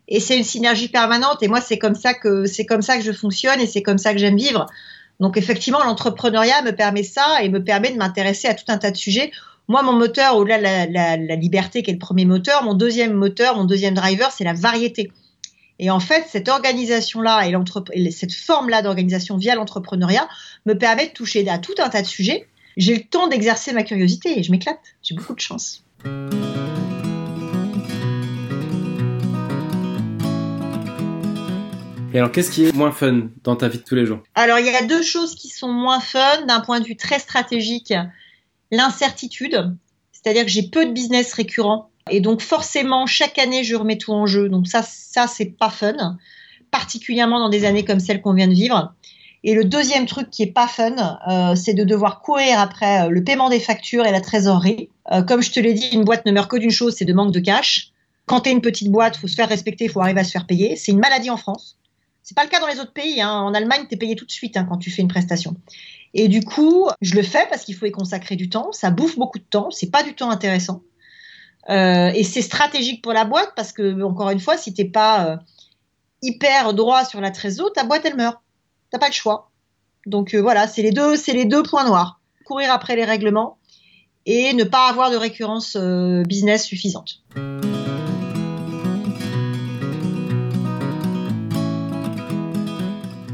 et 0.08 0.18
c'est 0.18 0.38
une 0.38 0.44
synergie 0.44 0.88
permanente. 0.88 1.42
Et 1.42 1.48
moi, 1.48 1.60
c'est 1.60 1.78
comme 1.78 1.94
ça 1.94 2.14
que 2.14 2.46
c'est 2.46 2.64
comme 2.64 2.80
ça 2.80 2.96
que 2.96 3.04
je 3.04 3.12
fonctionne 3.12 3.60
et 3.60 3.66
c'est 3.66 3.82
comme 3.82 3.98
ça 3.98 4.14
que 4.14 4.18
j'aime 4.18 4.36
vivre. 4.36 4.64
Donc 5.20 5.36
effectivement, 5.36 5.84
l'entrepreneuriat 5.84 6.62
me 6.62 6.70
permet 6.70 7.02
ça 7.02 7.42
et 7.42 7.50
me 7.50 7.62
permet 7.62 7.92
de 7.92 7.98
m'intéresser 7.98 8.48
à 8.48 8.54
tout 8.54 8.64
un 8.68 8.78
tas 8.78 8.90
de 8.90 8.96
sujets 8.96 9.30
moi, 9.70 9.84
mon 9.84 9.92
moteur, 9.92 10.36
au-delà 10.36 10.58
de 10.58 10.92
la, 10.92 11.36
liberté 11.36 11.84
qui 11.84 11.90
est 11.90 11.92
le 11.92 12.00
premier 12.00 12.24
moteur, 12.24 12.64
mon 12.64 12.74
deuxième 12.74 13.12
moteur, 13.12 13.56
mon 13.56 13.64
deuxième 13.64 13.94
driver, 13.94 14.32
c'est 14.32 14.42
la 14.42 14.52
variété. 14.52 15.12
Et 15.78 15.90
en 15.90 16.00
fait, 16.00 16.24
cette 16.28 16.48
organisation-là 16.48 17.46
et, 17.46 18.10
cette 18.10 18.34
forme-là 18.34 18.82
d'organisation 18.82 19.36
via 19.36 19.54
l'entrepreneuriat 19.54 20.28
me 20.66 20.74
permet 20.74 21.06
de 21.06 21.12
toucher 21.12 21.48
à 21.48 21.58
tout 21.58 21.74
un 21.78 21.88
tas 21.88 22.02
de 22.02 22.06
sujets. 22.08 22.48
J'ai 22.76 22.96
le 22.96 23.02
temps 23.04 23.28
d'exercer 23.28 23.72
ma 23.72 23.84
curiosité 23.84 24.40
et 24.40 24.42
je 24.42 24.50
m'éclate. 24.50 24.80
J'ai 25.04 25.14
beaucoup 25.14 25.36
de 25.36 25.40
chance. 25.40 25.84
Et 32.12 32.18
alors, 32.18 32.32
qu'est-ce 32.32 32.50
qui 32.50 32.64
est 32.64 32.74
moins 32.74 32.90
fun 32.90 33.28
dans 33.44 33.54
ta 33.54 33.68
vie 33.68 33.78
de 33.78 33.84
tous 33.84 33.94
les 33.94 34.04
jours? 34.04 34.18
Alors, 34.34 34.58
il 34.58 34.66
y 34.66 34.70
a 34.70 34.82
deux 34.82 35.02
choses 35.02 35.36
qui 35.36 35.48
sont 35.48 35.70
moins 35.70 36.00
fun 36.00 36.44
d'un 36.48 36.58
point 36.58 36.80
de 36.80 36.86
vue 36.86 36.96
très 36.96 37.20
stratégique 37.20 37.94
l'incertitude, 38.70 39.76
c'est-à-dire 40.12 40.44
que 40.44 40.50
j'ai 40.50 40.68
peu 40.68 40.86
de 40.86 40.92
business 40.92 41.32
récurrent 41.32 41.90
et 42.10 42.20
donc 42.20 42.40
forcément 42.40 43.06
chaque 43.06 43.38
année 43.38 43.64
je 43.64 43.76
remets 43.76 43.98
tout 43.98 44.12
en 44.12 44.26
jeu. 44.26 44.48
Donc 44.48 44.66
ça, 44.66 44.82
ça 44.82 45.26
c'est 45.26 45.56
pas 45.56 45.70
fun, 45.70 46.18
particulièrement 46.70 47.38
dans 47.38 47.48
des 47.48 47.64
années 47.64 47.84
comme 47.84 48.00
celle 48.00 48.20
qu'on 48.20 48.34
vient 48.34 48.48
de 48.48 48.54
vivre. 48.54 48.94
Et 49.42 49.54
le 49.54 49.64
deuxième 49.64 50.06
truc 50.06 50.30
qui 50.30 50.42
est 50.42 50.52
pas 50.52 50.68
fun, 50.68 50.94
euh, 51.28 51.54
c'est 51.54 51.72
de 51.72 51.84
devoir 51.84 52.20
courir 52.20 52.58
après 52.58 53.06
euh, 53.06 53.08
le 53.08 53.24
paiement 53.24 53.48
des 53.48 53.60
factures 53.60 54.04
et 54.04 54.12
la 54.12 54.20
trésorerie. 54.20 54.90
Euh, 55.12 55.22
comme 55.22 55.42
je 55.42 55.50
te 55.50 55.58
l'ai 55.58 55.72
dit, 55.72 55.88
une 55.92 56.04
boîte 56.04 56.26
ne 56.26 56.32
meurt 56.32 56.50
que 56.50 56.58
d'une 56.58 56.70
chose, 56.70 56.94
c'est 56.94 57.06
de 57.06 57.14
manque 57.14 57.32
de 57.32 57.40
cash. 57.40 57.92
Quand 58.26 58.42
tu 58.42 58.50
es 58.50 58.52
une 58.52 58.60
petite 58.60 58.90
boîte, 58.90 59.16
faut 59.16 59.28
se 59.28 59.34
faire 59.34 59.48
respecter, 59.48 59.88
faut 59.88 60.02
arriver 60.02 60.20
à 60.20 60.24
se 60.24 60.30
faire 60.30 60.46
payer. 60.46 60.76
C'est 60.76 60.92
une 60.92 60.98
maladie 60.98 61.30
en 61.30 61.38
France. 61.38 61.78
C'est 62.22 62.36
pas 62.36 62.44
le 62.44 62.50
cas 62.50 62.60
dans 62.60 62.66
les 62.66 62.80
autres 62.80 62.92
pays. 62.92 63.20
Hein. 63.22 63.32
En 63.32 63.54
Allemagne, 63.54 63.86
tu 63.88 63.94
es 63.94 63.98
payé 63.98 64.14
tout 64.14 64.26
de 64.26 64.30
suite 64.30 64.56
hein, 64.58 64.66
quand 64.68 64.76
tu 64.76 64.90
fais 64.90 65.00
une 65.00 65.08
prestation. 65.08 65.56
Et 66.14 66.28
du 66.28 66.42
coup, 66.42 66.88
je 67.00 67.14
le 67.14 67.22
fais 67.22 67.46
parce 67.48 67.64
qu'il 67.64 67.74
faut 67.74 67.86
y 67.86 67.92
consacrer 67.92 68.36
du 68.36 68.48
temps. 68.48 68.72
Ça 68.72 68.90
bouffe 68.90 69.16
beaucoup 69.16 69.38
de 69.38 69.44
temps. 69.44 69.70
C'est 69.70 69.90
pas 69.90 70.02
du 70.02 70.14
temps 70.14 70.30
intéressant. 70.30 70.82
Euh, 71.68 72.10
et 72.14 72.24
c'est 72.24 72.42
stratégique 72.42 73.02
pour 73.02 73.12
la 73.12 73.24
boîte 73.24 73.52
parce 73.54 73.72
que, 73.72 74.02
encore 74.02 74.30
une 74.30 74.40
fois, 74.40 74.56
si 74.56 74.74
t'es 74.74 74.86
pas 74.86 75.26
euh, 75.26 75.36
hyper 76.22 76.74
droit 76.74 77.04
sur 77.04 77.20
la 77.20 77.30
trésor, 77.30 77.72
ta 77.72 77.84
boîte 77.84 78.02
elle 78.04 78.16
meurt. 78.16 78.38
T'as 78.90 78.98
pas 78.98 79.08
le 79.08 79.12
choix. 79.12 79.50
Donc 80.06 80.34
euh, 80.34 80.40
voilà, 80.40 80.66
c'est 80.66 80.82
les 80.82 80.90
deux, 80.90 81.16
c'est 81.16 81.32
les 81.32 81.44
deux 81.44 81.62
points 81.62 81.84
noirs. 81.84 82.20
Courir 82.44 82.72
après 82.72 82.96
les 82.96 83.04
règlements 83.04 83.58
et 84.26 84.52
ne 84.54 84.64
pas 84.64 84.88
avoir 84.88 85.10
de 85.10 85.16
récurrence 85.16 85.76
business 85.76 86.64
suffisante. 86.64 87.22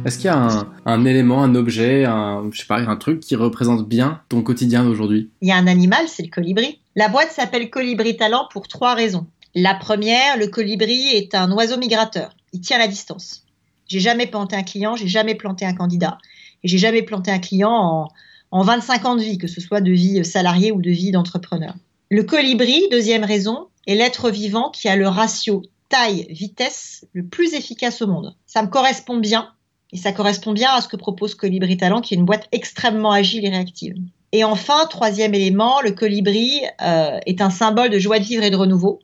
Est-ce 0.06 0.18
qu'il 0.18 0.26
y 0.26 0.28
a 0.28 0.68
un, 0.84 1.04
élément, 1.04 1.42
un 1.42 1.56
objet, 1.56 2.04
un, 2.04 2.48
sais 2.52 2.66
pas, 2.66 2.78
un 2.78 2.96
truc 2.96 3.18
qui 3.18 3.34
représente 3.34 3.88
bien 3.88 4.20
ton 4.28 4.40
quotidien 4.40 4.84
d'aujourd'hui? 4.84 5.30
Il 5.40 5.48
y 5.48 5.50
a 5.50 5.56
un 5.56 5.66
animal, 5.66 6.06
c'est 6.06 6.22
le 6.22 6.28
colibri. 6.28 6.78
La 6.94 7.08
boîte 7.08 7.32
s'appelle 7.32 7.70
Colibri 7.70 8.16
Talent 8.16 8.46
pour 8.52 8.68
trois 8.68 8.94
raisons. 8.94 9.26
La 9.56 9.74
première, 9.74 10.36
le 10.38 10.46
colibri 10.46 11.08
est 11.08 11.34
un 11.34 11.50
oiseau 11.50 11.76
migrateur. 11.76 12.36
Il 12.52 12.60
tient 12.60 12.78
la 12.78 12.86
distance. 12.86 13.42
J'ai 13.88 13.98
jamais 13.98 14.28
planté 14.28 14.54
un 14.54 14.62
client, 14.62 14.94
j'ai 14.94 15.08
jamais 15.08 15.34
planté 15.34 15.64
un 15.64 15.74
candidat. 15.74 16.18
Et 16.62 16.68
j'ai 16.68 16.78
jamais 16.78 17.02
planté 17.02 17.32
un 17.32 17.40
client 17.40 17.72
en, 17.72 18.08
en 18.52 18.62
25 18.62 19.04
ans 19.06 19.16
de 19.16 19.22
vie, 19.22 19.38
que 19.38 19.48
ce 19.48 19.60
soit 19.60 19.80
de 19.80 19.90
vie 19.90 20.24
salariée 20.24 20.70
ou 20.70 20.80
de 20.80 20.90
vie 20.90 21.10
d'entrepreneur. 21.10 21.74
Le 22.12 22.22
colibri, 22.22 22.84
deuxième 22.92 23.24
raison, 23.24 23.66
est 23.88 23.96
l'être 23.96 24.30
vivant 24.30 24.70
qui 24.70 24.88
a 24.88 24.94
le 24.94 25.08
ratio 25.08 25.62
taille-vitesse 25.88 27.06
le 27.12 27.24
plus 27.24 27.54
efficace 27.54 28.02
au 28.02 28.06
monde. 28.06 28.36
Ça 28.46 28.62
me 28.62 28.68
correspond 28.68 29.16
bien 29.16 29.50
et 29.92 29.96
ça 29.96 30.12
correspond 30.12 30.52
bien 30.52 30.70
à 30.72 30.80
ce 30.80 30.88
que 30.88 30.96
propose 30.96 31.34
Colibri 31.34 31.76
Talent, 31.76 32.00
qui 32.00 32.14
est 32.14 32.16
une 32.16 32.24
boîte 32.24 32.48
extrêmement 32.52 33.12
agile 33.12 33.44
et 33.44 33.50
réactive. 33.50 33.94
Et 34.32 34.44
enfin, 34.44 34.86
troisième 34.86 35.34
élément, 35.34 35.80
le 35.80 35.92
colibri 35.92 36.60
euh, 36.82 37.18
est 37.26 37.40
un 37.40 37.50
symbole 37.50 37.90
de 37.90 37.98
joie 37.98 38.18
de 38.18 38.24
vivre 38.24 38.42
et 38.42 38.50
de 38.50 38.56
renouveau, 38.56 38.98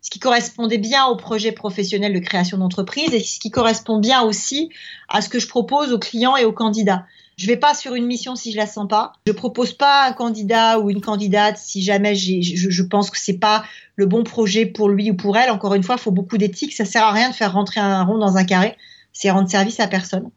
ce 0.00 0.10
qui 0.10 0.18
correspondait 0.18 0.78
bien 0.78 1.06
au 1.06 1.16
projet 1.16 1.52
professionnel 1.52 2.14
de 2.14 2.18
création 2.18 2.58
d'entreprise 2.58 3.12
et 3.12 3.20
ce 3.20 3.38
qui 3.38 3.50
correspond 3.50 3.98
bien 3.98 4.22
aussi 4.22 4.70
à 5.08 5.20
ce 5.20 5.28
que 5.28 5.38
je 5.38 5.46
propose 5.46 5.92
aux 5.92 5.98
clients 5.98 6.36
et 6.36 6.44
aux 6.44 6.52
candidats. 6.52 7.04
Je 7.36 7.46
vais 7.46 7.56
pas 7.56 7.74
sur 7.74 7.94
une 7.94 8.06
mission 8.06 8.36
si 8.36 8.52
je 8.52 8.56
la 8.56 8.66
sens 8.66 8.86
pas. 8.88 9.12
Je 9.26 9.32
propose 9.32 9.72
pas 9.72 10.06
un 10.06 10.12
candidat 10.12 10.78
ou 10.78 10.90
une 10.90 11.00
candidate 11.00 11.56
si 11.56 11.80
jamais 11.82 12.14
je, 12.14 12.82
pense 12.82 13.10
que 13.10 13.18
c'est 13.18 13.38
pas 13.38 13.64
le 13.96 14.04
bon 14.04 14.24
projet 14.24 14.66
pour 14.66 14.90
lui 14.90 15.10
ou 15.10 15.14
pour 15.14 15.38
elle. 15.38 15.50
Encore 15.50 15.74
une 15.74 15.82
fois, 15.82 15.94
il 15.96 16.02
faut 16.02 16.10
beaucoup 16.10 16.36
d'éthique. 16.36 16.74
Ça 16.74 16.84
sert 16.84 17.02
à 17.02 17.12
rien 17.12 17.30
de 17.30 17.34
faire 17.34 17.52
rentrer 17.54 17.80
un 17.80 18.02
rond 18.04 18.18
dans 18.18 18.36
un 18.36 18.44
carré 18.44 18.76
c'est 19.12 19.30
rendre 19.30 19.48
service 19.48 19.80
à 19.80 19.88
personne. 19.88 20.30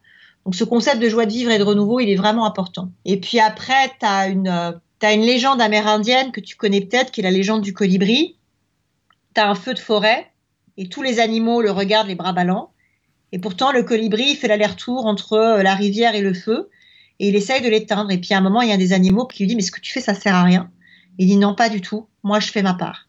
Donc 0.44 0.54
ce 0.54 0.64
concept 0.64 1.00
de 1.00 1.08
joie 1.08 1.26
de 1.26 1.32
vivre 1.32 1.50
et 1.50 1.58
de 1.58 1.62
renouveau, 1.62 2.00
il 2.00 2.10
est 2.10 2.16
vraiment 2.16 2.46
important. 2.46 2.90
Et 3.04 3.18
puis 3.18 3.40
après, 3.40 3.88
tu 3.98 4.06
as 4.06 4.28
une, 4.28 4.48
euh, 4.48 4.72
une 5.02 5.22
légende 5.22 5.60
amérindienne 5.60 6.32
que 6.32 6.40
tu 6.40 6.56
connais 6.56 6.80
peut-être, 6.80 7.10
qui 7.10 7.20
est 7.20 7.24
la 7.24 7.30
légende 7.30 7.62
du 7.62 7.72
colibri. 7.72 8.36
Tu 9.34 9.40
as 9.40 9.48
un 9.48 9.54
feu 9.54 9.74
de 9.74 9.78
forêt 9.78 10.30
et 10.76 10.88
tous 10.88 11.02
les 11.02 11.20
animaux 11.20 11.62
le 11.62 11.70
regardent 11.70 12.08
les 12.08 12.14
bras 12.14 12.32
ballants. 12.32 12.72
Et 13.32 13.38
pourtant, 13.38 13.72
le 13.72 13.82
colibri 13.82 14.36
fait 14.36 14.48
l'aller-retour 14.48 15.06
entre 15.06 15.32
euh, 15.34 15.62
la 15.62 15.74
rivière 15.74 16.14
et 16.14 16.20
le 16.20 16.34
feu 16.34 16.70
et 17.20 17.28
il 17.28 17.36
essaye 17.36 17.62
de 17.62 17.68
l'éteindre. 17.68 18.10
Et 18.10 18.18
puis 18.18 18.34
à 18.34 18.38
un 18.38 18.40
moment, 18.40 18.60
il 18.62 18.68
y 18.68 18.72
a 18.72 18.76
des 18.76 18.92
animaux 18.92 19.26
qui 19.26 19.42
lui 19.42 19.48
disent 19.48 19.56
Mais 19.56 19.62
ce 19.62 19.70
que 19.70 19.80
tu 19.80 19.92
fais, 19.92 20.00
ça 20.00 20.14
sert 20.14 20.34
à 20.34 20.42
rien. 20.42 20.70
Il 21.18 21.26
dit 21.26 21.36
Non, 21.36 21.54
pas 21.54 21.68
du 21.68 21.80
tout. 21.80 22.08
Moi, 22.22 22.40
je 22.40 22.50
fais 22.50 22.62
ma 22.62 22.74
part. 22.74 23.08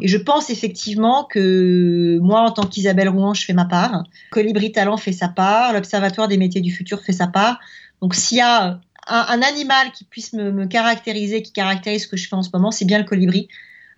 Et 0.00 0.08
je 0.08 0.16
pense 0.16 0.50
effectivement 0.50 1.24
que 1.24 2.18
moi, 2.20 2.42
en 2.42 2.50
tant 2.50 2.66
qu'Isabelle 2.66 3.08
Rouen, 3.08 3.34
je 3.34 3.44
fais 3.44 3.52
ma 3.52 3.64
part. 3.64 4.04
Colibri 4.30 4.72
Talent 4.72 4.96
fait 4.96 5.12
sa 5.12 5.28
part. 5.28 5.72
L'Observatoire 5.72 6.28
des 6.28 6.38
métiers 6.38 6.60
du 6.60 6.72
futur 6.72 7.00
fait 7.00 7.12
sa 7.12 7.26
part. 7.26 7.58
Donc, 8.00 8.14
s'il 8.14 8.38
y 8.38 8.40
a 8.40 8.80
un, 9.06 9.42
animal 9.42 9.92
qui 9.92 10.04
puisse 10.04 10.32
me, 10.32 10.66
caractériser, 10.66 11.42
qui 11.42 11.52
caractérise 11.52 12.04
ce 12.04 12.08
que 12.08 12.16
je 12.16 12.28
fais 12.28 12.36
en 12.36 12.42
ce 12.42 12.50
moment, 12.52 12.70
c'est 12.70 12.84
bien 12.84 12.98
le 12.98 13.04
colibri. 13.04 13.48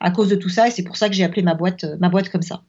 À 0.01 0.11
cause 0.11 0.29
de 0.29 0.35
tout 0.35 0.49
ça, 0.49 0.67
et 0.67 0.71
c'est 0.73 0.83
pour 0.83 0.97
ça 0.97 1.09
que 1.09 1.15
j'ai 1.15 1.23
appelé 1.23 1.43
ma 1.43 1.55
boîte, 1.55 1.85
ma 2.01 2.09
boîte 2.09 2.29
comme 2.29 2.43
ça. 2.43 2.63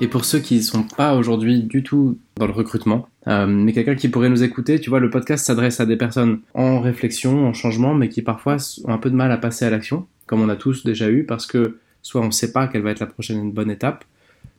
Et 0.00 0.08
pour 0.08 0.24
ceux 0.24 0.40
qui 0.40 0.56
ne 0.56 0.62
sont 0.62 0.82
pas 0.82 1.14
aujourd'hui 1.14 1.62
du 1.62 1.82
tout 1.82 2.18
dans 2.36 2.46
le 2.46 2.52
recrutement, 2.52 3.08
euh, 3.28 3.46
mais 3.46 3.72
quelqu'un 3.72 3.94
qui 3.94 4.08
pourrait 4.08 4.28
nous 4.28 4.42
écouter, 4.42 4.80
tu 4.80 4.90
vois, 4.90 5.00
le 5.00 5.08
podcast 5.08 5.46
s'adresse 5.46 5.80
à 5.80 5.86
des 5.86 5.96
personnes 5.96 6.40
en 6.52 6.80
réflexion, 6.80 7.46
en 7.46 7.52
changement, 7.52 7.94
mais 7.94 8.08
qui 8.08 8.22
parfois 8.22 8.56
ont 8.84 8.92
un 8.92 8.98
peu 8.98 9.10
de 9.10 9.14
mal 9.14 9.30
à 9.30 9.36
passer 9.36 9.64
à 9.64 9.70
l'action, 9.70 10.06
comme 10.26 10.42
on 10.42 10.48
a 10.48 10.56
tous 10.56 10.84
déjà 10.84 11.08
eu, 11.10 11.24
parce 11.24 11.46
que 11.46 11.78
soit 12.02 12.20
on 12.20 12.26
ne 12.26 12.32
sait 12.32 12.52
pas 12.52 12.66
quelle 12.66 12.82
va 12.82 12.90
être 12.90 13.00
la 13.00 13.06
prochaine 13.06 13.52
bonne 13.52 13.70
étape, 13.70 14.04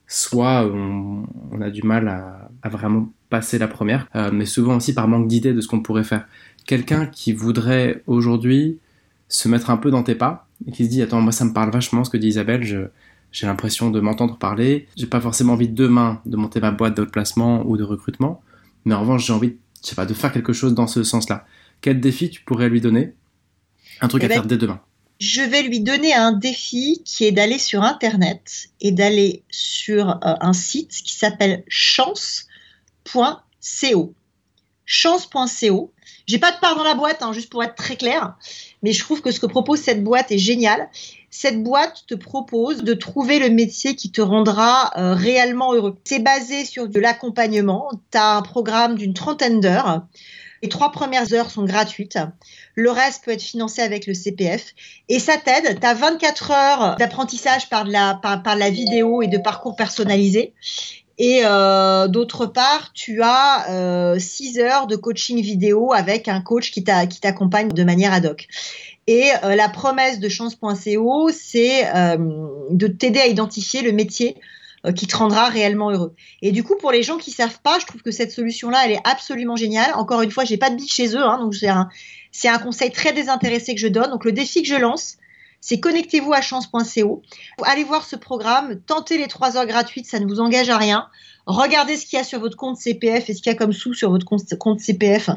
soit 0.08 0.66
on, 0.66 1.26
a 1.62 1.70
du 1.70 1.84
mal 1.84 2.08
à, 2.08 2.70
vraiment 2.70 3.12
passer 3.30 3.58
la 3.58 3.68
première, 3.68 4.08
euh, 4.16 4.32
mais 4.32 4.46
souvent 4.46 4.78
aussi 4.78 4.94
par 4.94 5.08
manque 5.08 5.28
d'idées 5.28 5.54
de 5.54 5.62
ce 5.62 5.68
qu'on 5.68 5.82
pourrait 5.82 6.04
faire. 6.04 6.28
Quelqu'un 6.66 7.06
qui 7.06 7.34
voudrait 7.34 8.04
aujourd'hui 8.08 8.80
se 9.28 9.48
mettre 9.50 9.70
un 9.70 9.78
peu 9.78 9.92
dans 9.92 10.04
tes 10.04 10.16
pas 10.16 10.48
et 10.68 10.72
qui 10.72 10.86
se 10.86 10.90
dit 10.90 11.02
attends 11.02 11.22
moi 11.22 11.32
ça 11.32 11.46
me 11.46 11.54
parle 11.54 11.72
vachement 11.72 12.04
ce 12.04 12.10
que 12.10 12.18
dit 12.18 12.28
Isabelle, 12.28 12.64
je, 12.64 12.78
j'ai 13.36 13.48
l'impression 13.48 13.90
de 13.90 14.00
m'entendre 14.00 14.38
parler. 14.38 14.88
J'ai 14.96 15.08
pas 15.08 15.20
forcément 15.20 15.54
envie 15.54 15.68
demain 15.68 16.22
de 16.26 16.38
monter 16.38 16.62
ma 16.62 16.72
boîte 16.72 16.96
de 16.96 17.04
placement 17.04 17.64
ou 17.66 17.76
de 17.76 17.84
recrutement, 17.84 18.42
mais 18.86 18.94
en 18.94 19.02
revanche, 19.02 19.26
j'ai 19.26 19.34
envie, 19.34 19.58
je 19.84 19.90
sais 19.90 19.96
pas, 19.96 20.06
de 20.06 20.14
faire 20.14 20.32
quelque 20.32 20.54
chose 20.54 20.74
dans 20.74 20.88
ce 20.88 21.04
sens-là. 21.04 21.46
Quel 21.82 22.00
défi 22.00 22.30
tu 22.30 22.42
pourrais 22.44 22.70
lui 22.70 22.80
donner? 22.80 23.14
Un 24.00 24.08
truc 24.08 24.24
à 24.24 24.28
eh 24.28 24.30
ben, 24.30 24.36
faire 24.36 24.46
dès 24.46 24.58
demain. 24.58 24.80
Je 25.20 25.42
vais 25.42 25.64
lui 25.64 25.82
donner 25.82 26.14
un 26.14 26.32
défi 26.32 27.02
qui 27.04 27.26
est 27.26 27.34
d'aller 27.34 27.60
sur 27.60 27.84
Internet 27.84 28.70
et 28.80 28.94
d'aller 28.94 29.44
sur 29.50 30.12
euh, 30.12 30.36
un 30.40 30.54
site 30.54 30.92
qui 30.92 31.14
s'appelle 31.14 31.66
chance.co. 31.68 32.46
Chance.co. 34.86 35.92
J'ai 36.26 36.40
pas 36.40 36.54
de 36.54 36.60
part 36.60 36.78
dans 36.78 36.86
la 36.86 36.96
boîte, 36.96 37.22
hein, 37.22 37.34
juste 37.34 37.50
pour 37.50 37.62
être 37.66 37.76
très 37.76 37.98
clair, 37.98 38.38
mais 38.82 38.94
je 38.94 39.04
trouve 39.04 39.22
que 39.22 39.32
ce 39.32 39.42
que 39.42 39.46
propose 39.46 39.82
cette 39.82 40.06
boîte 40.06 40.32
est 40.32 40.38
génial 40.38 40.90
cette 41.38 41.62
boîte 41.62 42.06
te 42.08 42.16
propose 42.16 42.84
de 42.84 42.94
trouver 42.94 43.40
le 43.40 43.50
métier 43.50 43.96
qui 43.96 44.10
te 44.10 44.22
rendra 44.22 44.92
euh, 44.98 45.14
réellement 45.14 45.74
heureux. 45.74 45.98
C'est 46.06 46.20
basé 46.20 46.64
sur 46.64 46.88
de 46.88 47.00
l'accompagnement. 47.00 47.90
Tu 48.12 48.18
as 48.18 48.38
un 48.38 48.42
programme 48.42 48.96
d'une 48.96 49.14
trentaine 49.14 49.60
d'heures. 49.60 50.06
Les 50.64 50.70
trois 50.70 50.94
premières 50.94 51.34
heures 51.34 51.52
sont 51.52 51.66
gratuites. 51.66 52.18
Le 52.74 52.90
reste 52.90 53.26
peut 53.26 53.32
être 53.32 53.44
financé 53.44 53.82
avec 53.82 54.08
le 54.08 54.14
CPF. 54.14 54.74
Et 55.10 55.20
ça 55.20 55.36
t'aide. 55.36 55.78
Tu 55.78 55.86
as 55.86 55.94
24 55.94 56.52
heures 56.52 56.96
d'apprentissage 56.96 57.70
par, 57.70 57.84
la, 57.86 58.70
vidéo 58.70 59.22
et 59.22 59.28
de 59.28 59.38
parcours 59.38 59.76
personnalisé. 59.76 60.54
Et 61.18 61.42
euh, 61.44 62.08
d'autre 62.08 62.46
part, 62.46 62.92
tu 62.94 63.22
as 63.22 63.70
euh, 63.72 64.20
6 64.20 64.60
heures 64.60 64.88
de 64.88 64.96
coaching 64.96 65.42
vidéo 65.42 65.94
avec 65.94 66.28
un 66.28 66.42
coach 66.42 66.72
qui 66.72 66.84
t'accompagne 66.84 67.70
de 67.70 67.84
manière 67.84 68.14
ad 68.14 68.26
hoc. 68.26 68.48
Et 69.08 69.30
euh, 69.44 69.56
la 69.56 69.70
promesse 69.70 70.20
de 70.20 70.30
chance.co, 70.30 71.30
c'est 71.32 71.88
euh, 71.96 72.18
de 72.72 72.88
t'aider 72.88 73.20
à 73.20 73.28
identifier 73.28 73.82
le 73.82 73.92
métier 73.92 74.36
euh, 74.86 74.92
qui 74.92 75.06
te 75.06 75.16
rendra 75.16 75.48
réellement 75.48 75.92
heureux. 75.92 76.16
Et 76.42 76.52
du 76.52 76.64
coup, 76.64 76.76
pour 76.76 76.92
les 76.92 77.04
gens 77.04 77.18
qui 77.18 77.32
savent 77.32 77.60
pas, 77.62 77.78
je 77.80 77.86
trouve 77.86 78.02
que 78.02 78.12
cette 78.12 78.32
solution-là, 78.32 78.82
elle 78.86 78.94
est 78.94 79.02
absolument 79.04 79.56
géniale. 79.56 79.92
Encore 79.94 80.22
une 80.22 80.32
fois, 80.32 80.44
j'ai 80.44 80.58
pas 80.58 80.72
de 80.72 80.76
billes 80.76 80.88
chez 80.88 81.16
eux, 81.16 81.24
hein, 81.24 81.38
donc 81.40 81.54
c'est 81.54 81.68
un, 81.68 81.90
c'est 82.32 82.48
un 82.48 82.58
conseil 82.58 82.92
très 82.92 83.14
désintéressé 83.14 83.76
que 83.76 83.82
je 83.82 83.88
donne. 83.88 84.10
Donc 84.10 84.26
le 84.26 84.32
défi 84.32 84.64
que 84.64 84.68
je 84.68 84.76
lance, 84.76 85.18
c'est 85.62 85.80
connectez-vous 85.80 86.34
à 86.34 86.42
chance.co. 86.42 87.22
Allez 87.64 87.84
voir 87.84 88.06
ce 88.06 88.16
programme, 88.16 88.82
tentez 88.88 89.20
les 89.20 89.28
trois 89.28 89.56
heures 89.56 89.68
gratuites, 89.68 90.08
ça 90.08 90.20
ne 90.20 90.26
vous 90.26 90.40
engage 90.40 90.70
à 90.70 90.78
rien. 90.78 91.08
Regardez 91.46 91.96
ce 91.96 92.08
qu'il 92.08 92.18
y 92.18 92.20
a 92.20 92.26
sur 92.26 92.40
votre 92.40 92.58
compte 92.58 92.78
CPF 92.78 93.30
et 93.30 93.34
ce 93.36 93.42
qu'il 93.42 93.52
y 93.52 93.56
a 93.56 93.58
comme 93.58 93.74
sous 93.74 93.94
sur 93.94 94.10
votre 94.10 94.26
compte 94.26 94.80
CPF, 94.80 95.30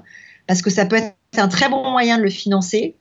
parce 0.46 0.62
que 0.62 0.70
ça 0.70 0.86
peut 0.86 0.96
être 0.96 1.17
un 1.36 1.48
très 1.48 1.68
bon 1.68 1.90
moyen 1.90 2.18
de 2.18 2.22
le 2.22 2.30
financer. 2.30 2.96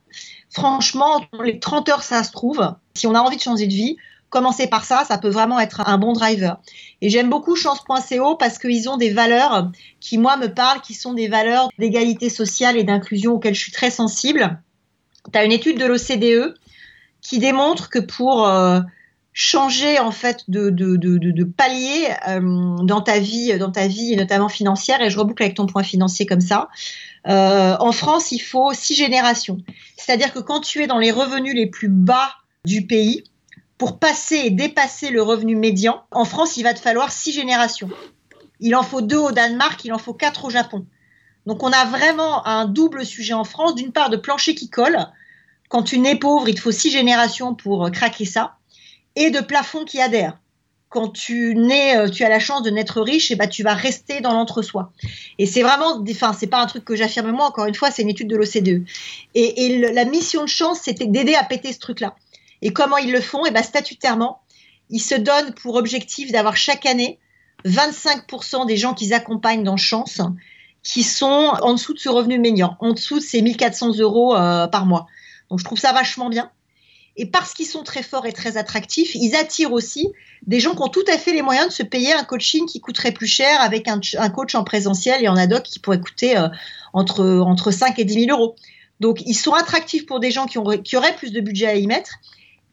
Franchement, 0.49 1.21
les 1.43 1.59
30 1.59 1.89
heures, 1.89 2.03
ça 2.03 2.23
se 2.23 2.31
trouve. 2.31 2.73
Si 2.95 3.07
on 3.07 3.15
a 3.15 3.19
envie 3.19 3.37
de 3.37 3.41
changer 3.41 3.67
de 3.67 3.73
vie, 3.73 3.97
commencer 4.29 4.67
par 4.67 4.85
ça, 4.85 5.05
ça 5.05 5.17
peut 5.17 5.29
vraiment 5.29 5.59
être 5.59 5.81
un 5.87 5.97
bon 5.97 6.13
driver. 6.13 6.59
Et 7.01 7.09
j'aime 7.09 7.29
beaucoup 7.29 7.55
chance.co 7.55 8.35
parce 8.35 8.57
qu'ils 8.57 8.89
ont 8.89 8.97
des 8.97 9.11
valeurs 9.11 9.71
qui, 9.99 10.17
moi, 10.17 10.37
me 10.37 10.47
parlent, 10.47 10.81
qui 10.81 10.93
sont 10.93 11.13
des 11.13 11.27
valeurs 11.27 11.69
d'égalité 11.79 12.29
sociale 12.29 12.77
et 12.77 12.83
d'inclusion 12.83 13.33
auxquelles 13.33 13.55
je 13.55 13.61
suis 13.61 13.71
très 13.71 13.91
sensible. 13.91 14.61
Tu 15.31 15.37
as 15.37 15.43
une 15.43 15.51
étude 15.51 15.79
de 15.79 15.85
l'OCDE 15.85 16.55
qui 17.21 17.39
démontre 17.39 17.89
que 17.89 17.99
pour 17.99 18.47
euh, 18.47 18.79
changer 19.33 19.99
en 19.99 20.11
fait 20.11 20.43
de, 20.47 20.69
de, 20.69 21.43
palier 21.43 22.07
euh, 22.27 22.77
dans 22.83 23.01
ta 23.01 23.19
vie, 23.19 23.57
dans 23.59 23.71
ta 23.71 23.87
vie 23.87 24.13
et 24.13 24.15
notamment 24.15 24.49
financière, 24.49 25.01
et 25.01 25.09
je 25.09 25.19
reboucle 25.19 25.43
avec 25.43 25.55
ton 25.55 25.67
point 25.67 25.83
financier 25.83 26.25
comme 26.25 26.41
ça, 26.41 26.69
euh, 27.27 27.75
en 27.79 27.91
France, 27.91 28.31
il 28.31 28.39
faut 28.39 28.73
six 28.73 28.95
générations. 28.95 29.57
C'est-à-dire 29.97 30.33
que 30.33 30.39
quand 30.39 30.61
tu 30.61 30.81
es 30.81 30.87
dans 30.87 30.99
les 30.99 31.11
revenus 31.11 31.53
les 31.53 31.67
plus 31.67 31.89
bas 31.89 32.31
du 32.65 32.85
pays, 32.85 33.23
pour 33.77 33.99
passer 33.99 34.37
et 34.37 34.49
dépasser 34.49 35.09
le 35.09 35.21
revenu 35.21 35.55
médian, 35.55 36.03
en 36.11 36.25
France, 36.25 36.57
il 36.57 36.63
va 36.63 36.73
te 36.73 36.79
falloir 36.79 37.11
six 37.11 37.31
générations. 37.31 37.89
Il 38.59 38.75
en 38.75 38.83
faut 38.83 39.01
deux 39.01 39.17
au 39.17 39.31
Danemark, 39.31 39.83
il 39.85 39.93
en 39.93 39.99
faut 39.99 40.13
quatre 40.13 40.45
au 40.45 40.49
Japon. 40.49 40.85
Donc 41.45 41.63
on 41.63 41.71
a 41.71 41.85
vraiment 41.85 42.45
un 42.47 42.65
double 42.65 43.05
sujet 43.05 43.33
en 43.33 43.43
France. 43.43 43.75
D'une 43.75 43.91
part, 43.91 44.09
de 44.09 44.17
plancher 44.17 44.55
qui 44.55 44.69
colle. 44.69 45.07
Quand 45.69 45.83
tu 45.83 45.99
nais 45.99 46.15
pauvre, 46.15 46.49
il 46.49 46.55
te 46.55 46.61
faut 46.61 46.71
six 46.71 46.89
générations 46.89 47.53
pour 47.53 47.91
craquer 47.91 48.25
ça. 48.25 48.57
Et 49.15 49.31
de 49.31 49.39
plafond 49.39 49.85
qui 49.85 50.01
adhère 50.01 50.37
quand 50.89 51.09
tu 51.09 51.53
nais, 51.55 51.97
euh, 51.97 52.09
tu 52.09 52.23
as 52.23 52.29
la 52.29 52.39
chance 52.39 52.63
de 52.63 52.69
naître 52.69 53.01
riche, 53.01 53.31
et 53.31 53.35
bah 53.35 53.47
tu 53.47 53.63
vas 53.63 53.73
rester 53.73 54.21
dans 54.21 54.33
l'entre-soi. 54.33 54.91
Et 55.37 55.45
c'est 55.45 55.61
vraiment, 55.61 56.03
enfin 56.09 56.33
c'est 56.33 56.47
pas 56.47 56.59
un 56.59 56.65
truc 56.65 56.85
que 56.85 56.95
j'affirme 56.95 57.31
moi. 57.31 57.47
Encore 57.47 57.65
une 57.65 57.75
fois, 57.75 57.91
c'est 57.91 58.01
une 58.01 58.09
étude 58.09 58.27
de 58.27 58.37
l'OCDE. 58.37 58.85
Et, 59.35 59.79
la 59.79 60.05
mission 60.05 60.43
de 60.43 60.49
chance, 60.49 60.79
c'était 60.83 61.07
d'aider 61.07 61.35
à 61.35 61.43
péter 61.43 61.73
ce 61.73 61.79
truc-là. 61.79 62.15
Et 62.61 62.71
comment 62.71 62.97
ils 62.97 63.11
le 63.11 63.21
font? 63.21 63.45
Et 63.45 63.51
bah 63.51 63.63
statutairement, 63.63 64.41
ils 64.89 65.01
se 65.01 65.15
donnent 65.15 65.53
pour 65.53 65.75
objectif 65.75 66.31
d'avoir 66.31 66.55
chaque 66.55 66.85
année 66.85 67.19
25% 67.65 68.65
des 68.65 68.77
gens 68.77 68.93
qu'ils 68.93 69.13
accompagnent 69.13 69.63
dans 69.63 69.77
Chance 69.77 70.21
qui 70.83 71.03
sont 71.03 71.53
en 71.61 71.73
dessous 71.73 71.93
de 71.93 71.99
ce 71.99 72.07
revenu 72.07 72.39
médian, 72.39 72.77
en 72.79 72.93
dessous 72.93 73.19
de 73.19 73.23
ces 73.23 73.41
1400 73.41 73.97
euros 73.97 74.35
euh, 74.35 74.67
par 74.67 74.85
mois. 74.85 75.07
Donc 75.49 75.59
je 75.59 75.65
trouve 75.65 75.77
ça 75.77 75.91
vachement 75.91 76.29
bien. 76.29 76.49
Et 77.17 77.25
parce 77.25 77.53
qu'ils 77.53 77.65
sont 77.65 77.83
très 77.83 78.03
forts 78.03 78.27
et 78.27 78.31
très 78.31 78.57
attractifs, 78.57 79.15
ils 79.15 79.35
attirent 79.35 79.73
aussi 79.73 80.07
des 80.45 80.59
gens 80.59 80.75
qui 80.75 80.83
ont 80.83 80.87
tout 80.87 81.03
à 81.11 81.17
fait 81.17 81.33
les 81.33 81.41
moyens 81.41 81.67
de 81.67 81.73
se 81.73 81.81
payer 81.81 82.13
un 82.13 82.23
coaching 82.23 82.67
qui 82.67 82.79
coûterait 82.79 83.11
plus 83.11 83.27
cher 83.27 83.59
avec 83.59 83.87
un, 83.87 83.99
coach 84.29 84.53
en 84.53 84.63
présentiel 84.63 85.23
et 85.23 85.27
en 85.27 85.35
ad 85.35 85.51
hoc 85.51 85.63
qui 85.63 85.79
pourrait 85.79 85.99
coûter 85.99 86.37
euh, 86.37 86.47
entre, 86.93 87.25
entre 87.39 87.71
5 87.71 87.97
et 87.97 88.05
10 88.05 88.25
000 88.25 88.37
euros. 88.37 88.55
Donc, 88.99 89.21
ils 89.25 89.33
sont 89.33 89.53
attractifs 89.53 90.05
pour 90.05 90.19
des 90.19 90.29
gens 90.29 90.45
qui, 90.45 90.57
auraient 90.59 91.15
plus 91.17 91.31
de 91.31 91.41
budget 91.41 91.67
à 91.67 91.75
y 91.75 91.87
mettre 91.87 92.11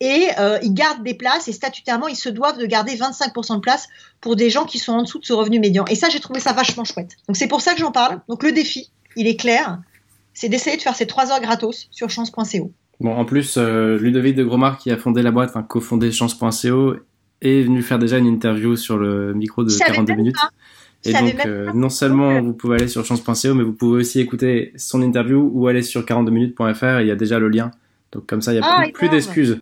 et 0.00 0.28
euh, 0.38 0.58
ils 0.62 0.74
gardent 0.74 1.02
des 1.02 1.14
places 1.14 1.48
et 1.48 1.52
statutairement, 1.52 2.08
ils 2.08 2.16
se 2.16 2.28
doivent 2.28 2.58
de 2.58 2.66
garder 2.66 2.96
25% 2.96 3.56
de 3.56 3.60
place 3.60 3.88
pour 4.20 4.36
des 4.36 4.50
gens 4.50 4.64
qui 4.64 4.78
sont 4.78 4.92
en 4.92 5.02
dessous 5.02 5.18
de 5.18 5.24
ce 5.24 5.32
revenu 5.32 5.58
médian. 5.58 5.86
Et 5.86 5.94
ça, 5.94 6.10
j'ai 6.10 6.20
trouvé 6.20 6.40
ça 6.40 6.52
vachement 6.52 6.84
chouette. 6.84 7.16
Donc, 7.28 7.36
c'est 7.36 7.48
pour 7.48 7.62
ça 7.62 7.72
que 7.72 7.80
j'en 7.80 7.92
parle. 7.92 8.20
Donc, 8.28 8.42
le 8.42 8.52
défi, 8.52 8.90
il 9.16 9.26
est 9.26 9.36
clair, 9.36 9.78
c'est 10.34 10.50
d'essayer 10.50 10.76
de 10.76 10.82
faire 10.82 10.96
ces 10.96 11.06
3 11.06 11.32
heures 11.32 11.40
gratos 11.40 11.88
sur 11.90 12.10
chance.co. 12.10 12.72
Bon, 13.00 13.12
en 13.14 13.24
plus, 13.24 13.56
euh, 13.58 13.98
Ludovic 13.98 14.34
de 14.36 14.44
Gromard, 14.44 14.78
qui 14.78 14.90
a 14.90 14.96
fondé 14.96 15.22
la 15.22 15.30
boîte, 15.30 15.50
enfin 15.50 15.62
cofondé 15.62 16.12
Chance.co, 16.12 16.94
est 17.42 17.62
venu 17.62 17.82
faire 17.82 17.98
déjà 17.98 18.18
une 18.18 18.26
interview 18.26 18.76
sur 18.76 18.96
le 18.96 19.34
micro 19.34 19.64
de 19.64 19.72
42 19.72 20.14
minutes. 20.14 20.36
Et 21.06 21.12
donc, 21.12 21.44
euh, 21.44 21.70
non 21.74 21.90
seulement 21.90 22.40
vous 22.40 22.54
pouvez 22.54 22.76
aller 22.76 22.88
sur 22.88 23.04
chance.co, 23.04 23.54
mais 23.54 23.62
vous 23.62 23.74
pouvez 23.74 24.00
aussi 24.00 24.20
écouter 24.20 24.72
son 24.76 25.02
interview 25.02 25.50
ou 25.52 25.68
aller 25.68 25.82
sur 25.82 26.02
42minutes.fr, 26.02 27.02
il 27.02 27.06
y 27.06 27.10
a 27.10 27.16
déjà 27.16 27.38
le 27.38 27.48
lien. 27.48 27.72
Donc 28.12 28.26
comme 28.26 28.40
ça, 28.40 28.52
il 28.52 28.56
n'y 28.56 28.62
a 28.62 28.66
ah, 28.66 28.84
plus, 28.94 29.10
d'excuses. 29.10 29.60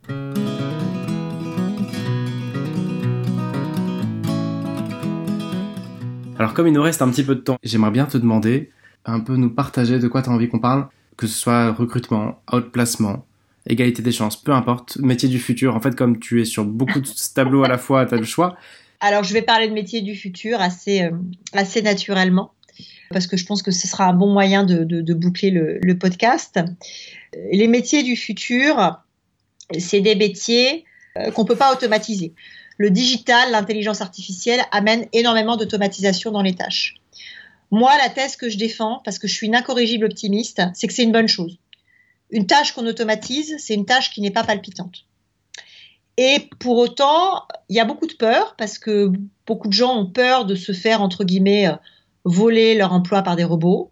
Alors 6.38 6.54
comme 6.54 6.68
il 6.68 6.72
nous 6.72 6.82
reste 6.82 7.02
un 7.02 7.08
petit 7.08 7.24
peu 7.24 7.34
de 7.34 7.40
temps, 7.40 7.58
j'aimerais 7.64 7.90
bien 7.90 8.04
te 8.04 8.18
demander 8.18 8.70
un 9.04 9.18
peu 9.18 9.34
nous 9.34 9.50
partager 9.50 9.98
de 9.98 10.06
quoi 10.06 10.22
tu 10.22 10.30
as 10.30 10.32
envie 10.32 10.48
qu'on 10.48 10.60
parle 10.60 10.86
que 11.16 11.26
ce 11.26 11.34
soit 11.34 11.72
recrutement, 11.72 12.42
outplacement, 12.52 13.26
égalité 13.66 14.02
des 14.02 14.12
chances, 14.12 14.40
peu 14.40 14.52
importe, 14.52 14.96
métier 14.98 15.28
du 15.28 15.38
futur. 15.38 15.74
En 15.74 15.80
fait, 15.80 15.94
comme 15.94 16.18
tu 16.18 16.40
es 16.40 16.44
sur 16.44 16.64
beaucoup 16.64 17.00
de 17.00 17.08
tableaux 17.34 17.64
à 17.64 17.68
la 17.68 17.78
fois, 17.78 18.06
tu 18.06 18.14
as 18.14 18.18
le 18.18 18.24
choix. 18.24 18.56
Alors, 19.00 19.24
je 19.24 19.32
vais 19.32 19.42
parler 19.42 19.68
de 19.68 19.72
métier 19.72 20.00
du 20.00 20.14
futur 20.14 20.60
assez, 20.60 21.02
euh, 21.02 21.10
assez 21.52 21.82
naturellement, 21.82 22.52
parce 23.10 23.26
que 23.26 23.36
je 23.36 23.44
pense 23.44 23.62
que 23.62 23.70
ce 23.70 23.88
sera 23.88 24.06
un 24.06 24.14
bon 24.14 24.32
moyen 24.32 24.64
de, 24.64 24.84
de, 24.84 25.14
boucler 25.14 25.50
le, 25.50 25.78
le, 25.82 25.98
podcast. 25.98 26.60
Les 27.52 27.66
métiers 27.66 28.04
du 28.04 28.16
futur, 28.16 29.00
c'est 29.78 30.00
des 30.00 30.14
métiers 30.14 30.84
euh, 31.18 31.30
qu'on 31.30 31.42
ne 31.42 31.48
peut 31.48 31.56
pas 31.56 31.72
automatiser. 31.72 32.32
Le 32.78 32.90
digital, 32.90 33.50
l'intelligence 33.50 34.00
artificielle 34.00 34.60
amène 34.70 35.06
énormément 35.12 35.56
d'automatisation 35.56 36.30
dans 36.30 36.42
les 36.42 36.54
tâches. 36.54 36.94
Moi, 37.72 37.90
la 37.96 38.10
thèse 38.10 38.36
que 38.36 38.50
je 38.50 38.58
défends, 38.58 39.00
parce 39.02 39.18
que 39.18 39.26
je 39.26 39.32
suis 39.32 39.46
une 39.46 39.56
incorrigible 39.56 40.04
optimiste, 40.04 40.60
c'est 40.74 40.86
que 40.86 40.92
c'est 40.92 41.02
une 41.02 41.10
bonne 41.10 41.26
chose. 41.26 41.58
Une 42.30 42.46
tâche 42.46 42.72
qu'on 42.72 42.86
automatise, 42.86 43.56
c'est 43.58 43.72
une 43.72 43.86
tâche 43.86 44.10
qui 44.10 44.20
n'est 44.20 44.30
pas 44.30 44.44
palpitante. 44.44 45.06
Et 46.18 46.50
pour 46.58 46.76
autant, 46.76 47.46
il 47.70 47.76
y 47.76 47.80
a 47.80 47.86
beaucoup 47.86 48.06
de 48.06 48.12
peur 48.12 48.56
parce 48.58 48.78
que 48.78 49.10
beaucoup 49.46 49.68
de 49.68 49.72
gens 49.72 49.96
ont 49.96 50.06
peur 50.06 50.44
de 50.44 50.54
se 50.54 50.72
faire, 50.72 51.00
entre 51.00 51.24
guillemets, 51.24 51.66
euh, 51.66 51.76
voler 52.26 52.74
leur 52.74 52.92
emploi 52.92 53.22
par 53.22 53.36
des 53.36 53.44
robots. 53.44 53.90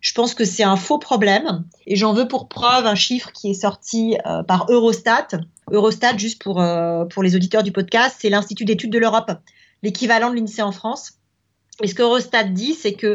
Je 0.00 0.12
pense 0.14 0.34
que 0.34 0.44
c'est 0.44 0.64
un 0.64 0.74
faux 0.74 0.98
problème 0.98 1.64
et 1.86 1.94
j'en 1.94 2.14
veux 2.14 2.26
pour 2.26 2.48
preuve 2.48 2.86
un 2.86 2.96
chiffre 2.96 3.30
qui 3.30 3.50
est 3.50 3.54
sorti 3.54 4.16
euh, 4.26 4.42
par 4.42 4.66
Eurostat. 4.68 5.28
Eurostat, 5.70 6.16
juste 6.16 6.42
pour, 6.42 6.60
euh, 6.60 7.04
pour 7.04 7.22
les 7.22 7.36
auditeurs 7.36 7.62
du 7.62 7.70
podcast, 7.70 8.16
c'est 8.18 8.30
l'Institut 8.30 8.64
d'études 8.64 8.90
de 8.90 8.98
l'Europe, 8.98 9.30
l'équivalent 9.84 10.30
de 10.30 10.34
l'INSEE 10.34 10.62
en 10.62 10.72
France. 10.72 11.12
Et 11.80 11.86
ce 11.86 11.94
qu'Eurostat 11.94 12.44
dit, 12.44 12.74
c'est 12.74 12.92
que 12.92 13.14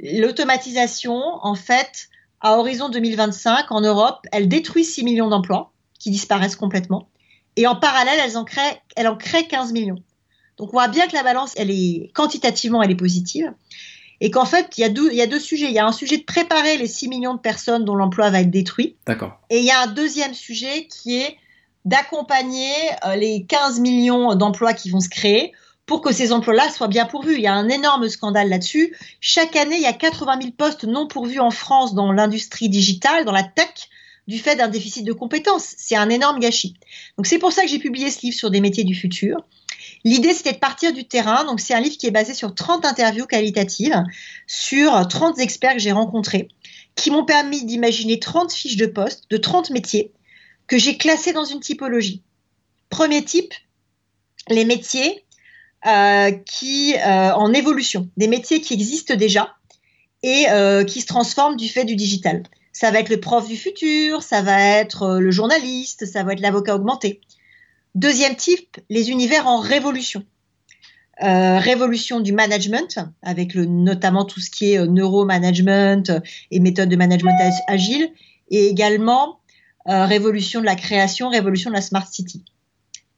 l'automatisation, 0.00 1.20
en 1.42 1.54
fait, 1.54 2.08
à 2.40 2.58
horizon 2.58 2.88
2025, 2.88 3.70
en 3.70 3.80
Europe, 3.80 4.26
elle 4.32 4.48
détruit 4.48 4.84
6 4.84 5.04
millions 5.04 5.28
d'emplois 5.28 5.72
qui 5.98 6.10
disparaissent 6.10 6.56
complètement. 6.56 7.08
Et 7.56 7.66
en 7.66 7.76
parallèle, 7.76 8.18
elle 8.24 8.36
en 8.36 8.44
crée, 8.44 8.80
elle 8.96 9.08
en 9.08 9.16
crée 9.16 9.46
15 9.46 9.72
millions. 9.72 10.02
Donc 10.56 10.70
on 10.70 10.72
voit 10.72 10.88
bien 10.88 11.06
que 11.06 11.14
la 11.14 11.22
balance, 11.22 11.52
elle 11.56 11.70
est 11.70 12.10
quantitativement, 12.14 12.82
elle 12.82 12.90
est 12.90 12.96
positive. 12.96 13.52
Et 14.20 14.30
qu'en 14.30 14.44
fait, 14.44 14.78
il 14.78 14.82
y, 14.82 14.84
a 14.84 14.88
deux, 14.88 15.10
il 15.10 15.16
y 15.16 15.22
a 15.22 15.26
deux 15.26 15.40
sujets. 15.40 15.66
Il 15.66 15.72
y 15.72 15.80
a 15.80 15.86
un 15.86 15.92
sujet 15.92 16.16
de 16.16 16.22
préparer 16.22 16.76
les 16.76 16.86
6 16.86 17.08
millions 17.08 17.34
de 17.34 17.40
personnes 17.40 17.84
dont 17.84 17.96
l'emploi 17.96 18.30
va 18.30 18.40
être 18.40 18.50
détruit. 18.50 18.96
D'accord. 19.06 19.40
Et 19.50 19.58
il 19.58 19.64
y 19.64 19.70
a 19.70 19.82
un 19.82 19.88
deuxième 19.88 20.34
sujet 20.34 20.86
qui 20.86 21.18
est 21.18 21.36
d'accompagner 21.84 22.72
euh, 23.04 23.16
les 23.16 23.44
15 23.46 23.80
millions 23.80 24.36
d'emplois 24.36 24.74
qui 24.74 24.90
vont 24.90 25.00
se 25.00 25.08
créer 25.08 25.52
pour 25.86 26.00
que 26.00 26.12
ces 26.12 26.32
emplois-là 26.32 26.70
soient 26.70 26.88
bien 26.88 27.06
pourvus. 27.06 27.34
Il 27.34 27.42
y 27.42 27.46
a 27.46 27.54
un 27.54 27.68
énorme 27.68 28.08
scandale 28.08 28.48
là-dessus. 28.48 28.96
Chaque 29.20 29.56
année, 29.56 29.76
il 29.76 29.82
y 29.82 29.86
a 29.86 29.92
80 29.92 30.40
000 30.40 30.52
postes 30.52 30.84
non 30.84 31.06
pourvus 31.06 31.40
en 31.40 31.50
France 31.50 31.94
dans 31.94 32.12
l'industrie 32.12 32.68
digitale, 32.68 33.24
dans 33.24 33.32
la 33.32 33.42
tech, 33.42 33.88
du 34.28 34.38
fait 34.38 34.56
d'un 34.56 34.68
déficit 34.68 35.04
de 35.04 35.12
compétences. 35.12 35.74
C'est 35.76 35.96
un 35.96 36.08
énorme 36.08 36.38
gâchis. 36.38 36.74
Donc 37.16 37.26
c'est 37.26 37.38
pour 37.38 37.52
ça 37.52 37.62
que 37.62 37.68
j'ai 37.68 37.78
publié 37.78 38.10
ce 38.10 38.22
livre 38.22 38.36
sur 38.36 38.50
des 38.50 38.60
métiers 38.60 38.84
du 38.84 38.94
futur. 38.94 39.44
L'idée, 40.04 40.32
c'était 40.32 40.52
de 40.52 40.58
partir 40.58 40.92
du 40.92 41.04
terrain. 41.04 41.44
Donc 41.44 41.60
c'est 41.60 41.74
un 41.74 41.80
livre 41.80 41.96
qui 41.96 42.06
est 42.06 42.12
basé 42.12 42.34
sur 42.34 42.54
30 42.54 42.84
interviews 42.84 43.26
qualitatives, 43.26 44.02
sur 44.46 45.06
30 45.08 45.38
experts 45.40 45.74
que 45.74 45.80
j'ai 45.80 45.92
rencontrés, 45.92 46.48
qui 46.94 47.10
m'ont 47.10 47.24
permis 47.24 47.64
d'imaginer 47.64 48.20
30 48.20 48.52
fiches 48.52 48.76
de 48.76 48.86
poste 48.86 49.24
de 49.30 49.36
30 49.36 49.70
métiers 49.70 50.12
que 50.68 50.78
j'ai 50.78 50.96
classés 50.96 51.32
dans 51.32 51.44
une 51.44 51.60
typologie. 51.60 52.22
Premier 52.88 53.24
type, 53.24 53.52
les 54.48 54.64
métiers 54.64 55.21
qui 56.46 56.94
euh, 56.94 57.32
en 57.34 57.52
évolution, 57.52 58.08
des 58.16 58.28
métiers 58.28 58.60
qui 58.60 58.74
existent 58.74 59.14
déjà 59.14 59.56
et 60.22 60.46
euh, 60.50 60.84
qui 60.84 61.00
se 61.00 61.06
transforment 61.06 61.56
du 61.56 61.68
fait 61.68 61.84
du 61.84 61.96
digital. 61.96 62.44
Ça 62.72 62.90
va 62.90 63.00
être 63.00 63.08
le 63.08 63.20
prof 63.20 63.48
du 63.48 63.56
futur, 63.56 64.22
ça 64.22 64.42
va 64.42 64.60
être 64.60 65.18
le 65.18 65.30
journaliste, 65.30 66.06
ça 66.06 66.22
va 66.22 66.32
être 66.32 66.40
l'avocat 66.40 66.76
augmenté. 66.76 67.20
Deuxième 67.94 68.36
type, 68.36 68.78
les 68.88 69.10
univers 69.10 69.46
en 69.46 69.58
révolution. 69.58 70.24
révolution 71.20 72.20
du 72.20 72.32
management, 72.32 73.00
avec 73.22 73.54
le, 73.54 73.66
notamment 73.66 74.24
tout 74.24 74.40
ce 74.40 74.50
qui 74.50 74.72
est 74.72 74.86
neuromanagement 74.86 76.02
et 76.50 76.60
méthode 76.60 76.88
de 76.88 76.96
management 76.96 77.36
agile, 77.68 78.10
et 78.50 78.68
également 78.68 79.40
révolution 79.84 80.60
de 80.60 80.66
la 80.66 80.76
création, 80.76 81.28
révolution 81.28 81.70
de 81.70 81.74
la 81.74 81.82
smart 81.82 82.06
city. 82.06 82.42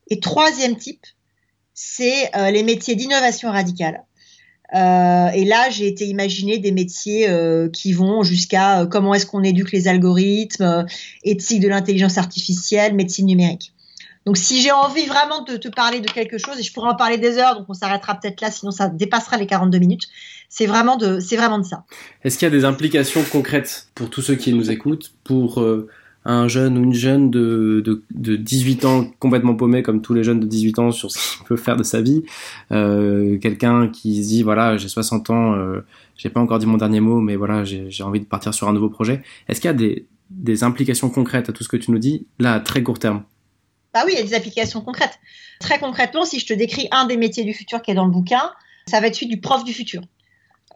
Et 0.08 0.18
troisième 0.18 0.76
type, 0.76 1.06
c'est 1.74 2.30
euh, 2.36 2.50
les 2.50 2.62
métiers 2.62 2.94
d'innovation 2.94 3.50
radicale. 3.50 4.04
Euh, 4.74 5.28
et 5.28 5.44
là, 5.44 5.68
j'ai 5.70 5.86
été 5.86 6.06
imaginer 6.06 6.58
des 6.58 6.72
métiers 6.72 7.28
euh, 7.28 7.68
qui 7.68 7.92
vont 7.92 8.22
jusqu'à 8.22 8.86
comment 8.90 9.12
est-ce 9.12 9.26
qu'on 9.26 9.42
éduque 9.42 9.72
les 9.72 9.88
algorithmes, 9.88 10.86
éthique 11.22 11.60
de 11.60 11.68
l'intelligence 11.68 12.16
artificielle, 12.16 12.94
médecine 12.94 13.26
numérique. 13.26 13.72
Donc, 14.24 14.38
si 14.38 14.62
j'ai 14.62 14.72
envie 14.72 15.04
vraiment 15.04 15.42
de 15.42 15.58
te 15.58 15.68
parler 15.68 16.00
de 16.00 16.10
quelque 16.10 16.38
chose, 16.38 16.58
et 16.58 16.62
je 16.62 16.72
pourrais 16.72 16.88
en 16.88 16.96
parler 16.96 17.18
des 17.18 17.36
heures, 17.36 17.58
donc 17.58 17.66
on 17.68 17.74
s'arrêtera 17.74 18.14
peut-être 18.18 18.40
là, 18.40 18.50
sinon 18.50 18.70
ça 18.70 18.88
dépassera 18.88 19.36
les 19.36 19.46
42 19.46 19.78
minutes. 19.78 20.08
C'est 20.48 20.66
vraiment 20.66 20.96
de, 20.96 21.20
c'est 21.20 21.36
vraiment 21.36 21.58
de 21.58 21.64
ça. 21.64 21.84
Est-ce 22.22 22.38
qu'il 22.38 22.46
y 22.46 22.50
a 22.50 22.56
des 22.56 22.64
implications 22.64 23.22
concrètes 23.30 23.88
pour 23.94 24.08
tous 24.08 24.22
ceux 24.22 24.36
qui 24.36 24.54
nous 24.54 24.70
écoutent, 24.70 25.12
pour 25.24 25.62
un 26.24 26.48
jeune 26.48 26.78
ou 26.78 26.84
une 26.84 26.94
jeune 26.94 27.30
de, 27.30 27.82
de, 27.84 28.02
de, 28.14 28.36
18 28.36 28.84
ans 28.84 29.04
complètement 29.18 29.54
paumé 29.54 29.82
comme 29.82 30.00
tous 30.00 30.14
les 30.14 30.24
jeunes 30.24 30.40
de 30.40 30.46
18 30.46 30.78
ans 30.78 30.90
sur 30.90 31.10
ce 31.10 31.36
qu'il 31.36 31.46
peut 31.46 31.56
faire 31.56 31.76
de 31.76 31.82
sa 31.82 32.00
vie, 32.00 32.22
euh, 32.72 33.38
quelqu'un 33.38 33.88
qui 33.88 34.22
se 34.22 34.28
dit 34.28 34.42
voilà 34.42 34.76
j'ai 34.76 34.88
60 34.88 35.30
ans, 35.30 35.54
euh, 35.54 35.84
j'ai 36.16 36.30
pas 36.30 36.40
encore 36.40 36.58
dit 36.58 36.66
mon 36.66 36.78
dernier 36.78 37.00
mot 37.00 37.20
mais 37.20 37.36
voilà 37.36 37.64
j'ai 37.64 38.02
envie 38.02 38.20
de 38.20 38.24
partir 38.24 38.54
sur 38.54 38.68
un 38.68 38.72
nouveau 38.72 38.88
projet. 38.88 39.22
Est-ce 39.48 39.60
qu'il 39.60 39.68
y 39.68 39.74
a 39.74 39.74
des, 39.74 40.06
des 40.30 40.64
implications 40.64 41.10
concrètes 41.10 41.50
à 41.50 41.52
tout 41.52 41.62
ce 41.62 41.68
que 41.68 41.76
tu 41.76 41.90
nous 41.90 41.98
dis 41.98 42.26
là 42.38 42.54
à 42.54 42.60
très 42.60 42.82
court 42.82 42.98
terme? 42.98 43.22
Bah 43.92 44.02
oui 44.06 44.12
il 44.14 44.18
y 44.18 44.22
a 44.22 44.24
des 44.24 44.34
applications 44.34 44.80
concrètes. 44.80 45.18
Très 45.60 45.78
concrètement 45.78 46.24
si 46.24 46.40
je 46.40 46.46
te 46.46 46.54
décris 46.54 46.88
un 46.90 47.06
des 47.06 47.18
métiers 47.18 47.44
du 47.44 47.52
futur 47.52 47.82
qui 47.82 47.90
est 47.90 47.94
dans 47.94 48.06
le 48.06 48.12
bouquin, 48.12 48.50
ça 48.86 49.00
va 49.00 49.08
être 49.08 49.14
celui 49.14 49.28
du 49.28 49.40
prof 49.40 49.62
du 49.64 49.74
futur. 49.74 50.02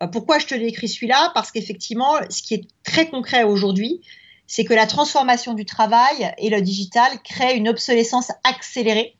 Euh, 0.02 0.06
pourquoi 0.06 0.38
je 0.38 0.46
te 0.46 0.54
décris 0.54 0.88
celui-là? 0.88 1.32
Parce 1.34 1.50
qu'effectivement, 1.50 2.14
ce 2.28 2.42
qui 2.42 2.54
est 2.54 2.64
très 2.84 3.08
concret 3.08 3.44
aujourd'hui, 3.44 4.00
c'est 4.48 4.64
que 4.64 4.74
la 4.74 4.86
transformation 4.86 5.52
du 5.52 5.66
travail 5.66 6.32
et 6.38 6.48
le 6.48 6.62
digital 6.62 7.20
créent 7.22 7.56
une 7.56 7.68
obsolescence 7.68 8.32
accélérée 8.42 9.14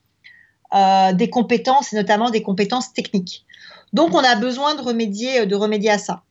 euh, 0.74 1.12
des 1.12 1.28
compétences, 1.30 1.92
et 1.92 1.96
notamment 1.96 2.30
des 2.30 2.42
compétences 2.42 2.94
techniques. 2.94 3.44
Donc, 3.92 4.14
on 4.14 4.24
a 4.24 4.34
besoin 4.36 4.74
de 4.74 4.80
remédier, 4.80 5.40
remédier 5.40 5.90
à 5.90 5.98
ça. 5.98 6.22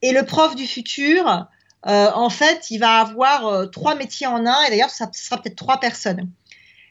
Et 0.00 0.12
le 0.12 0.24
prof 0.24 0.56
du 0.56 0.66
futur, 0.66 1.46
euh, 1.86 2.10
en 2.14 2.30
fait, 2.30 2.70
il 2.70 2.78
va 2.78 3.00
avoir 3.00 3.46
euh, 3.46 3.66
trois 3.66 3.94
métiers 3.94 4.26
en 4.26 4.46
un, 4.46 4.62
et 4.64 4.70
d'ailleurs, 4.70 4.90
ça 4.90 5.10
sera 5.12 5.36
peut-être 5.36 5.56
trois 5.56 5.78
personnes. 5.78 6.30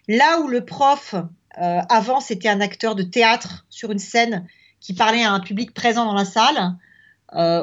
Là 0.07 0.39
où 0.41 0.47
le 0.47 0.63
prof, 0.63 1.15
avant, 1.55 2.21
c'était 2.21 2.47
un 2.47 2.61
acteur 2.61 2.95
de 2.95 3.03
théâtre 3.03 3.65
sur 3.69 3.91
une 3.91 3.99
scène 3.99 4.47
qui 4.79 4.93
parlait 4.93 5.23
à 5.23 5.31
un 5.31 5.41
public 5.41 5.73
présent 5.73 6.05
dans 6.05 6.13
la 6.13 6.25
salle, 6.25 6.75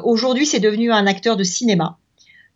aujourd'hui, 0.05 0.45
c'est 0.45 0.61
devenu 0.61 0.93
un 0.93 1.07
acteur 1.07 1.37
de 1.37 1.43
cinéma 1.43 1.99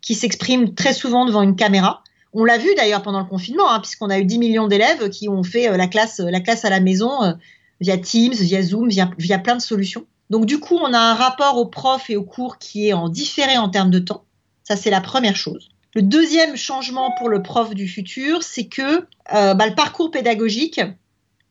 qui 0.01 0.15
s'exprime 0.15 0.73
très 0.73 0.93
souvent 0.93 1.25
devant 1.25 1.41
une 1.41 1.55
caméra. 1.55 2.03
On 2.33 2.45
l'a 2.45 2.57
vu 2.57 2.69
d'ailleurs 2.75 3.01
pendant 3.01 3.19
le 3.19 3.25
confinement, 3.25 3.69
hein, 3.69 3.79
puisqu'on 3.79 4.09
a 4.09 4.19
eu 4.19 4.25
10 4.25 4.39
millions 4.39 4.67
d'élèves 4.67 5.09
qui 5.09 5.27
ont 5.27 5.43
fait 5.43 5.69
euh, 5.69 5.77
la, 5.77 5.87
classe, 5.87 6.21
euh, 6.21 6.29
la 6.29 6.39
classe 6.39 6.65
à 6.65 6.69
la 6.69 6.79
maison 6.79 7.23
euh, 7.23 7.33
via 7.81 7.97
Teams, 7.97 8.33
via 8.33 8.61
Zoom, 8.61 8.89
via, 8.89 9.39
plein 9.39 9.55
de 9.55 9.61
solutions. 9.61 10.05
Donc 10.29 10.45
du 10.45 10.59
coup, 10.59 10.77
on 10.77 10.93
a 10.93 10.99
un 10.99 11.13
rapport 11.13 11.57
au 11.57 11.65
prof 11.65 12.09
et 12.09 12.15
au 12.15 12.23
cours 12.23 12.57
qui 12.57 12.87
est 12.87 12.93
en 12.93 13.09
différé 13.09 13.57
en 13.57 13.69
termes 13.69 13.91
de 13.91 13.99
temps. 13.99 14.23
Ça, 14.63 14.77
c'est 14.77 14.89
la 14.89 15.01
première 15.01 15.35
chose. 15.35 15.69
Le 15.93 16.01
deuxième 16.01 16.55
changement 16.55 17.13
pour 17.17 17.27
le 17.27 17.43
prof 17.43 17.73
du 17.75 17.87
futur, 17.87 18.43
c'est 18.43 18.67
que 18.67 19.05
bah, 19.29 19.67
le 19.67 19.75
parcours 19.75 20.09
pédagogique, 20.09 20.79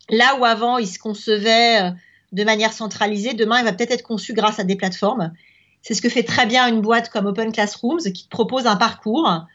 là 0.09 0.39
où 0.41 0.47
avant 0.47 0.79
il 0.79 0.87
se 0.87 0.99
concevait 0.99 1.93
de 2.33 2.45
manière 2.45 2.73
centralisée, 2.73 3.35
demain 3.35 3.59
il 3.59 3.65
va 3.65 3.75
peut-être 3.75 3.91
être 3.91 4.03
conçu 4.03 4.33
grâce 4.33 4.59
à 4.59 4.65
des 4.65 4.77
plateformes 4.77 5.35
c'est 5.83 5.95
ce 5.95 6.03
que 6.03 6.09
fait 6.09 6.23
très 6.23 6.47
bien 6.47 6.69
une 6.69 6.81
boîte 6.81 7.09
comme 7.09 7.27
Open 7.27 7.53
Classrooms 7.53 8.13
qui 8.13 8.25
te 8.25 8.29
propose 8.29 8.67
un 8.67 8.77
parcours 8.77 9.47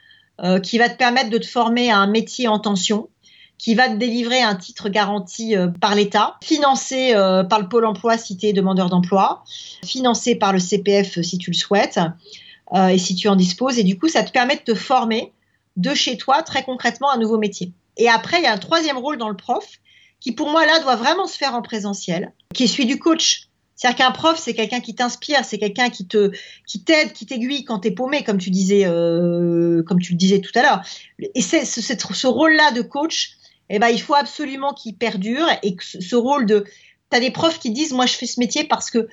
euh, 0.43 0.59
qui 0.59 0.77
va 0.77 0.89
te 0.89 0.97
permettre 0.97 1.29
de 1.29 1.37
te 1.37 1.45
former 1.45 1.91
à 1.91 1.97
un 1.97 2.07
métier 2.07 2.47
en 2.47 2.59
tension, 2.59 3.09
qui 3.57 3.73
va 3.73 3.87
te 3.87 3.95
délivrer 3.95 4.41
un 4.41 4.55
titre 4.55 4.89
garanti 4.89 5.55
euh, 5.55 5.67
par 5.67 5.95
l'État, 5.95 6.35
financé 6.43 7.15
euh, 7.15 7.43
par 7.43 7.61
le 7.61 7.69
Pôle 7.69 7.85
emploi 7.85 8.17
si 8.17 8.35
tu 8.35 8.47
es 8.47 8.53
demandeur 8.53 8.89
d'emploi, 8.89 9.43
financé 9.85 10.35
par 10.35 10.51
le 10.51 10.59
CPF 10.59 11.21
si 11.21 11.37
tu 11.37 11.51
le 11.51 11.55
souhaites 11.55 11.99
et 12.89 12.97
si 12.97 13.15
tu 13.15 13.29
en 13.29 13.35
disposes. 13.35 13.77
Et 13.77 13.83
du 13.83 13.97
coup, 13.97 14.09
ça 14.09 14.23
te 14.23 14.31
permet 14.31 14.55
de 14.55 14.61
te 14.61 14.73
former 14.73 15.31
de 15.77 15.93
chez 15.93 16.17
toi 16.17 16.41
très 16.41 16.63
concrètement 16.63 17.11
un 17.11 17.17
nouveau 17.17 17.37
métier. 17.37 17.71
Et 17.95 18.09
après, 18.09 18.39
il 18.39 18.43
y 18.43 18.47
a 18.47 18.51
un 18.51 18.57
troisième 18.57 18.97
rôle 18.97 19.17
dans 19.17 19.29
le 19.29 19.37
prof 19.37 19.65
qui 20.19 20.31
pour 20.31 20.49
moi 20.49 20.65
là 20.65 20.79
doit 20.79 20.95
vraiment 20.95 21.27
se 21.27 21.37
faire 21.37 21.53
en 21.53 21.61
présentiel, 21.61 22.33
qui 22.53 22.63
est 22.63 22.67
celui 22.67 22.87
du 22.87 22.97
coach. 22.97 23.49
C'est-à-dire 23.75 23.97
qu'un 23.97 24.11
prof, 24.11 24.39
c'est 24.39 24.53
quelqu'un 24.53 24.79
qui 24.79 24.95
t'inspire, 24.95 25.43
c'est 25.43 25.57
quelqu'un 25.57 25.89
qui 25.89 26.07
te, 26.07 26.31
qui 26.65 26.83
t'aide, 26.83 27.11
qui 27.11 27.25
t'aiguille 27.25 27.65
quand 27.65 27.79
t'es 27.79 27.91
paumé, 27.91 28.23
comme 28.23 28.37
tu 28.37 28.49
disais, 28.49 28.85
euh, 28.85 29.83
comme 29.83 29.99
tu 29.99 30.13
le 30.13 30.17
disais 30.17 30.39
tout 30.39 30.51
à 30.55 30.61
l'heure. 30.61 30.81
Et 31.19 31.41
c'est 31.41 31.65
ce, 31.65 31.81
ce 31.81 32.27
rôle-là 32.27 32.71
de 32.71 32.81
coach, 32.81 33.31
eh 33.69 33.79
ben, 33.79 33.89
il 33.89 34.01
faut 34.01 34.15
absolument 34.15 34.73
qu'il 34.73 34.95
perdure 34.95 35.47
et 35.61 35.75
que 35.75 35.83
ce, 35.83 36.15
rôle 36.15 36.45
de, 36.45 36.63
t'as 37.09 37.19
des 37.19 37.31
profs 37.31 37.59
qui 37.59 37.71
disent, 37.71 37.91
moi, 37.91 38.05
je 38.05 38.13
fais 38.13 38.27
ce 38.27 38.39
métier 38.39 38.63
parce 38.63 38.89
que 38.89 39.07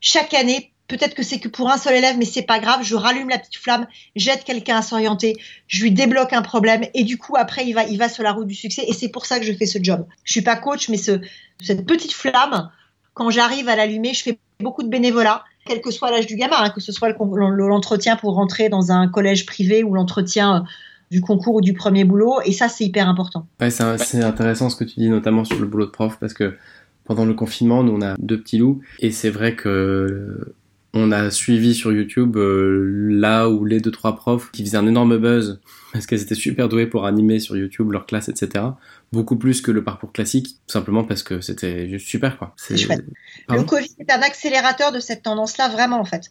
chaque 0.00 0.34
année, 0.34 0.70
Peut-être 0.86 1.14
que 1.14 1.22
c'est 1.22 1.40
que 1.40 1.48
pour 1.48 1.70
un 1.70 1.78
seul 1.78 1.94
élève, 1.94 2.18
mais 2.18 2.26
c'est 2.26 2.42
pas 2.42 2.58
grave. 2.58 2.80
Je 2.82 2.94
rallume 2.94 3.30
la 3.30 3.38
petite 3.38 3.56
flamme, 3.56 3.86
j'aide 4.16 4.44
quelqu'un 4.44 4.76
à 4.76 4.82
s'orienter, 4.82 5.34
je 5.66 5.82
lui 5.82 5.92
débloque 5.92 6.34
un 6.34 6.42
problème 6.42 6.84
et 6.92 7.04
du 7.04 7.16
coup 7.16 7.36
après 7.38 7.66
il 7.66 7.72
va, 7.72 7.84
il 7.84 7.96
va 7.96 8.10
sur 8.10 8.22
la 8.22 8.32
route 8.32 8.46
du 8.46 8.54
succès. 8.54 8.84
Et 8.86 8.92
c'est 8.92 9.08
pour 9.08 9.24
ça 9.24 9.40
que 9.40 9.46
je 9.46 9.54
fais 9.54 9.64
ce 9.64 9.78
job. 9.82 10.06
Je 10.24 10.32
suis 10.32 10.42
pas 10.42 10.56
coach, 10.56 10.90
mais 10.90 10.98
ce, 10.98 11.22
cette 11.62 11.86
petite 11.86 12.12
flamme, 12.12 12.70
quand 13.14 13.30
j'arrive 13.30 13.68
à 13.68 13.76
l'allumer, 13.76 14.12
je 14.12 14.22
fais 14.22 14.38
beaucoup 14.60 14.82
de 14.82 14.88
bénévolat, 14.88 15.44
quel 15.66 15.80
que 15.80 15.90
soit 15.90 16.10
l'âge 16.10 16.26
du 16.26 16.36
gamin, 16.36 16.56
hein, 16.58 16.70
que 16.70 16.80
ce 16.80 16.92
soit 16.92 17.08
l'entretien 17.08 18.16
pour 18.16 18.34
rentrer 18.34 18.68
dans 18.68 18.92
un 18.92 19.08
collège 19.08 19.46
privé 19.46 19.82
ou 19.82 19.94
l'entretien 19.94 20.64
du 21.10 21.20
concours 21.20 21.54
ou 21.56 21.60
du 21.60 21.72
premier 21.72 22.04
boulot. 22.04 22.40
Et 22.44 22.52
ça, 22.52 22.68
c'est 22.68 22.84
hyper 22.84 23.08
important. 23.08 23.46
Ouais, 23.60 23.70
c'est 23.70 24.22
intéressant 24.22 24.68
ce 24.68 24.76
que 24.76 24.84
tu 24.84 25.00
dis, 25.00 25.08
notamment 25.08 25.44
sur 25.44 25.58
le 25.58 25.66
boulot 25.66 25.86
de 25.86 25.90
prof, 25.90 26.18
parce 26.20 26.34
que 26.34 26.56
pendant 27.04 27.24
le 27.24 27.34
confinement, 27.34 27.82
nous 27.82 27.92
on 27.92 28.02
a 28.02 28.16
deux 28.18 28.40
petits 28.40 28.58
loups, 28.58 28.80
et 28.98 29.10
c'est 29.10 29.30
vrai 29.30 29.54
que 29.54 30.54
on 30.94 31.12
a 31.12 31.30
suivi 31.30 31.74
sur 31.74 31.92
YouTube 31.92 32.36
euh, 32.36 33.08
là 33.10 33.48
où 33.48 33.64
les 33.64 33.80
deux 33.80 33.90
trois 33.90 34.14
profs 34.14 34.50
qui 34.52 34.64
faisaient 34.64 34.76
un 34.76 34.86
énorme 34.86 35.18
buzz 35.18 35.60
parce 35.92 36.06
qu'elles 36.06 36.22
étaient 36.22 36.34
super 36.34 36.68
douées 36.68 36.86
pour 36.86 37.04
animer 37.04 37.40
sur 37.40 37.56
YouTube 37.56 37.90
leur 37.90 38.06
classe, 38.06 38.28
etc. 38.28 38.64
Beaucoup 39.12 39.36
plus 39.36 39.60
que 39.60 39.70
le 39.70 39.84
parcours 39.84 40.12
classique, 40.12 40.46
tout 40.66 40.72
simplement 40.72 41.04
parce 41.04 41.22
que 41.22 41.40
c'était 41.40 41.88
juste 41.88 42.06
super 42.06 42.38
quoi. 42.38 42.54
C'est 42.56 42.76
chouette. 42.76 43.04
Le 43.48 43.62
Covid 43.62 43.94
est 43.98 44.10
un 44.10 44.22
accélérateur 44.22 44.92
de 44.92 45.00
cette 45.00 45.22
tendance-là 45.22 45.68
vraiment 45.68 46.00
en 46.00 46.04
fait 46.04 46.30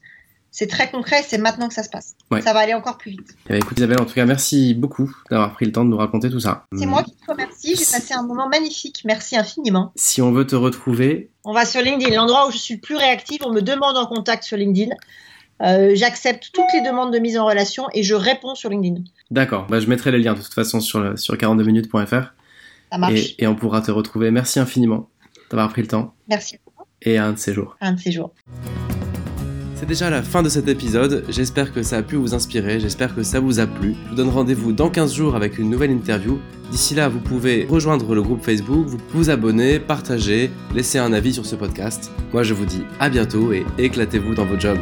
c'est 0.53 0.67
très 0.67 0.89
concret, 0.91 1.23
c'est 1.27 1.39
maintenant 1.39 1.67
que 1.67 1.73
ça 1.73 1.81
se 1.81 1.89
passe. 1.89 2.15
Ça 2.43 2.53
va 2.53 2.59
aller 2.59 2.75
encore 2.75 2.99
plus 2.99 3.11
vite. 3.11 3.35
Eh 3.47 3.53
ben, 3.53 3.55
écoute 3.57 3.75
Isabelle, 3.75 3.99
en 3.99 4.05
tout 4.05 4.13
cas, 4.13 4.25
merci 4.25 4.75
beaucoup 4.75 5.11
d'avoir 5.31 5.51
pris 5.51 5.65
le 5.65 5.71
temps 5.71 5.83
de 5.83 5.89
nous 5.89 5.97
raconter 5.97 6.29
tout 6.29 6.39
ça. 6.39 6.65
C'est 6.77 6.85
moi 6.85 7.01
qui 7.03 7.11
te 7.11 7.29
remercie, 7.29 7.75
j'ai 7.75 7.85
passé 7.85 8.13
un 8.13 8.21
moment 8.21 8.47
magnifique, 8.47 9.01
merci 9.03 9.35
infiniment. 9.35 9.91
Si 9.95 10.21
on 10.21 10.31
veut 10.31 10.45
te 10.45 10.55
retrouver... 10.55 11.31
On 11.43 11.53
va 11.53 11.65
sur 11.65 11.81
LinkedIn, 11.81 12.15
l'endroit 12.15 12.47
où 12.47 12.51
je 12.51 12.57
suis 12.57 12.75
le 12.75 12.79
plus 12.79 12.95
réactive, 12.95 13.41
on 13.43 13.51
me 13.51 13.61
demande 13.61 13.97
en 13.97 14.05
contact 14.05 14.43
sur 14.43 14.55
LinkedIn. 14.55 14.95
Euh, 15.63 15.91
j'accepte 15.95 16.51
toutes 16.53 16.71
les 16.73 16.81
demandes 16.81 17.11
de 17.11 17.17
mise 17.17 17.37
en 17.37 17.45
relation 17.45 17.87
et 17.93 18.03
je 18.03 18.13
réponds 18.13 18.53
sur 18.53 18.69
LinkedIn. 18.69 19.01
D'accord, 19.31 19.65
bah, 19.67 19.79
je 19.79 19.87
mettrai 19.87 20.11
les 20.11 20.19
liens 20.19 20.35
de 20.35 20.41
toute 20.41 20.53
façon 20.53 20.79
sur, 20.79 21.17
sur 21.17 21.33
42minutes.fr. 21.33 22.33
Ça 22.91 22.97
marche. 22.99 23.13
Et, 23.13 23.43
et, 23.43 23.47
on 23.47 23.55
pourra 23.55 23.81
te 23.81 23.89
retrouver. 23.89 24.29
Merci 24.29 24.59
infiniment 24.59 25.09
d'avoir 25.49 25.69
pris 25.69 25.81
le 25.81 25.87
temps. 25.87 26.13
Merci. 26.27 26.57
Et 27.01 27.17
à 27.17 27.25
un 27.25 27.33
de 27.33 27.39
ces 27.39 27.53
jours. 27.53 27.75
Un 27.81 27.93
de 27.93 27.99
ces 27.99 28.11
jours. 28.11 28.33
C'est 29.83 29.89
déjà 29.89 30.09
la 30.09 30.23
fin 30.23 30.41
de 30.41 30.47
cet 30.47 30.69
épisode, 30.69 31.25
j'espère 31.27 31.73
que 31.73 31.83
ça 31.83 31.97
a 31.97 32.03
pu 32.03 32.15
vous 32.15 32.33
inspirer, 32.33 32.79
j'espère 32.79 33.13
que 33.13 33.21
ça 33.21 33.41
vous 33.41 33.59
a 33.59 33.67
plu. 33.67 33.95
Je 34.05 34.09
vous 34.11 34.15
donne 34.15 34.29
rendez-vous 34.29 34.71
dans 34.71 34.89
15 34.89 35.13
jours 35.13 35.35
avec 35.35 35.59
une 35.59 35.69
nouvelle 35.69 35.91
interview. 35.91 36.39
D'ici 36.71 36.95
là, 36.95 37.09
vous 37.09 37.19
pouvez 37.19 37.67
rejoindre 37.69 38.15
le 38.15 38.21
groupe 38.21 38.41
Facebook, 38.41 38.87
vous 38.87 38.97
vous 39.09 39.29
abonner, 39.29 39.79
partager, 39.79 40.51
laisser 40.73 40.99
un 40.99 41.11
avis 41.11 41.33
sur 41.33 41.45
ce 41.45 41.57
podcast. 41.57 42.13
Moi 42.31 42.43
je 42.43 42.53
vous 42.53 42.63
dis 42.63 42.83
à 43.01 43.09
bientôt 43.09 43.51
et 43.51 43.65
éclatez-vous 43.77 44.35
dans 44.35 44.45
vos 44.45 44.57
jobs. 44.57 44.79